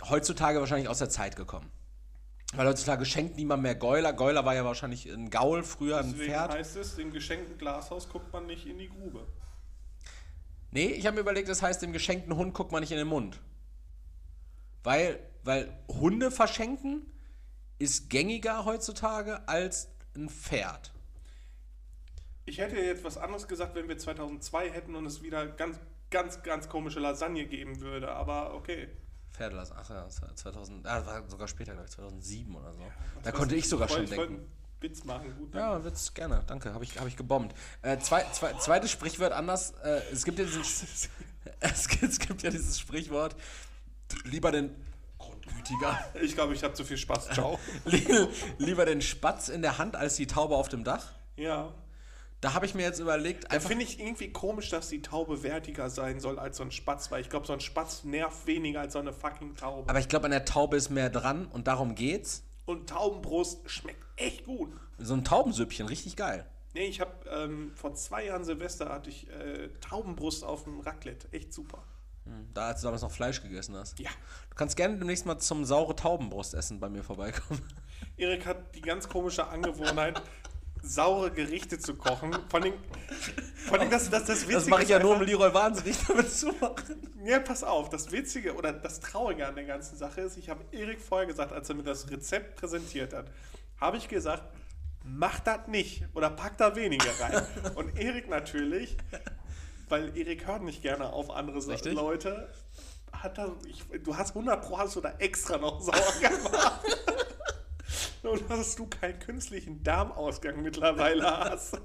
Heutzutage 0.08 0.60
wahrscheinlich 0.60 0.88
aus 0.88 0.98
der 0.98 1.10
Zeit 1.10 1.36
gekommen. 1.36 1.70
Weil 2.54 2.66
heutzutage 2.66 3.04
schenkt 3.04 3.36
niemand 3.36 3.62
mehr 3.62 3.74
Geuler. 3.74 4.12
Geuler 4.12 4.44
war 4.44 4.54
ja 4.54 4.64
wahrscheinlich 4.64 5.06
ein 5.06 5.30
Gaul, 5.30 5.62
früher 5.62 5.98
ein 5.98 6.10
Deswegen 6.12 6.32
Pferd. 6.32 6.52
heißt 6.54 6.76
es, 6.76 6.96
dem 6.96 7.12
geschenkten 7.12 7.58
Glashaus 7.58 8.08
guckt 8.08 8.32
man 8.32 8.46
nicht 8.46 8.66
in 8.66 8.78
die 8.78 8.88
Grube. 8.88 9.26
Nee, 10.72 10.86
ich 10.86 11.06
habe 11.06 11.16
mir 11.16 11.20
überlegt, 11.20 11.48
das 11.48 11.62
heißt, 11.62 11.82
dem 11.82 11.92
geschenkten 11.92 12.36
Hund 12.36 12.54
guckt 12.54 12.72
man 12.72 12.80
nicht 12.80 12.92
in 12.92 12.98
den 12.98 13.08
Mund. 13.08 13.40
Weil, 14.82 15.20
weil 15.42 15.76
Hunde 15.88 16.30
verschenken 16.30 17.06
ist 17.78 18.10
gängiger 18.10 18.64
heutzutage 18.64 19.48
als 19.48 19.88
ein 20.14 20.28
Pferd. 20.28 20.92
Ich 22.44 22.58
hätte 22.58 22.76
jetzt 22.76 23.04
was 23.04 23.16
anderes 23.16 23.48
gesagt, 23.48 23.74
wenn 23.74 23.88
wir 23.88 23.98
2002 23.98 24.70
hätten 24.70 24.94
und 24.94 25.06
es 25.06 25.22
wieder 25.22 25.46
ganz, 25.46 25.78
ganz, 26.10 26.42
ganz 26.42 26.68
komische 26.68 27.00
Lasagne 27.00 27.46
geben 27.46 27.80
würde. 27.80 28.12
Aber 28.12 28.54
okay. 28.54 28.88
Pferdelass, 29.32 29.72
ach 29.72 29.88
ja, 29.88 30.04
das 30.04 30.20
war 30.22 30.34
2000, 30.34 30.86
ah, 30.86 30.98
das 30.98 31.06
war 31.06 31.30
sogar 31.30 31.48
später, 31.48 31.72
glaube 31.72 31.86
ich, 31.86 31.92
2007 31.92 32.54
oder 32.54 32.74
so. 32.74 32.82
da 33.22 33.30
Was 33.30 33.38
konnte 33.38 33.54
ich 33.54 33.68
sogar 33.68 33.88
schon 33.88 34.06
denken. 34.06 34.50
Witz 34.80 35.04
machen. 35.04 35.34
Gut, 35.38 35.54
Ja, 35.54 35.82
wird's 35.84 36.14
gerne, 36.14 36.42
danke, 36.46 36.72
habe 36.72 36.84
ich, 36.84 36.98
hab 36.98 37.06
ich 37.06 37.16
gebombt. 37.16 37.54
Äh, 37.82 37.98
zwei, 37.98 38.24
zwei, 38.32 38.52
zweites 38.54 38.90
Sprichwort 38.90 39.32
anders, 39.32 39.72
äh, 39.82 40.00
es 40.12 40.24
gibt 40.24 40.38
ja 40.38 40.44
dieses, 40.44 41.08
es 41.60 41.88
gibt, 41.88 42.02
es 42.02 42.18
gibt 42.18 42.42
ja 42.42 42.50
dieses 42.50 42.78
Sprichwort, 42.78 43.36
lieber 44.24 44.50
den 44.52 44.74
Grundgütiger, 45.18 45.98
Ich 46.22 46.34
glaube, 46.34 46.54
ich 46.54 46.64
habe 46.64 46.74
zu 46.74 46.84
viel 46.84 46.96
Spaß. 46.96 47.28
Ciao. 47.28 47.58
lieber 48.58 48.84
den 48.86 49.02
Spatz 49.02 49.48
in 49.48 49.62
der 49.62 49.78
Hand 49.78 49.96
als 49.96 50.16
die 50.16 50.26
Taube 50.26 50.56
auf 50.56 50.68
dem 50.68 50.84
Dach. 50.84 51.12
ja. 51.36 51.72
Da 52.42 52.54
habe 52.54 52.64
ich 52.64 52.74
mir 52.74 52.84
jetzt 52.84 52.98
überlegt, 53.00 53.50
einfach, 53.50 53.68
Finde 53.68 53.84
ich 53.84 54.00
irgendwie 54.00 54.32
komisch, 54.32 54.70
dass 54.70 54.88
die 54.88 55.02
Taube 55.02 55.42
wertiger 55.42 55.90
sein 55.90 56.20
soll 56.20 56.38
als 56.38 56.56
so 56.56 56.62
ein 56.62 56.70
Spatz, 56.70 57.10
weil 57.10 57.20
ich 57.20 57.28
glaube, 57.28 57.46
so 57.46 57.52
ein 57.52 57.60
Spatz 57.60 58.02
nervt 58.02 58.46
weniger 58.46 58.80
als 58.80 58.94
so 58.94 58.98
eine 58.98 59.12
fucking 59.12 59.56
Taube. 59.56 59.86
aber 59.90 59.98
ich 59.98 60.08
glaube, 60.08 60.24
an 60.24 60.30
der 60.30 60.46
Taube 60.46 60.78
ist 60.78 60.88
mehr 60.88 61.10
dran 61.10 61.44
und 61.52 61.66
darum 61.66 61.94
geht's. 61.94 62.42
Und 62.70 62.88
Taubenbrust 62.88 63.68
schmeckt 63.68 64.06
echt 64.16 64.44
gut. 64.44 64.70
So 64.98 65.14
ein 65.14 65.24
Taubensüppchen, 65.24 65.88
richtig 65.88 66.14
geil. 66.14 66.46
Nee, 66.72 66.86
ich 66.86 67.00
habe 67.00 67.12
ähm, 67.28 67.72
vor 67.74 67.94
zwei 67.94 68.26
Jahren 68.26 68.44
Silvester 68.44 68.90
hatte 68.90 69.10
ich 69.10 69.28
äh, 69.28 69.70
Taubenbrust 69.80 70.44
auf 70.44 70.62
dem 70.64 70.78
Raclette. 70.78 71.26
Echt 71.32 71.52
super. 71.52 71.82
Da, 72.54 72.68
als 72.68 72.80
du 72.80 72.86
damals 72.86 73.02
noch 73.02 73.10
Fleisch 73.10 73.42
gegessen 73.42 73.74
hast. 73.76 73.98
Ja. 73.98 74.10
Du 74.50 74.54
kannst 74.54 74.76
gerne 74.76 74.96
demnächst 74.98 75.26
mal 75.26 75.38
zum 75.38 75.64
saure 75.64 75.96
Taubenbrust 75.96 76.54
essen 76.54 76.78
bei 76.78 76.88
mir 76.88 77.02
vorbeikommen. 77.02 77.60
Erik 78.16 78.46
hat 78.46 78.72
die 78.76 78.82
ganz 78.82 79.08
komische 79.08 79.48
Angewohnheit, 79.48 80.22
saure 80.82 81.30
Gerichte 81.30 81.78
zu 81.78 81.94
kochen. 81.94 82.32
Vor 82.48 82.60
allem, 82.60 82.74
vor 83.66 83.78
allem 83.78 83.90
das, 83.90 84.10
das, 84.10 84.24
das 84.24 84.42
Witzige 84.42 84.54
Das 84.54 84.66
mache 84.66 84.82
ich 84.82 84.88
ja 84.88 84.98
nur, 84.98 85.16
um 85.16 85.22
Leroy 85.22 85.52
wahnsinnig 85.52 85.96
damit 86.06 86.30
zu 86.32 86.52
machen. 86.60 87.12
Ja, 87.24 87.40
pass 87.40 87.62
auf, 87.62 87.88
das 87.90 88.10
Witzige 88.12 88.54
oder 88.54 88.72
das 88.72 89.00
Traurige 89.00 89.46
an 89.46 89.54
der 89.54 89.64
ganzen 89.64 89.96
Sache 89.96 90.22
ist, 90.22 90.36
ich 90.36 90.48
habe 90.48 90.64
Erik 90.72 91.00
vorher 91.00 91.26
gesagt, 91.26 91.52
als 91.52 91.68
er 91.68 91.74
mir 91.74 91.82
das 91.82 92.10
Rezept 92.10 92.56
präsentiert 92.56 93.12
hat, 93.12 93.30
habe 93.80 93.96
ich 93.96 94.08
gesagt, 94.08 94.44
mach 95.04 95.40
das 95.40 95.66
nicht 95.66 96.04
oder 96.14 96.30
pack 96.30 96.56
da 96.58 96.76
weniger 96.76 97.10
rein. 97.20 97.46
Und 97.74 97.98
Erik 97.98 98.28
natürlich, 98.28 98.96
weil 99.88 100.16
Erik 100.16 100.46
hört 100.46 100.62
nicht 100.62 100.82
gerne 100.82 101.12
auf 101.12 101.30
andere 101.30 101.66
Richtig. 101.66 101.94
Leute, 101.94 102.50
hat 103.12 103.38
da, 103.38 103.56
ich, 103.66 103.84
du 104.02 104.16
hast 104.16 104.30
100 104.30 104.62
Pro 104.62 104.78
hast 104.78 104.96
du 104.96 105.00
da 105.00 105.14
extra 105.18 105.58
noch 105.58 105.80
sauer 105.80 106.12
gemacht. 106.20 106.80
Und 108.22 108.50
dass 108.50 108.76
du 108.76 108.86
keinen 108.86 109.18
künstlichen 109.18 109.82
Darmausgang 109.82 110.62
mittlerweile 110.62 111.24
hast, 111.24 111.80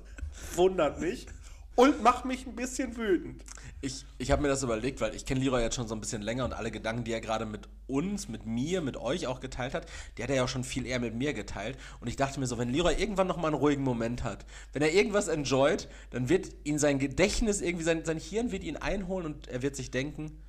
wundert 0.55 0.99
mich 0.99 1.27
und 1.75 2.01
macht 2.01 2.25
mich 2.25 2.47
ein 2.47 2.55
bisschen 2.55 2.95
wütend. 2.97 3.43
Ich, 3.81 4.05
ich 4.17 4.31
habe 4.31 4.41
mir 4.41 4.47
das 4.47 4.63
überlegt, 4.63 5.01
weil 5.01 5.13
ich 5.13 5.25
kenne 5.25 5.41
Leroy 5.41 5.61
jetzt 5.61 5.75
schon 5.75 5.87
so 5.87 5.93
ein 5.93 5.99
bisschen 5.99 6.21
länger 6.21 6.45
und 6.45 6.53
alle 6.53 6.71
Gedanken, 6.71 7.03
die 7.03 7.11
er 7.11 7.21
gerade 7.21 7.45
mit 7.45 7.67
uns, 7.87 8.27
mit 8.27 8.45
mir, 8.45 8.81
mit 8.81 8.97
euch 8.97 9.27
auch 9.27 9.39
geteilt 9.39 9.73
hat, 9.73 9.85
die 10.17 10.23
hat 10.23 10.29
er 10.29 10.37
ja 10.37 10.43
auch 10.43 10.49
schon 10.49 10.63
viel 10.63 10.85
eher 10.85 10.99
mit 10.99 11.13
mir 11.13 11.33
geteilt. 11.33 11.77
Und 11.99 12.07
ich 12.07 12.15
dachte 12.15 12.39
mir 12.39 12.47
so, 12.47 12.57
wenn 12.57 12.69
Leroy 12.69 12.95
irgendwann 12.95 13.27
noch 13.27 13.37
mal 13.37 13.47
einen 13.47 13.57
ruhigen 13.57 13.83
Moment 13.83 14.23
hat, 14.23 14.45
wenn 14.73 14.81
er 14.81 14.93
irgendwas 14.93 15.27
enjoyt, 15.27 15.87
dann 16.09 16.29
wird 16.29 16.47
ihn 16.63 16.79
sein 16.79 16.97
Gedächtnis 16.97 17.61
irgendwie, 17.61 17.83
sein, 17.83 18.05
sein 18.05 18.17
Hirn 18.17 18.51
wird 18.51 18.63
ihn 18.63 18.77
einholen 18.77 19.25
und 19.27 19.47
er 19.49 19.61
wird 19.61 19.75
sich 19.75 19.91
denken, 19.91 20.41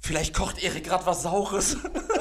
vielleicht 0.00 0.34
kocht 0.34 0.62
Erik 0.62 0.84
gerade 0.84 1.06
was 1.06 1.22
Saures. 1.22 1.76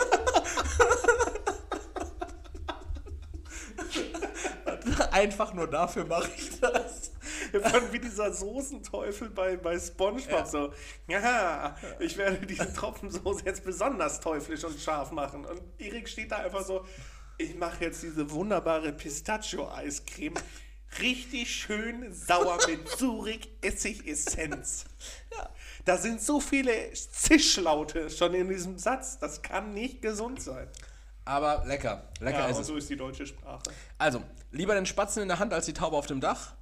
Einfach 5.19 5.53
nur 5.53 5.67
dafür 5.67 6.05
mache 6.05 6.29
ich 6.37 6.59
das. 6.59 7.11
Wir 7.51 7.61
fanden 7.61 7.91
wie 7.91 7.99
dieser 7.99 8.31
Soßenteufel 8.33 9.29
bei, 9.29 9.57
bei 9.57 9.77
Spongebob 9.77 10.47
so. 10.47 10.73
Ja, 11.07 11.75
ich 11.99 12.17
werde 12.17 12.45
diese 12.45 12.71
Tropfensoße 12.73 13.43
jetzt 13.45 13.63
besonders 13.63 14.19
teuflisch 14.21 14.63
und 14.63 14.79
scharf 14.79 15.11
machen. 15.11 15.45
Und 15.45 15.61
Erik 15.77 16.07
steht 16.07 16.31
da 16.31 16.37
einfach 16.37 16.63
so, 16.63 16.85
ich 17.37 17.55
mache 17.55 17.83
jetzt 17.85 18.01
diese 18.03 18.29
wunderbare 18.31 18.93
Pistachio-Eiscreme. 18.93 20.35
Richtig 21.01 21.53
schön 21.53 22.13
sauer 22.13 22.57
mit 22.67 22.87
Surik 22.97 23.49
Essigessenz. 23.61 24.85
Ja. 25.35 25.49
Da 25.85 25.97
sind 25.97 26.21
so 26.21 26.39
viele 26.39 26.91
Zischlaute 26.93 28.09
schon 28.09 28.33
in 28.33 28.49
diesem 28.49 28.77
Satz. 28.77 29.19
Das 29.19 29.41
kann 29.41 29.73
nicht 29.73 30.01
gesund 30.01 30.41
sein. 30.41 30.67
Aber 31.25 31.63
lecker, 31.67 32.09
lecker 32.19 32.39
Ja, 32.39 32.47
ist 32.47 32.55
und 32.55 32.61
es. 32.61 32.67
so 32.67 32.75
ist 32.77 32.89
die 32.89 32.95
deutsche 32.97 33.27
Sprache. 33.27 33.61
Also, 33.99 34.23
lieber 34.51 34.75
den 34.75 34.85
Spatzen 34.85 35.21
in 35.21 35.27
der 35.27 35.39
Hand 35.39 35.53
als 35.53 35.65
die 35.65 35.73
Taube 35.73 35.97
auf 35.97 36.07
dem 36.07 36.21
Dach. 36.21 36.53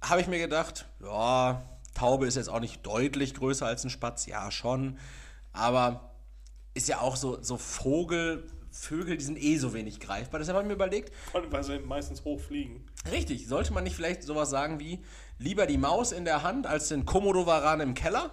Habe 0.00 0.20
ich 0.20 0.26
mir 0.26 0.38
gedacht, 0.38 0.86
ja, 1.00 1.62
Taube 1.94 2.26
ist 2.26 2.36
jetzt 2.36 2.48
auch 2.48 2.60
nicht 2.60 2.86
deutlich 2.86 3.34
größer 3.34 3.66
als 3.66 3.84
ein 3.84 3.90
Spatz, 3.90 4.26
ja 4.26 4.50
schon. 4.50 4.98
Aber 5.52 6.12
ist 6.74 6.88
ja 6.88 7.00
auch 7.00 7.16
so, 7.16 7.42
so 7.42 7.56
Vogel, 7.56 8.46
Vögel, 8.70 9.16
die 9.16 9.24
sind 9.24 9.42
eh 9.42 9.56
so 9.58 9.74
wenig 9.74 9.98
greifbar. 9.98 10.38
Deshalb 10.38 10.56
habe 10.56 10.64
ich 10.64 10.68
mir 10.68 10.74
überlegt, 10.74 11.12
weil 11.32 11.64
sie 11.64 11.80
meistens 11.80 12.24
hochfliegen. 12.24 12.84
richtig, 13.10 13.48
sollte 13.48 13.72
man 13.72 13.82
nicht 13.82 13.96
vielleicht 13.96 14.22
sowas 14.22 14.50
sagen 14.50 14.78
wie, 14.78 15.02
lieber 15.38 15.66
die 15.66 15.78
Maus 15.78 16.12
in 16.12 16.24
der 16.24 16.42
Hand 16.42 16.66
als 16.66 16.88
den 16.88 17.04
Komodowaran 17.04 17.80
im 17.80 17.94
Keller? 17.94 18.30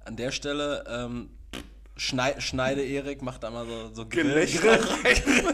An 0.00 0.16
der 0.16 0.32
Stelle 0.32 0.84
ähm, 0.88 1.30
schnei 2.00 2.34
schneide 2.40 2.82
Erik, 2.82 3.20
macht 3.20 3.42
da 3.42 3.50
mal 3.50 3.66
so, 3.66 3.92
so 3.92 4.06
Gelächter 4.06 4.78
Grill, 4.78 5.52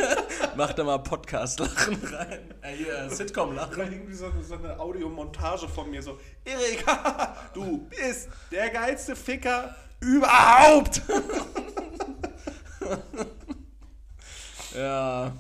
macht 0.57 0.79
da 0.79 0.85
mal 0.85 0.99
Podcast-Lachen 0.99 1.97
rein. 2.05 2.55
Äh, 2.63 2.83
äh, 2.85 3.09
Sitcom-Lachen. 3.11 3.93
Irgendwie 3.93 4.15
so, 4.15 4.27
eine- 4.27 4.45
so 4.45 4.55
eine 4.55 4.79
Audiomontage 4.79 5.67
von 5.69 5.91
mir 5.91 6.01
so, 6.03 6.21
Erik, 6.45 6.85
du 7.55 7.89
bist 7.89 8.29
der 8.53 8.71
geilste 8.71 9.17
Ficker 9.17 9.75
überhaupt. 10.01 11.03
Ja, 14.75 15.33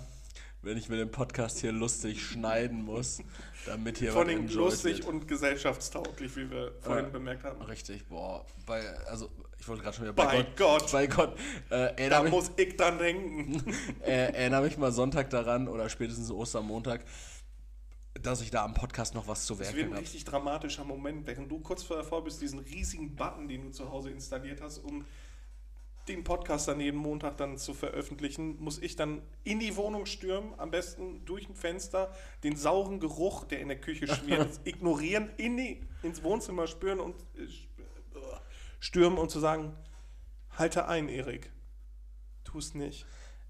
wenn 0.62 0.78
ich 0.78 0.88
mir 0.88 0.96
den 0.96 1.10
Podcast 1.10 1.58
hier 1.58 1.70
lustig 1.72 2.24
schneiden 2.24 2.82
muss, 2.84 3.18
damit 3.66 3.98
hier 3.98 4.12
Vor 4.12 4.22
allem 4.22 4.48
lustig 4.48 4.98
wird. 4.98 5.08
und 5.08 5.28
gesellschaftstauglich, 5.28 6.34
wie 6.36 6.50
wir 6.50 6.72
vorhin 6.80 7.04
Ja. 7.06 7.10
bemerkt 7.10 7.44
haben. 7.44 7.60
Richtig, 7.62 8.06
boah. 8.08 8.46
Bei, 8.64 8.82
also, 9.10 9.30
ich 9.58 9.68
wollte 9.68 9.82
gerade 9.82 9.96
schon 9.96 10.04
wieder 10.04 10.12
Bei 10.12 10.46
Gott. 10.56 10.92
Bei 10.92 11.06
Gott. 11.06 11.36
Äh, 11.70 12.08
Da 12.08 12.22
muss 12.22 12.50
ich 12.56 12.76
dran 12.76 12.98
denken. 12.98 13.62
äh, 14.02 14.10
erinnere 14.32 14.62
mich 14.62 14.76
mal 14.76 14.92
Sonntag 14.92 15.30
daran 15.30 15.68
oder 15.68 15.88
spätestens 15.88 16.30
Ostermontag, 16.30 17.04
dass 18.22 18.40
ich 18.40 18.50
da 18.50 18.64
am 18.64 18.74
Podcast 18.74 19.14
noch 19.14 19.26
was 19.28 19.46
zu 19.46 19.54
Das 19.54 19.74
wird 19.74 19.86
ein 19.86 19.90
habe. 19.92 20.00
richtig 20.02 20.24
dramatischer 20.24 20.84
Moment, 20.84 21.26
während 21.26 21.50
du 21.50 21.60
kurz 21.60 21.86
davor 21.86 22.24
bist, 22.24 22.40
diesen 22.40 22.60
riesigen 22.60 23.14
Button, 23.16 23.48
den 23.48 23.62
du 23.64 23.70
zu 23.70 23.90
Hause 23.90 24.10
installiert 24.10 24.60
hast, 24.60 24.78
um 24.78 25.04
den 26.08 26.22
Podcast 26.22 26.68
dann 26.68 26.78
jeden 26.80 26.98
Montag 26.98 27.36
dann 27.36 27.58
zu 27.58 27.74
veröffentlichen, 27.74 28.62
muss 28.62 28.78
ich 28.78 28.94
dann 28.94 29.22
in 29.42 29.58
die 29.58 29.74
Wohnung 29.76 30.06
stürmen, 30.06 30.54
am 30.56 30.70
besten 30.70 31.24
durch 31.24 31.48
ein 31.48 31.56
Fenster, 31.56 32.12
den 32.44 32.54
sauren 32.56 33.00
Geruch, 33.00 33.44
der 33.44 33.58
in 33.60 33.68
der 33.68 33.80
Küche 33.80 34.06
schwirrt, 34.06 34.60
ignorieren, 34.64 35.30
in 35.36 35.56
die, 35.56 35.80
ins 36.04 36.22
Wohnzimmer 36.22 36.68
spüren 36.68 37.00
und 37.00 37.16
äh, 37.36 37.48
stürmen 38.80 39.18
und 39.18 39.30
zu 39.30 39.40
sagen, 39.40 39.76
halte 40.50 40.88
ein, 40.88 41.08
Erik. 41.08 41.52
Tu 42.44 42.58
es 42.58 42.74
nicht. 42.74 43.06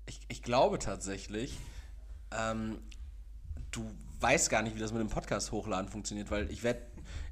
Ich, 0.07 0.21
ich 0.29 0.43
glaube 0.43 0.79
tatsächlich, 0.79 1.59
ähm, 2.31 2.79
du 3.71 3.91
weißt 4.21 4.51
gar 4.51 4.63
nicht, 4.63 4.77
wie 4.77 4.81
das 4.81 4.93
mit 4.93 5.01
dem 5.01 5.09
Podcast 5.09 5.53
hochladen 5.53 5.89
funktioniert, 5.89 6.31
weil 6.31 6.51
ich 6.51 6.63
werde, 6.63 6.81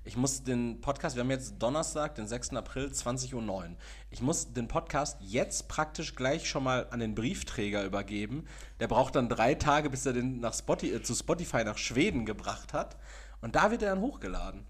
ich 0.04 0.16
muss 0.16 0.42
den 0.42 0.80
Podcast, 0.80 1.16
wir 1.16 1.22
haben 1.22 1.30
jetzt 1.30 1.58
Donnerstag, 1.58 2.14
den 2.14 2.26
6. 2.26 2.52
April, 2.54 2.88
20.09 2.88 3.34
Uhr. 3.34 3.76
Ich 4.10 4.20
muss 4.20 4.52
den 4.52 4.68
Podcast 4.68 5.16
jetzt 5.20 5.68
praktisch 5.68 6.14
gleich 6.14 6.48
schon 6.48 6.62
mal 6.62 6.86
an 6.90 7.00
den 7.00 7.14
Briefträger 7.14 7.84
übergeben. 7.84 8.46
Der 8.80 8.88
braucht 8.88 9.16
dann 9.16 9.28
drei 9.28 9.54
Tage, 9.54 9.88
bis 9.88 10.04
er 10.04 10.12
den 10.12 10.40
nach 10.40 10.54
Spotify, 10.54 10.94
äh, 10.94 11.02
zu 11.02 11.14
Spotify 11.14 11.64
nach 11.64 11.78
Schweden 11.78 12.26
gebracht 12.26 12.72
hat. 12.72 12.96
Und 13.40 13.56
da 13.56 13.70
wird 13.70 13.82
er 13.82 13.94
dann 13.94 14.00
hochgeladen. 14.02 14.66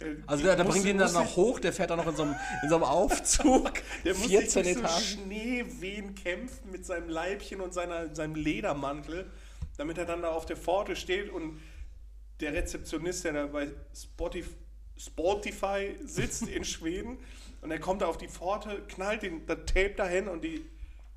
Der- 0.00 0.16
Also 0.26 0.44
da 0.44 0.62
muss- 0.64 0.72
bringt 0.74 0.86
ihn 0.86 0.98
dann 0.98 1.12
noch 1.12 1.36
hoch, 1.36 1.60
der 1.60 1.72
fährt 1.72 1.90
dann 1.90 1.98
noch 1.98 2.06
in 2.06 2.16
so 2.16 2.22
einem, 2.22 2.34
in 2.62 2.68
so 2.68 2.74
einem 2.76 2.84
Aufzug. 2.84 3.72
Der 4.04 4.14
muss 4.14 4.26
14 4.26 4.64
sich 4.64 4.74
durch 4.78 4.88
so. 4.88 5.00
Schneewehen 5.00 6.14
kämpfen 6.14 6.70
mit 6.70 6.86
seinem 6.86 7.08
Leibchen 7.10 7.60
und 7.60 7.74
seiner, 7.74 8.14
seinem 8.14 8.34
Ledermantel, 8.34 9.30
damit 9.76 9.98
er 9.98 10.06
dann 10.06 10.22
da 10.22 10.30
auf 10.30 10.46
der 10.46 10.56
Pforte 10.56 10.96
steht 10.96 11.30
und 11.30 11.60
der 12.40 12.54
Rezeptionist, 12.54 13.24
der 13.24 13.32
da 13.34 13.46
bei 13.46 13.68
Spotify, 13.94 14.48
Spotify 14.96 15.94
sitzt 16.04 16.42
in 16.48 16.64
Schweden 16.72 17.18
und 17.60 17.70
er 17.70 17.78
kommt 17.78 18.02
da 18.02 18.06
auf 18.06 18.16
die 18.18 18.28
Pforte, 18.28 18.82
knallt 18.88 19.22
den, 19.22 19.46
das 19.46 19.58
Tape 19.66 19.90
dahin 19.96 20.26
und 20.28 20.42
die, 20.42 20.64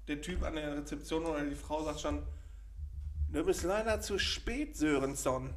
der 0.07 0.21
Typ 0.21 0.43
an 0.43 0.55
der 0.55 0.77
Rezeption 0.77 1.25
oder 1.25 1.41
die 1.43 1.55
Frau 1.55 1.83
sagt 1.83 2.01
schon, 2.01 2.21
du 3.31 3.43
bist 3.43 3.63
leider 3.63 4.01
zu 4.01 4.19
spät, 4.19 4.75
Sörensson. 4.77 5.49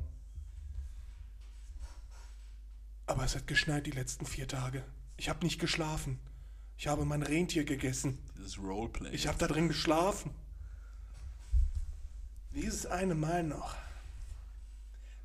Aber 3.09 3.25
es 3.25 3.35
hat 3.35 3.47
geschneit 3.47 3.87
die 3.87 3.91
letzten 3.91 4.27
vier 4.27 4.47
Tage. 4.47 4.85
Ich 5.17 5.31
habe 5.31 5.45
nicht 5.45 5.59
geschlafen. 5.59 6.21
Ich 6.77 6.87
habe 6.89 7.07
mein 7.07 7.23
Rentier 7.23 7.65
gegessen. 7.65 8.19
Dieses 8.37 8.59
Roleplay. 8.59 9.11
Ich 9.11 9.27
habe 9.27 9.39
da 9.39 9.49
drin 9.49 9.69
geschlafen. 9.69 10.31
Dieses 12.51 12.85
eine 12.85 13.15
Mal 13.15 13.45
noch. 13.45 13.77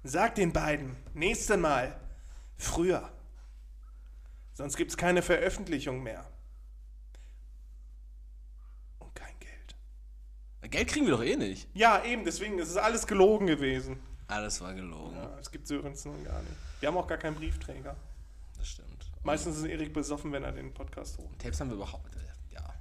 Sag 0.02 0.36
den 0.36 0.54
beiden, 0.54 0.96
nächste 1.14 1.58
Mal, 1.58 2.00
früher. 2.58 3.12
Sonst 4.54 4.78
gibt 4.78 4.92
es 4.92 4.98
keine 4.98 5.22
Veröffentlichung 5.22 6.04
mehr. 6.04 6.26
Und 9.00 9.14
kein 9.14 9.38
Geld. 9.40 9.76
Geld 10.72 10.88
kriegen 10.88 11.06
wir 11.06 11.14
doch 11.14 11.24
eh 11.24 11.36
nicht. 11.36 11.68
Ja, 11.74 12.04
eben, 12.06 12.24
deswegen 12.24 12.60
ist 12.60 12.70
es 12.70 12.78
alles 12.78 13.08
gelogen 13.08 13.48
gewesen. 13.48 14.00
Alles 14.34 14.60
war 14.62 14.74
gelogen. 14.74 15.16
Ja, 15.16 15.38
es 15.40 15.52
gibt 15.52 15.68
Sörensen 15.68 16.12
und 16.12 16.24
gar 16.26 16.40
nicht. 16.42 16.54
Wir 16.80 16.90
haben 16.90 16.98
auch 16.98 17.06
gar 17.08 17.20
keinen 17.20 17.36
Briefträger. 17.36 17.96
Das 18.58 18.68
stimmt. 18.68 19.06
Meistens 19.24 19.58
ist 19.58 19.66
Erik 19.66 19.94
besoffen, 19.94 20.32
wenn 20.32 20.44
er 20.44 20.52
den 20.52 20.74
Podcast 20.74 21.20
holt. 21.20 21.38
Tapes 21.40 21.60
haben 21.60 21.70
wir 21.70 21.76
überhaupt. 21.76 22.16
äh, 22.16 22.54
Ja. 22.56 22.74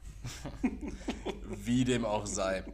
Wie 1.44 1.84
dem 1.84 2.04
auch 2.06 2.24
sei. 2.26 2.64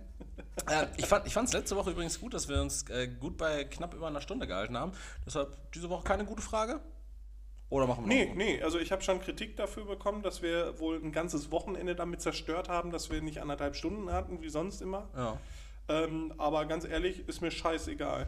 Äh, 0.71 0.87
ich 0.97 1.07
fand 1.07 1.27
es 1.27 1.53
letzte 1.53 1.75
Woche 1.75 1.91
übrigens 1.91 2.21
gut, 2.21 2.35
dass 2.35 2.49
wir 2.49 2.61
uns 2.63 2.89
äh, 2.89 3.09
gut 3.09 3.37
bei 3.37 3.65
knapp 3.65 3.95
über 3.95 4.07
einer 4.07 4.21
Stunde 4.21 4.47
gehalten 4.47 4.77
haben. 4.77 4.93
Deshalb 5.27 5.73
diese 5.73 5.91
Woche 5.91 6.05
keine 6.05 6.25
gute 6.25 6.43
Frage. 6.43 6.81
Oder 7.71 7.87
machen 7.87 8.09
wir 8.09 8.27
noch? 8.27 8.35
Nee, 8.35 8.55
nee, 8.57 8.63
also 8.63 8.79
ich 8.79 8.93
habe 8.93 9.03
schon 9.03 9.21
Kritik 9.21 9.57
dafür 9.57 9.85
bekommen, 9.87 10.23
dass 10.23 10.41
wir 10.41 10.79
wohl 10.79 10.97
ein 11.03 11.13
ganzes 11.13 11.51
Wochenende 11.51 11.95
damit 11.97 12.23
zerstört 12.23 12.69
haben, 12.69 12.93
dass 12.93 13.11
wir 13.11 13.21
nicht 13.23 13.41
anderthalb 13.43 13.75
Stunden 13.77 14.11
hatten, 14.13 14.41
wie 14.41 14.49
sonst 14.49 14.81
immer. 14.81 15.09
Ja. 15.17 15.37
Ähm, 15.89 16.33
aber 16.39 16.65
ganz 16.67 16.85
ehrlich, 16.85 17.29
ist 17.29 17.41
mir 17.43 17.51
scheißegal. 17.51 18.27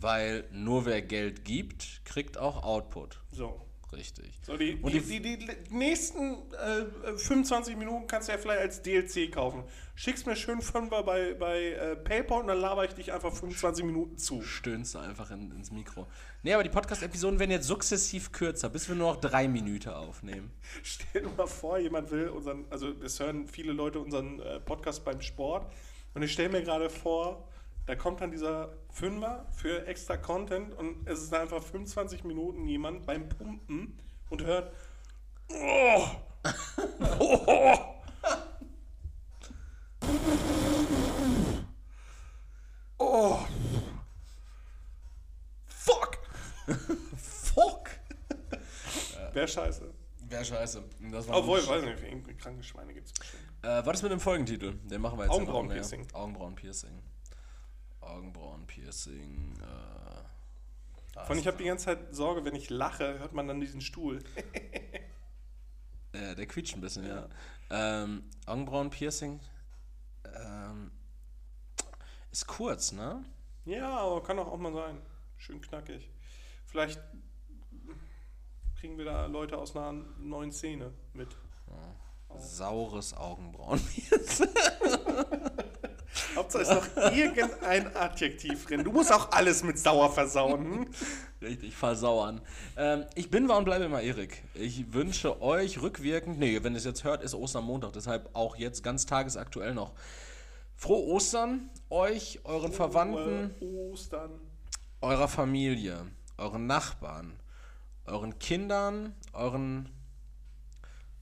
Weil 0.00 0.44
nur 0.52 0.86
wer 0.86 1.02
Geld 1.02 1.44
gibt, 1.44 2.02
kriegt 2.04 2.38
auch 2.38 2.62
Output. 2.62 3.20
So. 3.30 3.60
Richtig. 3.92 4.40
So, 4.42 4.56
die, 4.56 4.74
Und 4.82 4.92
die, 4.92 5.00
die- 5.00 5.20
die, 5.20 5.38
die, 5.38 5.48
nächsten 5.70 6.52
äh, 6.52 7.16
25 7.16 7.76
Minuten 7.76 8.08
kannst 8.08 8.26
du 8.26 8.32
ja 8.32 8.38
vielleicht 8.38 8.60
als 8.60 8.82
DLC 8.82 9.30
kaufen. 9.30 9.62
Schickst 9.94 10.26
mir 10.26 10.34
schön 10.34 10.60
Fünfer 10.62 11.04
bei, 11.04 11.34
bei 11.34 11.62
äh, 11.74 11.94
PayPal 11.94 12.40
und 12.40 12.48
dann 12.48 12.58
laber 12.58 12.84
ich 12.86 12.94
dich 12.94 13.12
einfach 13.12 13.32
25 13.32 13.84
Minuten 13.84 14.18
zu. 14.18 14.42
Stöhnst 14.42 14.96
du 14.96 14.98
einfach 14.98 15.30
in, 15.30 15.52
ins 15.52 15.70
Mikro. 15.70 16.08
Nee, 16.42 16.54
aber 16.54 16.64
die 16.64 16.70
Podcast-Episoden 16.70 17.38
werden 17.38 17.52
jetzt 17.52 17.68
sukzessiv 17.68 18.32
kürzer, 18.32 18.68
bis 18.68 18.88
wir 18.88 18.96
nur 18.96 19.12
noch 19.12 19.20
drei 19.20 19.46
Minuten 19.46 19.90
aufnehmen. 19.90 20.50
Stell 20.82 21.22
dir 21.22 21.28
mal 21.28 21.46
vor, 21.46 21.78
jemand 21.78 22.10
will 22.10 22.30
unseren, 22.30 22.64
also 22.70 22.88
es 23.04 23.20
hören 23.20 23.46
viele 23.46 23.72
Leute 23.72 24.00
unseren 24.00 24.40
äh, 24.40 24.58
Podcast 24.58 25.04
beim 25.04 25.20
Sport 25.20 25.72
und 26.14 26.22
ich 26.24 26.32
stelle 26.32 26.48
mir 26.48 26.62
gerade 26.64 26.90
vor, 26.90 27.46
da 27.86 27.94
kommt 27.96 28.20
dann 28.20 28.30
dieser 28.30 28.72
Fünfer 28.90 29.46
für 29.52 29.86
extra 29.86 30.16
Content 30.16 30.74
und 30.74 31.06
es 31.06 31.22
ist 31.22 31.34
einfach 31.34 31.62
25 31.62 32.24
Minuten 32.24 32.66
jemand 32.66 33.06
beim 33.06 33.28
Pumpen 33.28 33.98
und 34.30 34.42
hört 34.42 34.72
oh, 35.50 36.06
oh, 37.18 37.78
oh, 42.98 43.38
fuck, 45.66 46.18
Fuck! 47.16 47.90
wäre 49.32 49.48
scheiße. 49.48 49.92
Wäre 50.26 50.44
scheiße. 50.44 50.82
Das 51.12 51.28
war 51.28 51.36
Obwohl, 51.36 51.58
ich 51.58 51.68
weiß 51.68 51.84
nicht, 51.84 52.02
irgendwie 52.02 52.34
kranke 52.34 52.62
Schweine 52.62 52.94
gibt 52.94 53.08
es 53.08 53.12
bestimmt. 53.12 53.42
Äh, 53.62 53.84
was 53.84 53.98
ist 53.98 54.02
mit 54.02 54.12
dem 54.12 54.20
Folgentitel? 54.20 54.74
Den 54.84 55.02
machen 55.02 55.18
wir 55.18 55.24
jetzt 55.24 55.34
Augenbrauenpiercing. 55.34 56.06
Augenbrauenpiercing. 56.12 57.02
Augenbrauenpiercing. 58.06 59.58
Äh, 59.60 61.26
Von 61.26 61.38
ich 61.38 61.46
habe 61.46 61.56
die 61.56 61.64
ganze 61.64 61.86
Zeit 61.86 62.14
Sorge, 62.14 62.44
wenn 62.44 62.54
ich 62.54 62.70
lache, 62.70 63.18
hört 63.18 63.32
man 63.32 63.48
dann 63.48 63.60
diesen 63.60 63.80
Stuhl. 63.80 64.22
äh, 66.12 66.34
der 66.34 66.46
quietscht 66.46 66.74
ein 66.76 66.80
bisschen, 66.80 67.06
ja. 67.06 67.28
Ähm, 67.70 68.24
Augenbrauenpiercing. 68.46 69.40
Ähm, 70.34 70.90
ist 72.30 72.46
kurz, 72.46 72.92
ne? 72.92 73.24
Ja, 73.64 73.98
aber 73.98 74.22
kann 74.22 74.38
auch, 74.38 74.48
auch 74.48 74.58
mal 74.58 74.72
sein. 74.72 75.00
Schön 75.36 75.60
knackig. 75.60 76.10
Vielleicht 76.66 77.00
kriegen 78.78 78.98
wir 78.98 79.04
da 79.04 79.26
Leute 79.26 79.56
aus 79.56 79.76
einer 79.76 79.92
neuen 80.18 80.52
Szene 80.52 80.92
mit. 81.12 81.36
Saures 82.36 83.14
Augenbrauenpiercing. 83.14 84.48
Hauptsache 86.36 86.62
ist 86.62 86.72
noch 86.72 87.12
irgendein 87.12 87.94
Adjektiv 87.96 88.66
drin. 88.66 88.84
Du 88.84 88.92
musst 88.92 89.12
auch 89.12 89.30
alles 89.32 89.62
mit 89.62 89.78
sauer 89.78 90.12
versauen. 90.12 90.64
hm? 90.64 90.86
Richtig, 91.42 91.74
versauern. 91.76 92.40
Ähm, 92.76 93.04
ich 93.14 93.30
bin 93.30 93.48
war 93.48 93.58
und 93.58 93.64
bleibe 93.64 93.84
immer 93.84 94.00
Erik. 94.00 94.42
Ich 94.54 94.92
wünsche 94.94 95.42
euch 95.42 95.82
rückwirkend, 95.82 96.38
nee, 96.38 96.62
wenn 96.62 96.72
ihr 96.72 96.78
es 96.78 96.84
jetzt 96.84 97.04
hört, 97.04 97.22
ist 97.22 97.34
Ostermontag, 97.34 97.92
deshalb 97.92 98.30
auch 98.34 98.56
jetzt 98.56 98.82
ganz 98.82 99.04
tagesaktuell 99.06 99.74
noch. 99.74 99.92
Frohe 100.74 101.04
Ostern 101.06 101.68
euch, 101.90 102.40
euren 102.44 102.72
Verwandten, 102.72 103.54
Frohe 103.58 103.92
Ostern. 103.92 104.30
eurer 105.02 105.28
Familie, 105.28 106.06
euren 106.38 106.66
Nachbarn, 106.66 107.38
euren 108.06 108.38
Kindern, 108.38 109.14
euren 109.32 109.90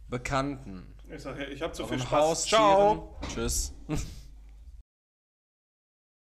Bekannten, 0.08 0.86
Ich 1.10 1.22
sag 1.22 1.38
ja, 1.38 1.46
ich 1.48 1.60
hab 1.62 1.74
zu 1.74 1.86
viel 1.86 1.98
Spaß. 1.98 2.10
Haustieren. 2.12 3.02
Tschüss. 3.32 3.72